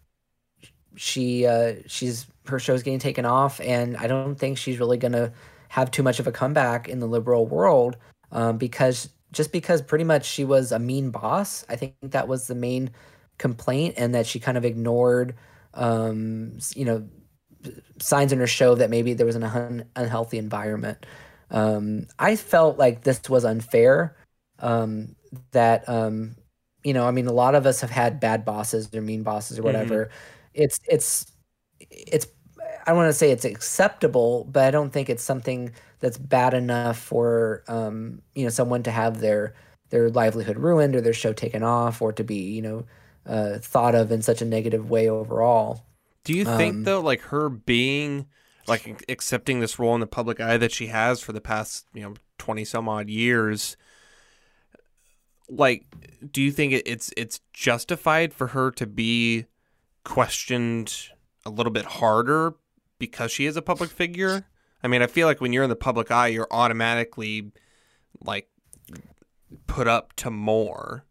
[0.96, 5.32] she uh, she's her show's getting taken off, and I don't think she's really gonna
[5.74, 7.98] have too much of a comeback in the liberal world
[8.32, 11.66] um, because just because pretty much she was a mean boss.
[11.68, 12.92] I think that was the main
[13.40, 15.36] complaint, and that she kind of ignored,
[15.74, 17.10] um, you know,
[18.00, 21.08] signs in her show that maybe there was an un- unhealthy environment.
[21.50, 24.16] Um, I felt like this was unfair.
[24.60, 25.16] Um,
[25.54, 26.36] that um,
[26.84, 29.58] you know, I mean, a lot of us have had bad bosses or mean bosses
[29.58, 29.66] or mm-hmm.
[29.66, 30.06] whatever.
[30.06, 30.62] Mm-hmm.
[30.66, 31.32] It's it's
[31.90, 32.28] it's
[32.86, 36.98] I want to say it's acceptable, but I don't think it's something that's bad enough
[36.98, 39.54] for um, you know someone to have their
[39.90, 42.86] their livelihood ruined or their show taken off or to be you know
[43.26, 45.86] uh, thought of in such a negative way overall.
[46.24, 48.28] Do you think um, though, like her being
[48.68, 52.02] like accepting this role in the public eye that she has for the past you
[52.02, 53.78] know twenty some odd years?
[55.50, 55.86] Like,
[56.32, 59.46] do you think it's it's justified for her to be
[60.04, 61.10] questioned
[61.46, 62.56] a little bit harder
[63.08, 64.46] because she is a public figure.
[64.82, 67.52] I mean, I feel like when you're in the public eye, you're automatically
[68.24, 68.48] like
[69.68, 71.04] put up to more.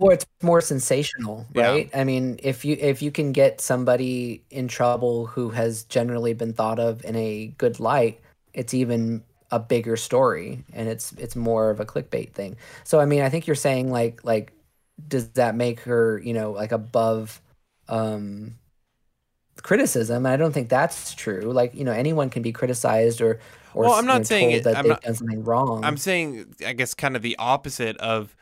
[0.00, 1.88] Or it's more sensational, right?
[1.92, 2.00] Yeah.
[2.00, 6.52] I mean, if you if you can get somebody in trouble who has generally been
[6.52, 8.20] thought of in a good light,
[8.52, 9.22] it's even
[9.52, 12.56] a bigger story and it's it's more of a clickbait thing.
[12.82, 14.52] So I mean, I think you're saying like like
[15.06, 17.40] does that make her, you know, like above
[17.88, 18.58] um
[19.62, 20.24] criticism.
[20.26, 21.42] I don't think that's true.
[21.52, 23.40] Like you know, anyone can be criticized or
[23.74, 25.84] or Well, I'm not you know, saying it- that I'm they've not- done something wrong.
[25.84, 28.36] I'm saying, I guess, kind of the opposite of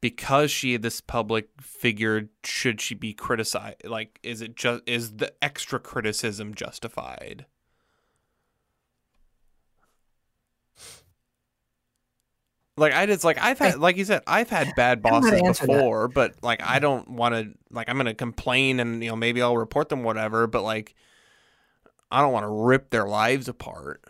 [0.00, 3.84] because she this public figure, should she be criticized?
[3.84, 7.46] Like, is it just is the extra criticism justified?
[12.76, 15.26] Like I just like I've had like you said I've had bad I don't know
[15.28, 15.72] how bosses answer that.
[15.72, 19.40] before, but like I don't want to like I'm gonna complain and you know maybe
[19.42, 20.94] I'll report them whatever, but like
[22.10, 24.02] I don't want to rip their lives apart.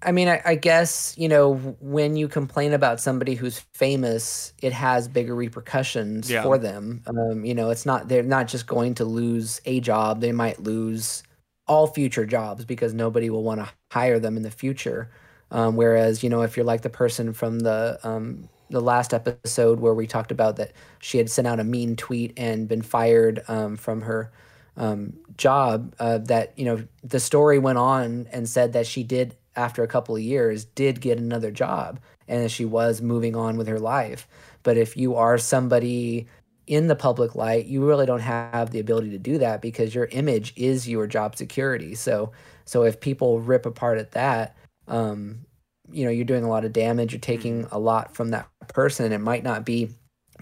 [0.00, 4.72] I mean, I, I guess you know when you complain about somebody who's famous, it
[4.72, 6.44] has bigger repercussions Yeah.
[6.44, 7.02] for them.
[7.08, 10.60] Um, you know, it's not they're not just going to lose a job; they might
[10.60, 11.24] lose
[11.66, 15.10] all future jobs because nobody will want to hire them in the future.
[15.50, 19.80] Um, whereas, you know, if you're like the person from the um, the last episode
[19.80, 23.42] where we talked about that she had sent out a mean tweet and been fired
[23.48, 24.30] um, from her
[24.76, 29.36] um, job, uh, that you know the story went on and said that she did
[29.56, 31.98] after a couple of years did get another job
[32.28, 34.28] and she was moving on with her life.
[34.62, 36.28] But if you are somebody
[36.66, 40.04] in the public light, you really don't have the ability to do that because your
[40.06, 41.94] image is your job security.
[41.94, 42.32] So
[42.66, 44.54] so if people rip apart at that,
[44.88, 45.46] um,
[45.90, 47.12] you know, you're doing a lot of damage.
[47.12, 49.06] You're taking a lot from that person.
[49.06, 49.90] And it might not be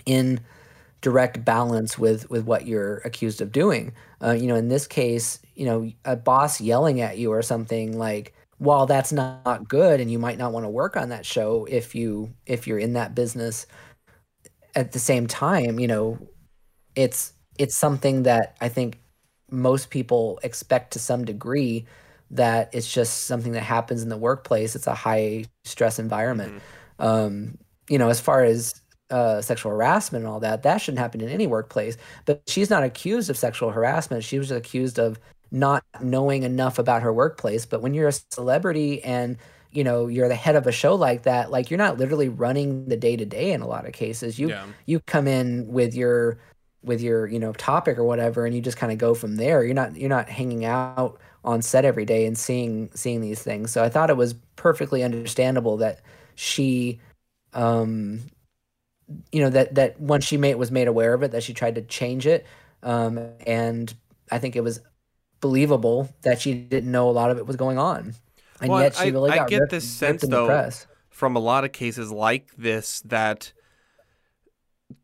[0.04, 0.40] in
[1.00, 3.92] direct balance with with what you're accused of doing.
[4.22, 7.98] Uh, you know, in this case, you know, a boss yelling at you or something
[7.98, 11.66] like, while that's not good, and you might not want to work on that show
[11.66, 13.66] if you if you're in that business.
[14.74, 16.18] At the same time, you know,
[16.94, 19.00] it's it's something that I think
[19.50, 21.86] most people expect to some degree
[22.30, 24.74] that it's just something that happens in the workplace.
[24.76, 26.54] It's a high stress environment.
[26.98, 27.58] Um,
[27.88, 28.74] you know, as far as
[29.10, 31.96] uh, sexual harassment and all that, that shouldn't happen in any workplace.
[32.24, 34.24] But she's not accused of sexual harassment.
[34.24, 35.20] She was accused of
[35.52, 37.64] not knowing enough about her workplace.
[37.66, 39.36] But when you're a celebrity and
[39.70, 42.86] you know you're the head of a show like that, like you're not literally running
[42.88, 44.38] the day to day in a lot of cases.
[44.38, 44.66] You Yeah.
[44.86, 46.38] you come in with your
[46.82, 49.64] with your you know topic or whatever and you just kind of go from there
[49.64, 53.72] you're not you're not hanging out on set every day and seeing seeing these things.
[53.72, 56.00] So i thought it was perfectly understandable that
[56.36, 57.00] she
[57.54, 58.20] um
[59.32, 61.74] you know that that once she made was made aware of it that she tried
[61.76, 62.46] to change it.
[62.82, 63.92] Um and
[64.30, 64.80] i think it was
[65.40, 68.14] believable that she didn't know a lot of it was going on.
[68.60, 70.64] And Well, yet she I- really I got get ripped, this sense, though,
[71.10, 73.52] from a lot of cases like this that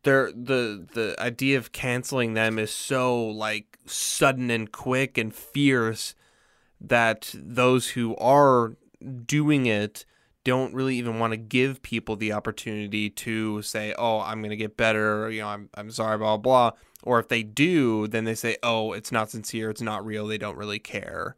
[0.03, 6.15] there the the idea of canceling them is so like sudden and quick and fierce
[6.83, 8.77] that those who are
[9.25, 10.05] doing it
[10.43, 14.57] don't really even want to give people the opportunity to say, "Oh, I'm going to
[14.57, 16.71] get better," or, you know, "I'm I'm sorry, blah blah."
[17.03, 20.37] Or if they do, then they say, "Oh, it's not sincere, it's not real, they
[20.37, 21.37] don't really care."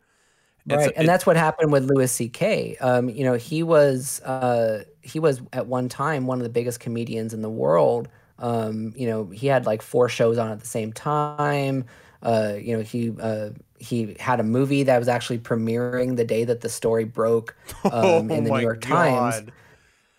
[0.69, 4.83] It's- right and that's what happened with louis ck um, you know he was uh,
[5.01, 8.07] he was at one time one of the biggest comedians in the world
[8.39, 11.85] um, you know he had like four shows on at the same time
[12.23, 16.43] uh, you know he uh, he had a movie that was actually premiering the day
[16.45, 17.55] that the story broke
[17.89, 19.43] um, in the Oh new york times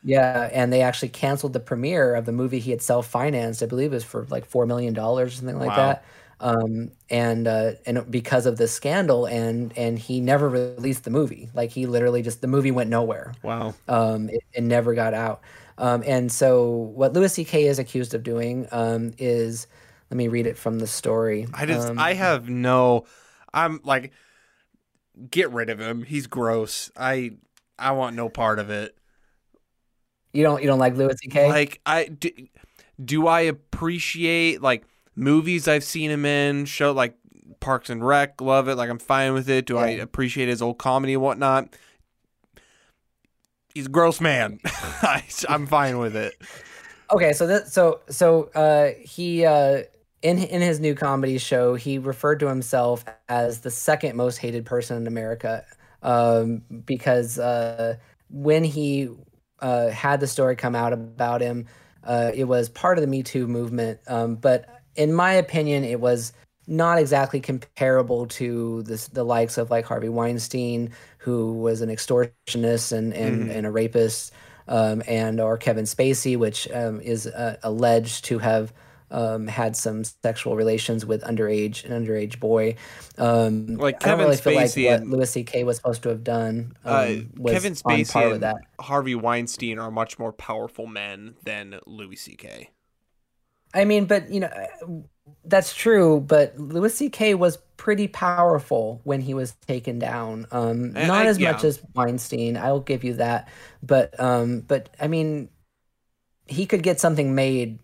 [0.02, 3.62] yeah, and they actually canceled the premiere of the movie he had self-financed.
[3.62, 5.74] I believe it was for like four million dollars or something like Wow.
[5.74, 6.04] that.
[6.38, 11.50] Um, and uh, and because of this scandal, and and he never released the movie.
[11.54, 13.34] Like he literally just the movie went nowhere.
[13.42, 13.76] Wow.
[13.88, 15.42] Um, it, it never got out.
[15.78, 17.66] Um, and so what Louis C.K.
[17.66, 19.66] is accused of doing um, is,
[20.10, 21.46] let me read it from the story.
[21.52, 23.06] I just Um, I have no
[23.56, 24.12] I'm like
[25.30, 26.02] get rid of him.
[26.02, 26.90] He's gross.
[26.96, 27.32] I
[27.78, 28.96] I want no part of it.
[30.32, 31.48] you don't you don't like Louis C.K.
[31.48, 32.30] Like I do,
[33.02, 34.84] do I appreciate like
[35.16, 37.16] movies I've seen him in, show like
[37.58, 39.66] Parks and Rec, love it, like I'm fine with it.
[39.66, 41.74] Do I appreciate his old comedy and whatnot?
[43.74, 44.60] He's a gross man.
[44.64, 46.34] I, I'm fine with it.
[47.10, 49.82] Okay, so that so so uh he uh
[50.22, 54.64] in in his new comedy show he referred to himself as the second most hated
[54.64, 55.64] person in America
[56.02, 57.96] um because uh
[58.30, 59.08] when he
[59.60, 61.66] uh had the story come out about him
[62.04, 66.00] uh it was part of the Me Too movement um but in my opinion it
[66.00, 66.32] was
[66.66, 72.92] not exactly comparable to this, the likes of like Harvey Weinstein, who was an extortionist
[72.92, 74.32] and and, and a rapist,
[74.68, 78.72] um, and or Kevin Spacey, which um, is uh, alleged to have
[79.10, 82.74] um, had some sexual relations with underage an underage boy.
[83.18, 85.64] Um, Like I don't Kevin really feel like Spacey what and- Louis C.K.
[85.64, 86.72] was supposed to have done.
[86.84, 88.56] Um, Uh, Kevin Spacey and that.
[88.80, 92.70] Harvey Weinstein are much more powerful men than Louis C.K.
[93.74, 94.50] I mean, but you know,
[95.44, 97.34] that's true, but Louis C.K.
[97.34, 100.46] was pretty powerful when he was taken down.
[100.50, 101.52] Um, I- not I- as yeah.
[101.52, 102.56] much as Weinstein.
[102.56, 103.48] I'll give you that,
[103.82, 105.48] but um, but I mean,
[106.46, 107.80] he could get something made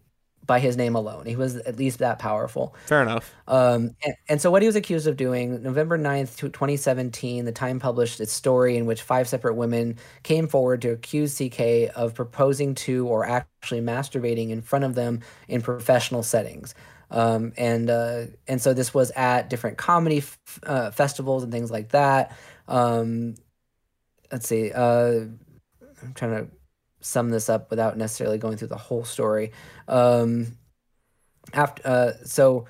[0.46, 1.26] by his name alone.
[1.26, 2.74] He was at least that powerful.
[2.86, 3.32] Fair enough.
[3.46, 7.78] Um, and, and so what he was accused of doing, November 9th, 2017, the Time
[7.78, 12.74] published its story in which five separate women came forward to accuse CK of proposing
[12.74, 16.74] to or actually masturbating in front of them in professional settings.
[17.10, 21.70] Um, and uh, and so this was at different comedy f- uh, festivals and things
[21.70, 22.34] like that.
[22.68, 23.34] Um,
[24.30, 24.72] let's see.
[24.72, 25.26] Uh,
[26.02, 26.50] I'm trying to
[27.02, 29.52] sum this up without necessarily going through the whole story.
[29.88, 30.56] Um,
[31.52, 32.66] after uh, so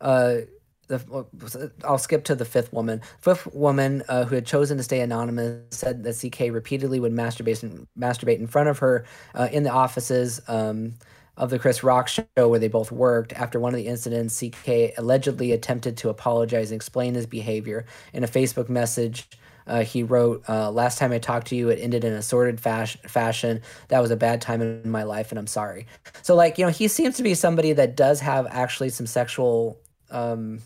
[0.00, 0.38] uh,
[0.88, 3.00] the, I'll skip to the fifth woman.
[3.20, 7.62] Fifth woman uh, who had chosen to stay anonymous said that CK repeatedly would masturbate
[7.62, 10.94] in, masturbate in front of her uh, in the offices um,
[11.36, 13.32] of the Chris Rock show where they both worked.
[13.34, 18.24] After one of the incidents, CK allegedly attempted to apologize and explain his behavior in
[18.24, 19.28] a Facebook message.
[19.68, 22.60] Uh, he wrote, uh, "Last time I talked to you, it ended in a sordid
[22.60, 23.60] fas- fashion.
[23.88, 25.86] That was a bad time in my life, and I'm sorry."
[26.22, 29.78] So, like, you know, he seems to be somebody that does have actually some sexual,
[30.10, 30.60] um,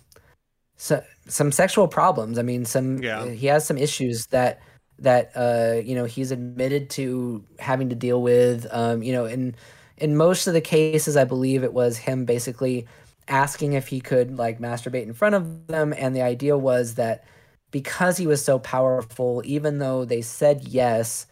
[0.76, 2.38] so, some sexual problems.
[2.38, 3.26] I mean, some Yeah.
[3.26, 4.60] he has some issues that
[4.98, 8.66] that uh, you know he's admitted to having to deal with.
[8.72, 9.54] Um, you know, in
[9.98, 12.86] in most of the cases, I believe it was him basically
[13.28, 17.24] asking if he could like masturbate in front of them, and the idea was that
[17.72, 21.26] because he was so powerful, even though they said yes,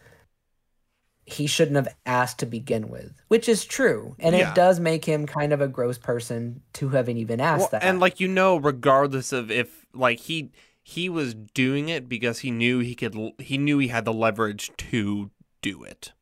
[1.25, 4.15] he shouldn't have asked to begin with, which is true.
[4.19, 4.51] And Yeah.
[4.51, 7.81] it does make him kind of a gross person to have even asked Well, that.
[7.81, 10.51] and like you know, regardless of if like he
[10.83, 14.71] he was doing it because he knew he could he knew he had the leverage
[14.77, 15.31] to
[15.61, 16.13] do it.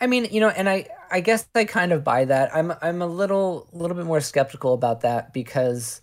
[0.00, 2.54] I mean, you know, and I I guess I kind of buy that.
[2.54, 6.00] I'm I'm a little little bit more skeptical about that because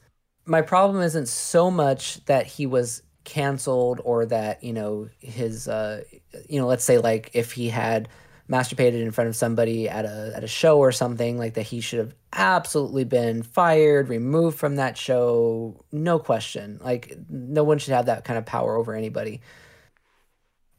[0.48, 6.04] my problem isn't so much that he was canceled or that, you know, his uh
[6.50, 8.08] you know, let's say like if he had
[8.50, 11.82] masturbated in front of somebody at a at a show or something like that he
[11.82, 16.80] should have absolutely been fired, removed from that show, no question.
[16.82, 19.42] Like no one should have that kind of power over anybody.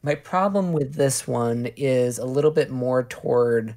[0.03, 3.77] My problem with this one is a little bit more toward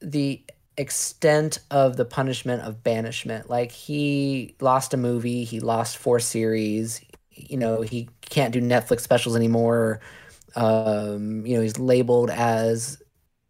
[0.00, 0.44] the
[0.76, 3.48] extent of the punishment of banishment.
[3.50, 9.00] Like he lost a movie, he lost four series, you know, he can't do Netflix
[9.00, 10.00] specials anymore.
[10.56, 13.02] Um, you know, he's labeled as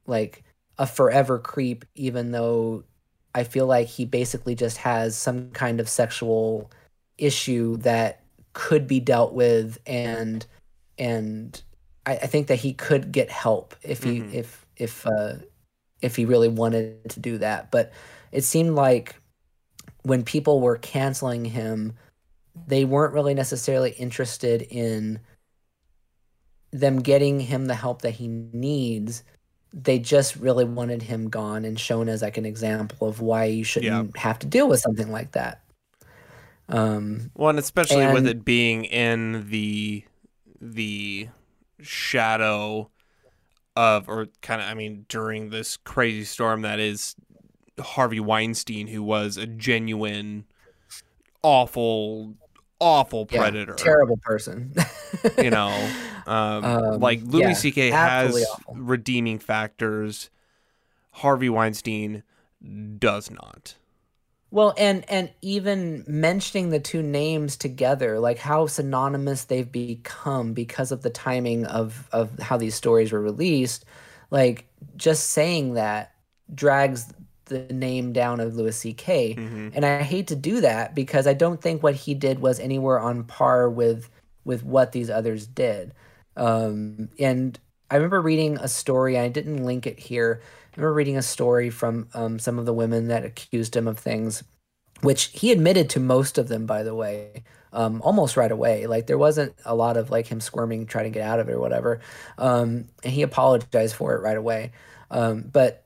[0.06, 0.42] like
[0.78, 2.84] a forever creep, even though
[3.34, 6.70] I feel like he basically just has some kind of sexual
[7.18, 8.22] issue that
[8.52, 10.46] could be dealt with and
[10.98, 11.60] and
[12.06, 14.34] I, I think that he could get help if he Mhm.
[14.34, 15.34] if if uh
[16.04, 17.70] if he really wanted to do that.
[17.70, 17.92] But
[18.30, 19.16] it seemed like
[20.02, 21.94] when people were canceling him,
[22.66, 25.18] they weren't really necessarily interested in
[26.72, 29.24] them getting him the help that he needs.
[29.72, 33.64] They just really wanted him gone and shown as like an example of why you
[33.64, 35.62] shouldn't have to deal with something like that.
[36.68, 40.04] Um, Well, and especially with it being in the
[40.60, 41.28] the
[41.80, 42.90] shadow
[43.76, 47.16] of or kind of I mean during this crazy storm that is
[47.80, 50.44] Harvey Weinstein who was a genuine
[51.42, 52.34] awful
[52.80, 53.74] awful yeah, predator.
[53.74, 54.72] terrible person.
[55.38, 55.68] you know
[56.26, 58.74] um, Um, like louis yeah, ck has awful.
[58.76, 60.30] redeeming factors
[61.12, 62.22] harvey weinstein
[62.98, 63.76] does not
[64.54, 70.92] Well, and and even mentioning the two names together, like how synonymous they've become because
[70.92, 73.84] of the timing of of how these stories were released,
[74.30, 74.66] like
[74.96, 76.14] just saying that
[76.54, 77.12] drags
[77.46, 79.40] the name down of Louis C.K.
[79.40, 79.72] Mhm.
[79.74, 83.00] And I hate to do that because I don't think what he did was anywhere
[83.00, 84.08] on par with
[84.44, 85.92] with what these others did.
[86.36, 87.58] Um, and
[87.90, 89.18] I remember reading a story.
[89.18, 90.42] I didn't link it here.
[90.74, 93.96] I remember reading a story from um, some of the women that accused him of
[93.96, 94.42] things,
[95.02, 98.88] which he admitted to most of them, by the way, um, almost right away.
[98.88, 101.52] Like there wasn't a lot of like him squirming, trying to get out of it
[101.52, 102.00] or whatever.
[102.38, 104.72] Um, and he apologized for it right away.
[105.12, 105.84] Um, but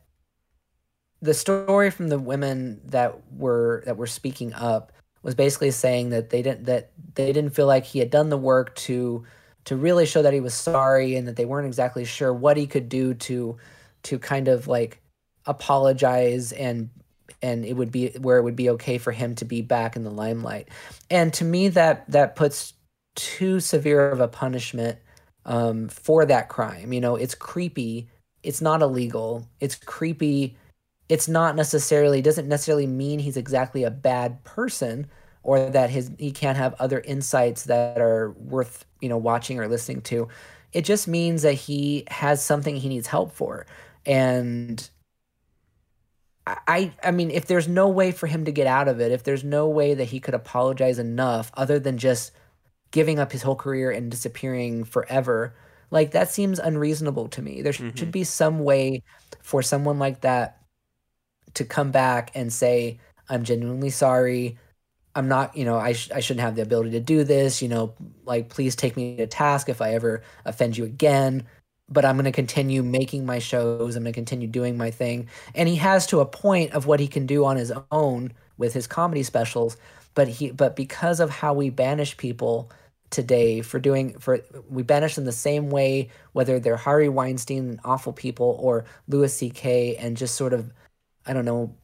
[1.20, 4.92] the story from the women that were that were speaking up
[5.22, 8.38] was basically saying that they didn't that they didn't feel like he had done the
[8.38, 9.24] work to
[9.66, 12.66] to really show that he was sorry and that they weren't exactly sure what he
[12.66, 13.58] could do to
[14.04, 15.00] to kind of like
[15.46, 16.90] apologize and
[17.42, 20.02] and it would be where it would be okay for him to be back in
[20.04, 20.68] the limelight.
[21.10, 22.74] And to me that that puts
[23.16, 24.98] too severe of a punishment
[25.44, 26.92] um, for that crime.
[26.92, 28.08] You know it's creepy.
[28.42, 29.46] It's not illegal.
[29.60, 30.56] It's creepy.
[31.08, 35.06] It's not necessarily doesn't necessarily mean he's exactly a bad person
[35.42, 39.68] or that his he can't have other insights that are worth you know watching or
[39.68, 40.28] listening to.
[40.72, 43.66] It just means that he has something he needs help for
[44.08, 44.90] and
[46.46, 49.22] I I mean if there's no way for him to get out of it if
[49.22, 52.32] there's no way that he could apologize enough other than just
[52.90, 55.54] giving up his whole career and disappearing forever
[55.90, 57.62] like that seems unreasonable to me.
[57.62, 57.96] There mm-hmm.
[57.96, 59.02] should be some way
[59.42, 60.62] for someone like that
[61.54, 62.98] to come back and say
[63.28, 64.58] i'm genuinely sorry.
[65.14, 67.62] I'm not you know i, sh- I shouldn't have the ability to do this.
[67.62, 67.94] You know
[68.24, 71.46] like please take me to task if i ever offend you again
[71.88, 75.28] but i'm going to continue making my shows i'm going to continue doing my thing
[75.54, 78.74] and he has to a point of what he can do on his own with
[78.74, 79.76] his comedy specials
[80.14, 82.70] but he but because of how we banish people
[83.10, 88.12] today for doing for we banish them the same way whether they're Harvey Weinstein awful
[88.12, 89.96] people or Louis C.K.
[89.96, 90.72] and just sort of
[91.26, 91.74] I don't know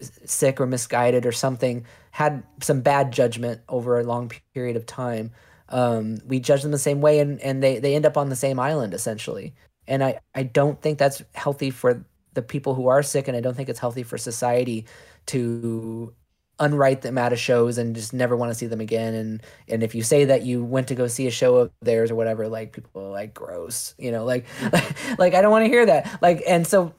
[0.00, 5.30] sick or misguided or something had some bad judgment over a long period of time
[5.72, 8.36] um, we judge them the same way and, and they, they end up on the
[8.36, 9.54] same island essentially.
[9.88, 12.04] And I, I don't think that's healthy for
[12.34, 14.86] the people who are sick and I don't think it's healthy for society
[15.26, 16.14] to
[16.60, 19.14] unwrite them out of shows and just never want to see them again.
[19.14, 22.10] And and if you say that you went to go see a show of theirs
[22.10, 25.70] or whatever like people like gross you know like like, like i don't want to
[25.70, 26.20] hear that.
[26.22, 26.94] Like and so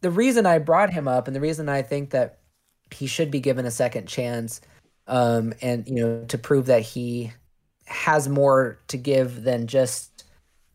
[0.00, 2.38] the reason i brought him up and the reason i think that
[2.92, 4.60] he should be given a second chance
[5.08, 7.32] um and you know to prove that he
[7.86, 10.24] has more to give than just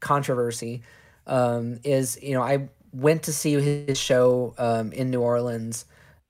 [0.01, 0.81] controversy
[1.27, 5.85] um is you know i went to see his show um in new orleans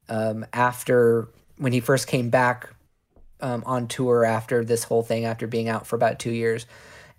[0.10, 2.70] um, after when he first came back
[3.42, 6.66] um, on tour after this whole thing, after being out for about two years.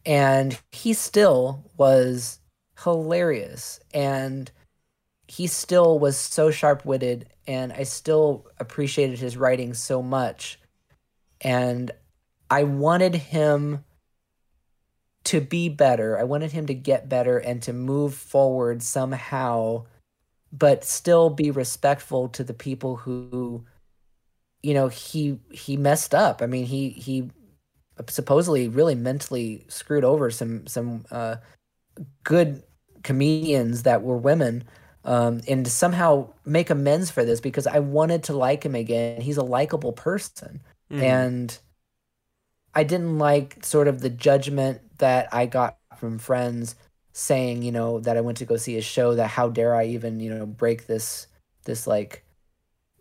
[0.06, 2.40] And he still was
[2.82, 3.80] hilarious.
[3.92, 4.50] And
[5.28, 7.28] he still was so sharp witted.
[7.46, 10.58] And I still appreciated his writing so much.
[11.40, 11.90] And
[12.50, 13.84] I wanted him
[15.24, 16.18] to be better.
[16.18, 19.84] I wanted him to get better and to move forward somehow
[20.56, 23.64] but still be respectful to the people who
[24.62, 27.28] you know he he messed up i mean he he
[28.08, 31.36] supposedly really mentally screwed over some some uh,
[32.22, 32.62] good
[33.02, 34.64] comedians that were women
[35.04, 39.20] um, and to somehow make amends for this because I wanted to like him again.
[39.20, 40.62] He's a likable person,
[40.94, 41.02] mm.
[41.02, 41.58] and
[42.74, 46.76] I didn't like sort of the judgment that I got from friends
[47.12, 49.86] saying, you know, that I went to go see a show, that how dare I
[49.86, 51.26] even, you know, break this
[51.64, 52.24] this like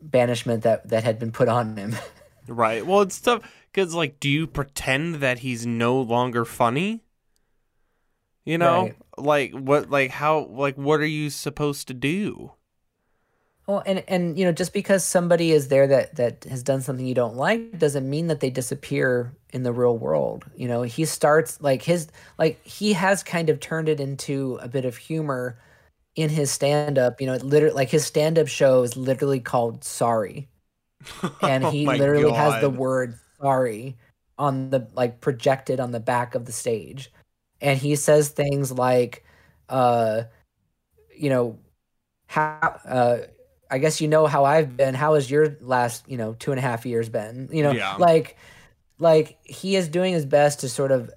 [0.02, 1.96] banishment that that had been put on him.
[2.48, 2.86] right.
[2.86, 7.04] Well, it's tough because like, do you pretend that he's no longer funny?
[8.46, 8.96] You know, right.
[9.18, 12.52] like what, like how, like what are you supposed to do?
[13.68, 17.06] Well, and and you know, just because somebody is there that that has done something
[17.06, 20.46] you don't like doesn't mean that they disappear in the real world.
[20.56, 24.68] You know, he starts like his like he has kind of turned it into a
[24.68, 25.58] bit of humor
[26.16, 27.22] in his stand up.
[27.22, 30.50] You know, it literally like his stand up show is literally called Sorry.
[31.42, 32.38] And he oh literally God.
[32.38, 33.98] has the word sorry
[34.38, 37.12] on the like projected on the back of the stage.
[37.62, 39.26] And he says things like
[39.70, 40.24] uh
[41.16, 41.60] you know
[42.28, 43.18] how uh
[43.74, 44.94] I guess you know how I've been.
[44.94, 47.50] How has your last, you know, two and a half years been?
[47.52, 47.96] You know, yeah.
[47.96, 48.38] like,
[49.00, 51.10] like he is doing his best to sort of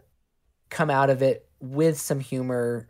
[0.71, 2.89] come out of it with some humor.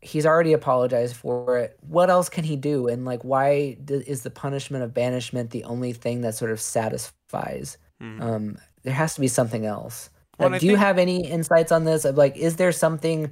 [0.00, 1.76] He's already apologized for it.
[1.86, 2.88] What else can he do?
[2.88, 7.76] And like, why is the punishment of banishment the only thing that sort of satisfies?
[8.02, 8.22] Mm-hmm.
[8.22, 10.08] Um, there has to be something else.
[10.38, 10.70] Well, do think...
[10.70, 12.06] you have any insights on this?
[12.06, 13.30] Of like, is there something?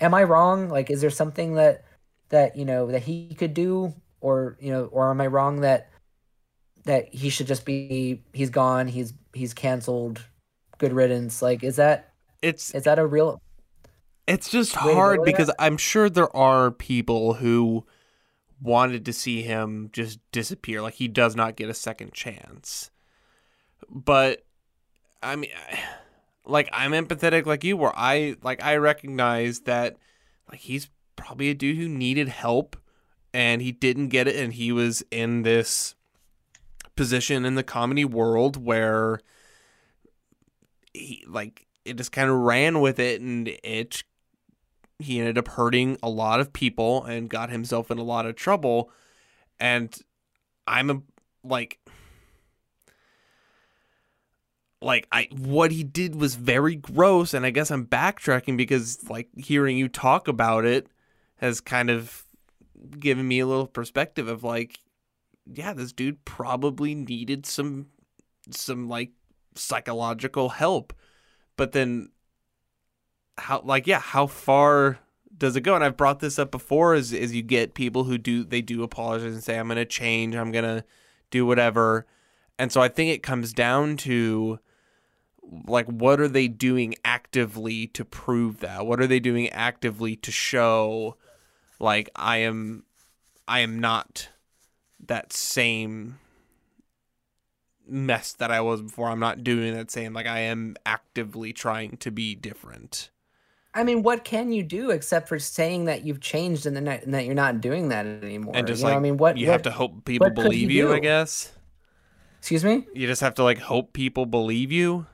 [0.00, 0.68] Am I wrong?
[0.68, 1.84] Like, is there something that
[2.30, 5.90] that you know that he could do or you know, or am I wrong that
[6.84, 10.24] that he should just be he's gone, he's he's canceled,
[10.78, 11.42] good riddance?
[11.42, 12.12] Like, is that
[12.42, 13.40] it's is that a real?
[14.26, 17.86] It's just hard because I'm sure there are people who
[18.60, 22.90] wanted to see him just disappear, like he does not get a second chance.
[23.88, 24.44] But
[25.22, 25.50] I mean,
[26.46, 27.92] like I'm empathetic like you were.
[27.94, 29.96] I like I recognize that
[30.50, 32.76] like he's probably a dude who needed help
[33.36, 35.94] and he didn't get it and he was in this
[36.96, 39.20] position in the comedy world where
[40.94, 44.02] he like it just kind of ran with it and it
[44.98, 48.36] he ended up hurting a lot of people and got himself in a lot of
[48.36, 48.90] trouble.
[49.60, 49.94] And
[50.66, 51.02] i'm a
[51.44, 51.78] like
[54.80, 59.28] like i what he did was very gross and i guess i'm backtracking because like
[59.36, 60.88] hearing you talk about it
[61.36, 62.25] has kind of
[62.98, 64.78] giving me a little perspective of like,
[65.52, 67.86] yeah, this dude probably needed some
[68.50, 69.10] some like
[69.54, 70.92] psychological help.
[71.56, 72.10] But then
[73.38, 74.98] how like yeah, how far
[75.36, 75.74] does it go?
[75.74, 78.82] And I've brought this up before is is you get people who do they do
[78.82, 80.84] apologize and say, I'm gonna change, I'm gonna
[81.30, 82.06] do whatever.
[82.58, 84.58] And so I think it comes down to
[85.68, 88.86] like what are they doing actively to prove that?
[88.86, 91.16] What are they doing actively to show
[91.78, 92.84] like I am
[93.48, 94.28] I am not
[95.06, 96.18] that same
[97.88, 99.08] mess that I was before.
[99.08, 103.10] I'm not doing that same like I am actively trying to be different.
[103.74, 107.26] I mean, what can you do except for saying that you've changed and, and that
[107.26, 108.56] you're not doing that anymore?
[108.56, 110.70] And just you like know, I mean, what you what, have to hope people believe
[110.70, 111.52] you, you I guess.
[112.38, 112.86] Excuse me.
[112.94, 115.06] You just have to like hope people believe you.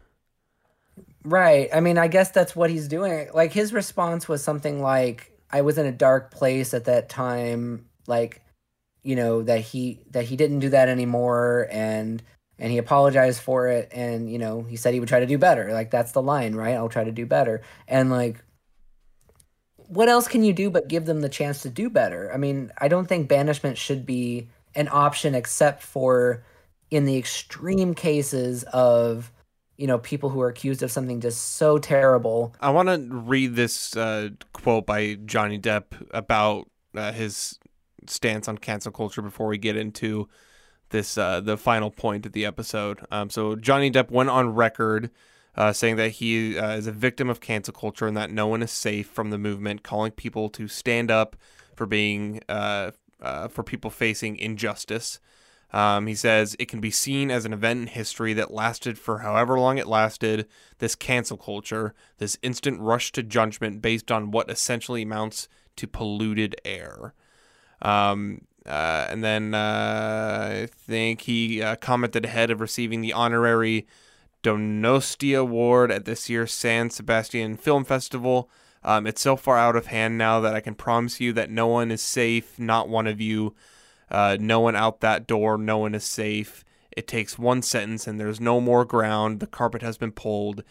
[1.24, 1.68] Right.
[1.72, 3.30] I mean, I guess that's what he's doing.
[3.34, 7.86] Like his response was something like, "I was in a dark place at that time."
[8.06, 8.42] Like,
[9.02, 12.22] you know that he that he didn't do that anymore, and
[12.58, 15.38] and he apologized for it, and you know he said he would try to do
[15.38, 15.72] better.
[15.72, 16.74] Like that's the line, right?
[16.76, 17.62] I'll try to do better.
[17.88, 18.42] And like,
[19.76, 22.32] what else can you do but give them the chance to do better?
[22.32, 26.44] I mean, I don't think banishment should be an option except for
[26.90, 29.32] in the extreme cases of
[29.76, 33.56] you know people who are accused of something just so terrible I want to read
[33.56, 37.58] this uh, quote by Johnny Depp about uh, his
[38.06, 40.28] stance on cancel culture before we get into
[40.90, 43.00] this uh, the final point of the episode.
[43.10, 45.10] Um, so Johnny Depp went on record
[45.56, 48.62] uh, saying that he uh, is a victim of cancel culture and that no one
[48.62, 51.36] is safe from the movement, calling people to stand up
[51.74, 52.92] for being uh,
[53.48, 55.18] for people facing injustice.
[55.72, 59.18] Um, he says it can be seen as an event in history that lasted for
[59.18, 60.46] however long it lasted.
[60.78, 66.56] This cancel culture, this instant rush to judgment based on what essentially amounts to polluted
[66.64, 67.14] air.
[67.80, 73.86] Um, uh, and then uh, I think he uh, commented ahead of receiving the honorary
[74.42, 78.50] Donostia Award at this year's San Sebastian Film Festival.
[78.84, 81.66] Um, it's so far out of hand now that I can promise you that no
[81.66, 83.54] one is safe, not one of you.
[84.12, 86.64] Uh, no one out that door, no one is safe.
[86.94, 89.40] It takes one sentence and there's no more ground.
[89.40, 90.62] The carpet has been pulled.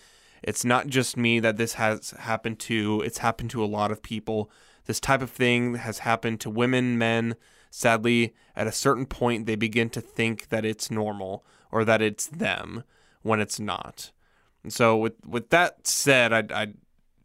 [0.43, 4.03] It's not just me that this has happened to, it's happened to a lot of
[4.03, 4.51] people.
[4.85, 7.35] This type of thing has happened to women, men.
[7.71, 12.27] Sadly, at a certain point, they begin to think that it's normal or that it's
[12.27, 12.83] them
[13.23, 14.11] when it's not.
[14.63, 16.73] And so, with with that said, I I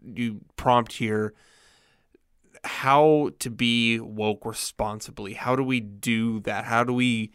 [0.02, 1.34] you prompt here
[2.64, 5.34] how to be woke responsibly.
[5.34, 6.64] How do we do that?
[6.64, 7.32] How do we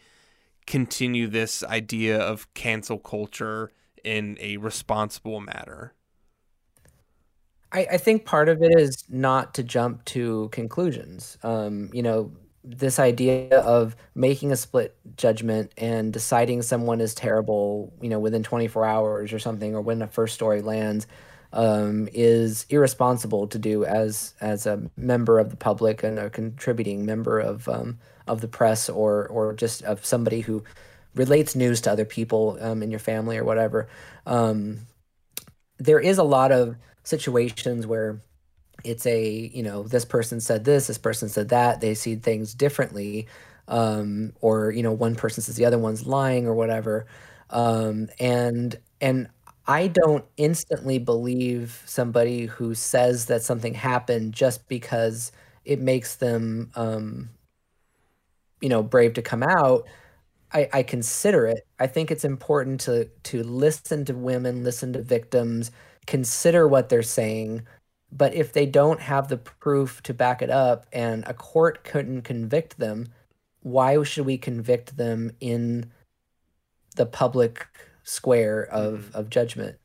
[0.68, 3.72] continue this idea of cancel culture
[4.04, 5.94] in a responsible manner?
[7.72, 12.32] I, I think part of it is not to jump to conclusions um, you know
[12.64, 18.44] this idea of making a split judgment and deciding someone is terrible you know within
[18.44, 21.08] 24 hours or something or when a first story lands
[21.54, 27.06] um, is irresponsible to do as as a member of the public and a contributing
[27.06, 30.64] member of um, of the press or or just of somebody who
[31.16, 33.90] relates news to other people um, in your family or whatever.
[34.26, 34.80] Um,
[35.78, 38.22] there is a lot of situations where
[38.84, 41.82] it's a you know this person said this, this person said that.
[41.82, 43.28] They see things differently,
[43.68, 47.08] um, or you know one person says the other one's lying or whatever,
[47.50, 49.30] um, and and
[49.72, 55.32] I don't instantly believe somebody who says that something happened just because
[55.64, 57.30] it makes them, um,
[58.60, 59.88] you know, brave to come out.
[60.52, 61.66] I, I consider it.
[61.80, 65.72] I think it's important to to listen to women, listen to victims,
[66.06, 67.66] consider what they're saying.
[68.12, 72.24] But if they don't have the proof to back it up, and a court couldn't
[72.24, 73.08] convict them,
[73.62, 75.92] why should we convict them in
[76.98, 77.68] the public
[78.04, 79.18] square of mm-hmm.
[79.18, 79.78] of judgment?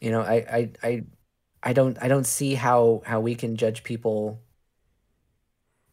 [0.00, 1.02] You know, I I I
[1.62, 4.40] I don't I don't see how how we can judge people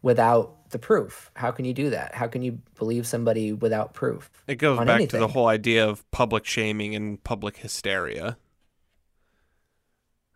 [0.02, 1.32] without the proof.
[1.36, 2.14] How can you do that?
[2.14, 4.30] How can you believe somebody without proof?
[4.48, 8.38] It goes back to the whole idea of public shaming and public hysteria.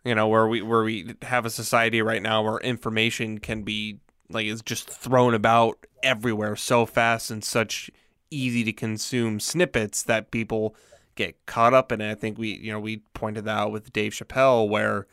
[0.04, 4.00] You know, where we where we have a society right now where information can be
[4.30, 7.90] like is just thrown about everywhere so fast and such
[8.30, 10.74] easy to consume snippets that people
[11.14, 12.10] get caught up in it.
[12.10, 15.06] I think we you know we pointed that out with Dave Chappelle where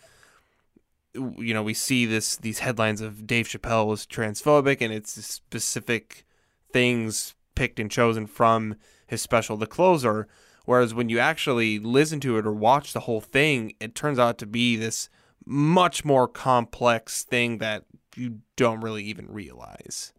[1.13, 6.25] you know we see this these headlines of Dave Chappelle was transphobic and it's specific
[6.71, 8.75] things picked and chosen from
[9.07, 10.27] his special The Closer
[10.65, 14.37] whereas when you actually listen to it or watch the whole thing it turns out
[14.37, 15.09] to be this
[15.47, 17.85] much more complex thing that
[18.15, 20.13] you don't really even realize.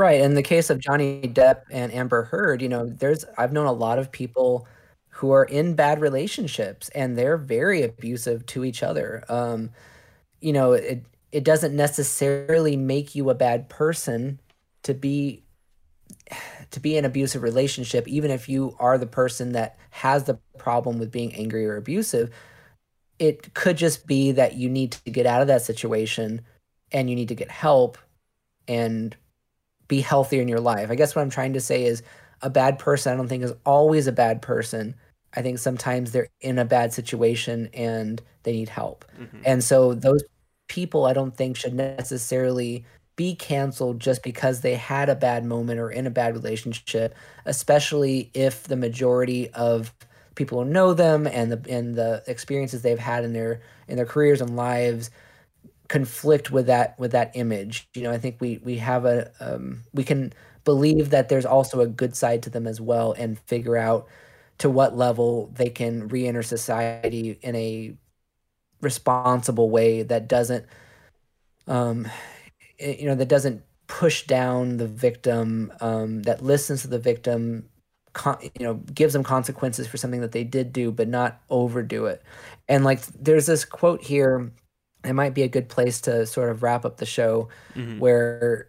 [0.00, 0.22] Right.
[0.22, 3.72] In the case of Johnny Depp and Amber Heard, you know, there's I've known a
[3.72, 4.66] lot of people
[5.10, 9.22] who are in bad relationships and they're very abusive to each other.
[9.28, 9.68] Um,
[10.40, 14.40] you know, it it doesn't necessarily make you a bad person
[14.84, 15.44] to be
[16.70, 20.38] to be in an abusive relationship, even if you are the person that has the
[20.56, 22.30] problem with being angry or abusive.
[23.18, 26.40] It could just be that you need to get out of that situation
[26.90, 27.98] and you need to get help
[28.66, 29.14] and
[29.90, 30.88] be healthier in your life.
[30.88, 32.02] I guess what I'm trying to say is
[32.42, 34.94] a bad person I don't think is always a bad person.
[35.34, 39.04] I think sometimes they're in a bad situation and they need help.
[39.20, 39.42] Mm-hmm.
[39.44, 40.22] And so those
[40.68, 42.84] people I don't think should necessarily
[43.16, 47.14] be canceled just because they had a bad moment or in a bad relationship,
[47.44, 49.92] especially if the majority of
[50.36, 54.06] people who know them and the and the experiences they've had in their in their
[54.06, 55.10] careers and lives
[55.90, 57.88] conflict with that with that image.
[57.94, 60.32] You know, I think we we have a um, we can
[60.64, 64.08] believe that there's also a good side to them as well, and figure out
[64.58, 67.94] to what level they can re-enter society in a
[68.82, 70.66] responsible way that doesn't
[71.66, 72.08] um
[72.78, 77.68] you know that doesn't push down the victim um that listens to the victim
[78.14, 82.06] con- you know gives them consequences for something that they did do but not overdo
[82.06, 82.22] it
[82.68, 84.50] and like there's this quote here
[85.04, 87.98] it might be a good place to sort of wrap up the show mm-hmm.
[87.98, 88.68] where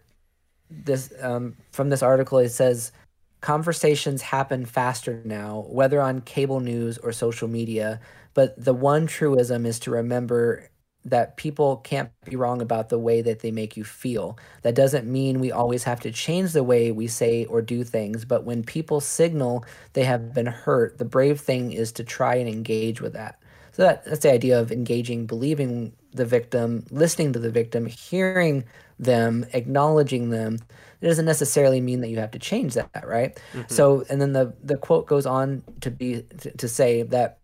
[0.70, 2.92] this um, from this article it says
[3.40, 8.00] conversations happen faster now whether on cable news or social media
[8.34, 10.68] but the one truism is to remember
[11.04, 15.10] that people can't be wrong about the way that they make you feel that doesn't
[15.10, 18.62] mean we always have to change the way we say or do things but when
[18.62, 23.12] people signal they have been hurt the brave thing is to try and engage with
[23.12, 23.38] that
[23.72, 28.64] so that, that's the idea of engaging believing the victim, listening to the victim, hearing
[28.98, 30.58] them, acknowledging them.
[31.00, 33.40] It doesn't necessarily mean that you have to change that, right?
[33.52, 33.72] Mm-hmm.
[33.72, 37.38] So, and then the the quote goes on to be to, to say that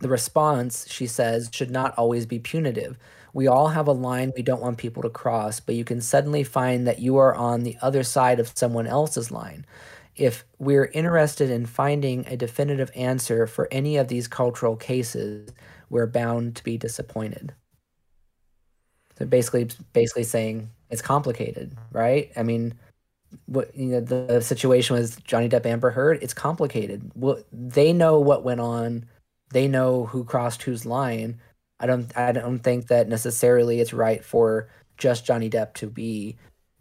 [0.00, 2.98] the response, she says, should not always be punitive.
[3.32, 6.42] We all have a line we don't want people to cross, but you can suddenly
[6.42, 9.64] find that you are on the other side of someone else's line.
[10.16, 15.52] If we're interested in finding a definitive answer for any of these cultural cases,
[15.88, 17.54] we're bound to be disappointed.
[19.28, 22.30] Basically, basically saying it's complicated, right?
[22.36, 22.74] I mean,
[23.46, 27.10] what you know, the situation with Johnny Depp, Amber Heard, it's complicated.
[27.14, 29.06] Well, they know what went on.
[29.52, 31.40] They know who crossed whose line.
[31.78, 34.68] I don't, I don't think that necessarily it's right for
[34.98, 36.36] just Johnny Depp to be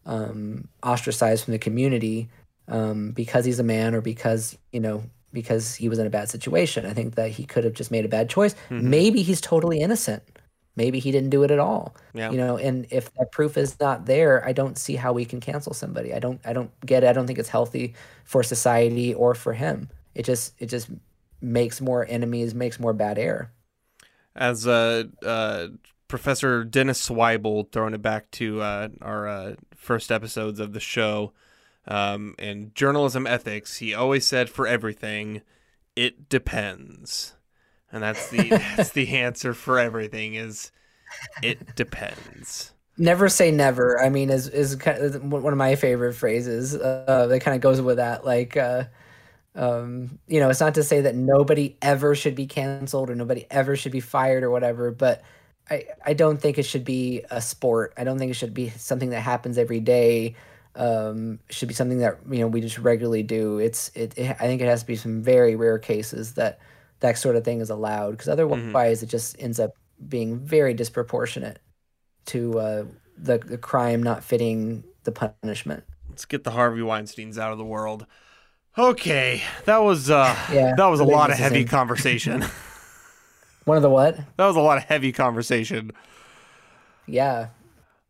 [0.06, 2.30] um, ostracized from the community
[2.68, 6.30] um, because he's a man or because you know because he was in a bad
[6.30, 6.86] situation.
[6.86, 8.56] I think that he could have just made a bad choice.
[8.70, 8.90] Mm-hmm.
[8.90, 10.24] Maybe he's totally innocent
[10.80, 11.93] maybe he didn't do it at all.
[12.14, 12.31] Yeah.
[12.31, 15.39] you know and if that proof is not there i don't see how we can
[15.39, 16.14] cancel somebody.
[16.14, 17.07] I don't i don't get it.
[17.07, 17.93] I don't think it's healthy
[18.23, 19.89] for society or for him.
[20.15, 20.89] It just it just
[21.41, 23.51] makes more enemies makes more bad air.
[24.35, 25.68] As uh, uh
[26.07, 31.34] professor dennis Zweibel throwing it back to uh, our uh, first episodes of the show
[31.88, 35.41] um, in journalism ethics he always said for everything
[35.95, 37.35] it depends
[37.91, 40.72] and that's the that's the answer for everything is
[41.41, 42.72] it depends.
[42.98, 44.02] Never say never.
[44.02, 47.61] I mean is is kind of one of my favorite phrases uh, that kind of
[47.61, 48.86] goes with that like uh,
[49.56, 53.45] um, you know it's not to say that nobody ever should be canceled or nobody
[53.49, 55.22] ever should be fired or whatever but
[55.70, 57.94] i i don't think it should be a sport.
[57.98, 60.36] I don't think it should be something that happens every day
[60.76, 63.60] um, should be something that you know we just regularly do.
[63.60, 66.60] It's it, it i think it has to be some very rare cases that
[66.99, 69.05] that sort of thing is allowed because otherwise mm-hmm.
[69.05, 69.76] it just ends up
[70.07, 71.59] being very disproportionate
[72.26, 72.85] to uh,
[73.17, 75.84] the the crime not fitting the punishment.
[76.09, 78.05] Let's get the Harvey Weinstein's out of the world.
[78.77, 82.45] Okay, that was uh, yeah, that was a lot of heavy conversation.
[83.65, 84.17] One of the what?
[84.38, 85.91] That was a lot of heavy conversation.
[87.05, 87.47] Yeah,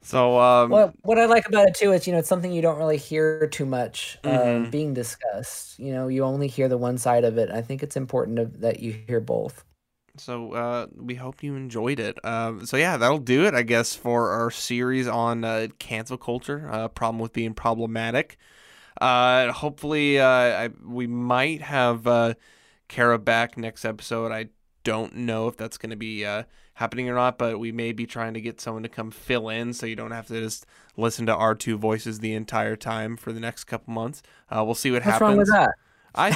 [0.01, 2.61] so, um, well, what I like about it too is you know it's something you
[2.61, 4.69] don't really hear too much mm-hmm.
[4.69, 5.77] being discussed.
[5.77, 7.49] You know, you only hear the one side of it.
[7.51, 9.65] I think it's important to, that you hear both.
[10.17, 12.17] So uh, we hope you enjoyed it.
[12.23, 16.69] Uh, so yeah, that'll do it, I guess, for our series on uh, cancel culture.
[16.71, 18.37] Uh, problem with being problematic.
[18.99, 22.35] Uh, hopefully, uh, I, we might have
[22.87, 24.31] Kara back next episode.
[24.31, 24.47] I
[24.83, 26.25] don't know if that's going to be
[26.79, 29.73] happening or not, but we may be trying to get someone to come fill in
[29.73, 30.65] so you don't have to just
[30.95, 34.23] listen to our two voices the entire time for the next couple months.
[34.49, 35.37] Uh, we'll see what What's happens.
[35.37, 35.75] What's wrong with
[36.15, 36.33] I am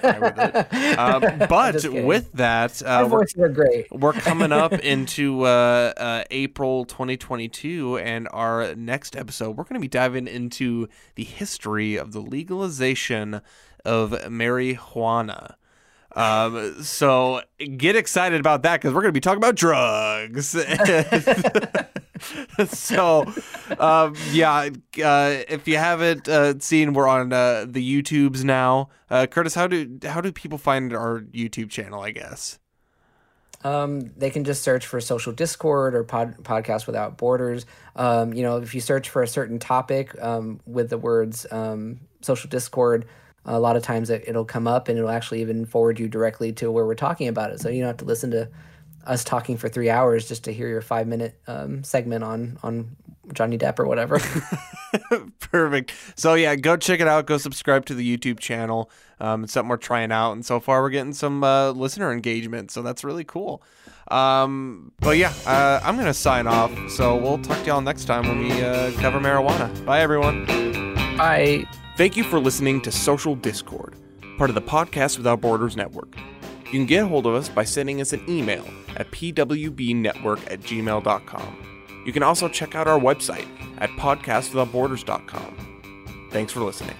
[0.00, 0.98] fine with it.
[0.98, 3.86] Um, but with that, uh, we're, voices are great.
[3.92, 9.80] we're coming up into uh, uh, April 2022, and our next episode, we're going to
[9.80, 13.40] be diving into the history of the legalization
[13.84, 15.54] of marijuana.
[16.14, 17.42] Um, so
[17.76, 20.50] get excited about that because we're going to be talking about drugs.
[22.68, 23.24] so,
[23.78, 24.68] um, yeah,
[25.04, 28.90] uh, if you haven't uh, seen, we're on uh, the YouTubes now.
[29.10, 32.00] Uh, Curtis, how do how do people find our YouTube channel?
[32.00, 32.58] I guess.
[33.64, 37.64] Um, they can just search for social discord or pod, podcast without borders.
[37.96, 42.00] Um, you know, if you search for a certain topic um, with the words um,
[42.20, 43.06] social discord,
[43.44, 46.52] a lot of times it, it'll come up and it'll actually even forward you directly
[46.52, 47.60] to where we're talking about it.
[47.60, 48.48] So you don't have to listen to
[49.06, 52.96] us talking for three hours just to hear your five minute um, segment on on
[53.32, 54.20] Johnny Depp or whatever.
[55.40, 55.92] Perfect.
[56.16, 57.26] So yeah, go check it out.
[57.26, 58.90] Go subscribe to the YouTube channel.
[59.20, 62.70] Um, it's something we're trying out, and so far we're getting some uh, listener engagement.
[62.70, 63.62] So that's really cool.
[64.08, 66.72] Um, but yeah, uh, I'm gonna sign off.
[66.90, 69.84] So we'll talk to y'all next time when we uh, cover marijuana.
[69.84, 70.46] Bye everyone.
[71.16, 71.66] Bye.
[71.96, 73.94] Thank you for listening to Social Discord,
[74.36, 76.16] part of the Podcast Without Borders network.
[76.64, 78.66] You can get a hold of us by sending us an email
[78.96, 82.02] at pwbnetwork at gmail.com.
[82.04, 83.46] You can also check out our website
[83.78, 86.28] at podcastwithoutborders.com.
[86.32, 86.96] Thanks for listening.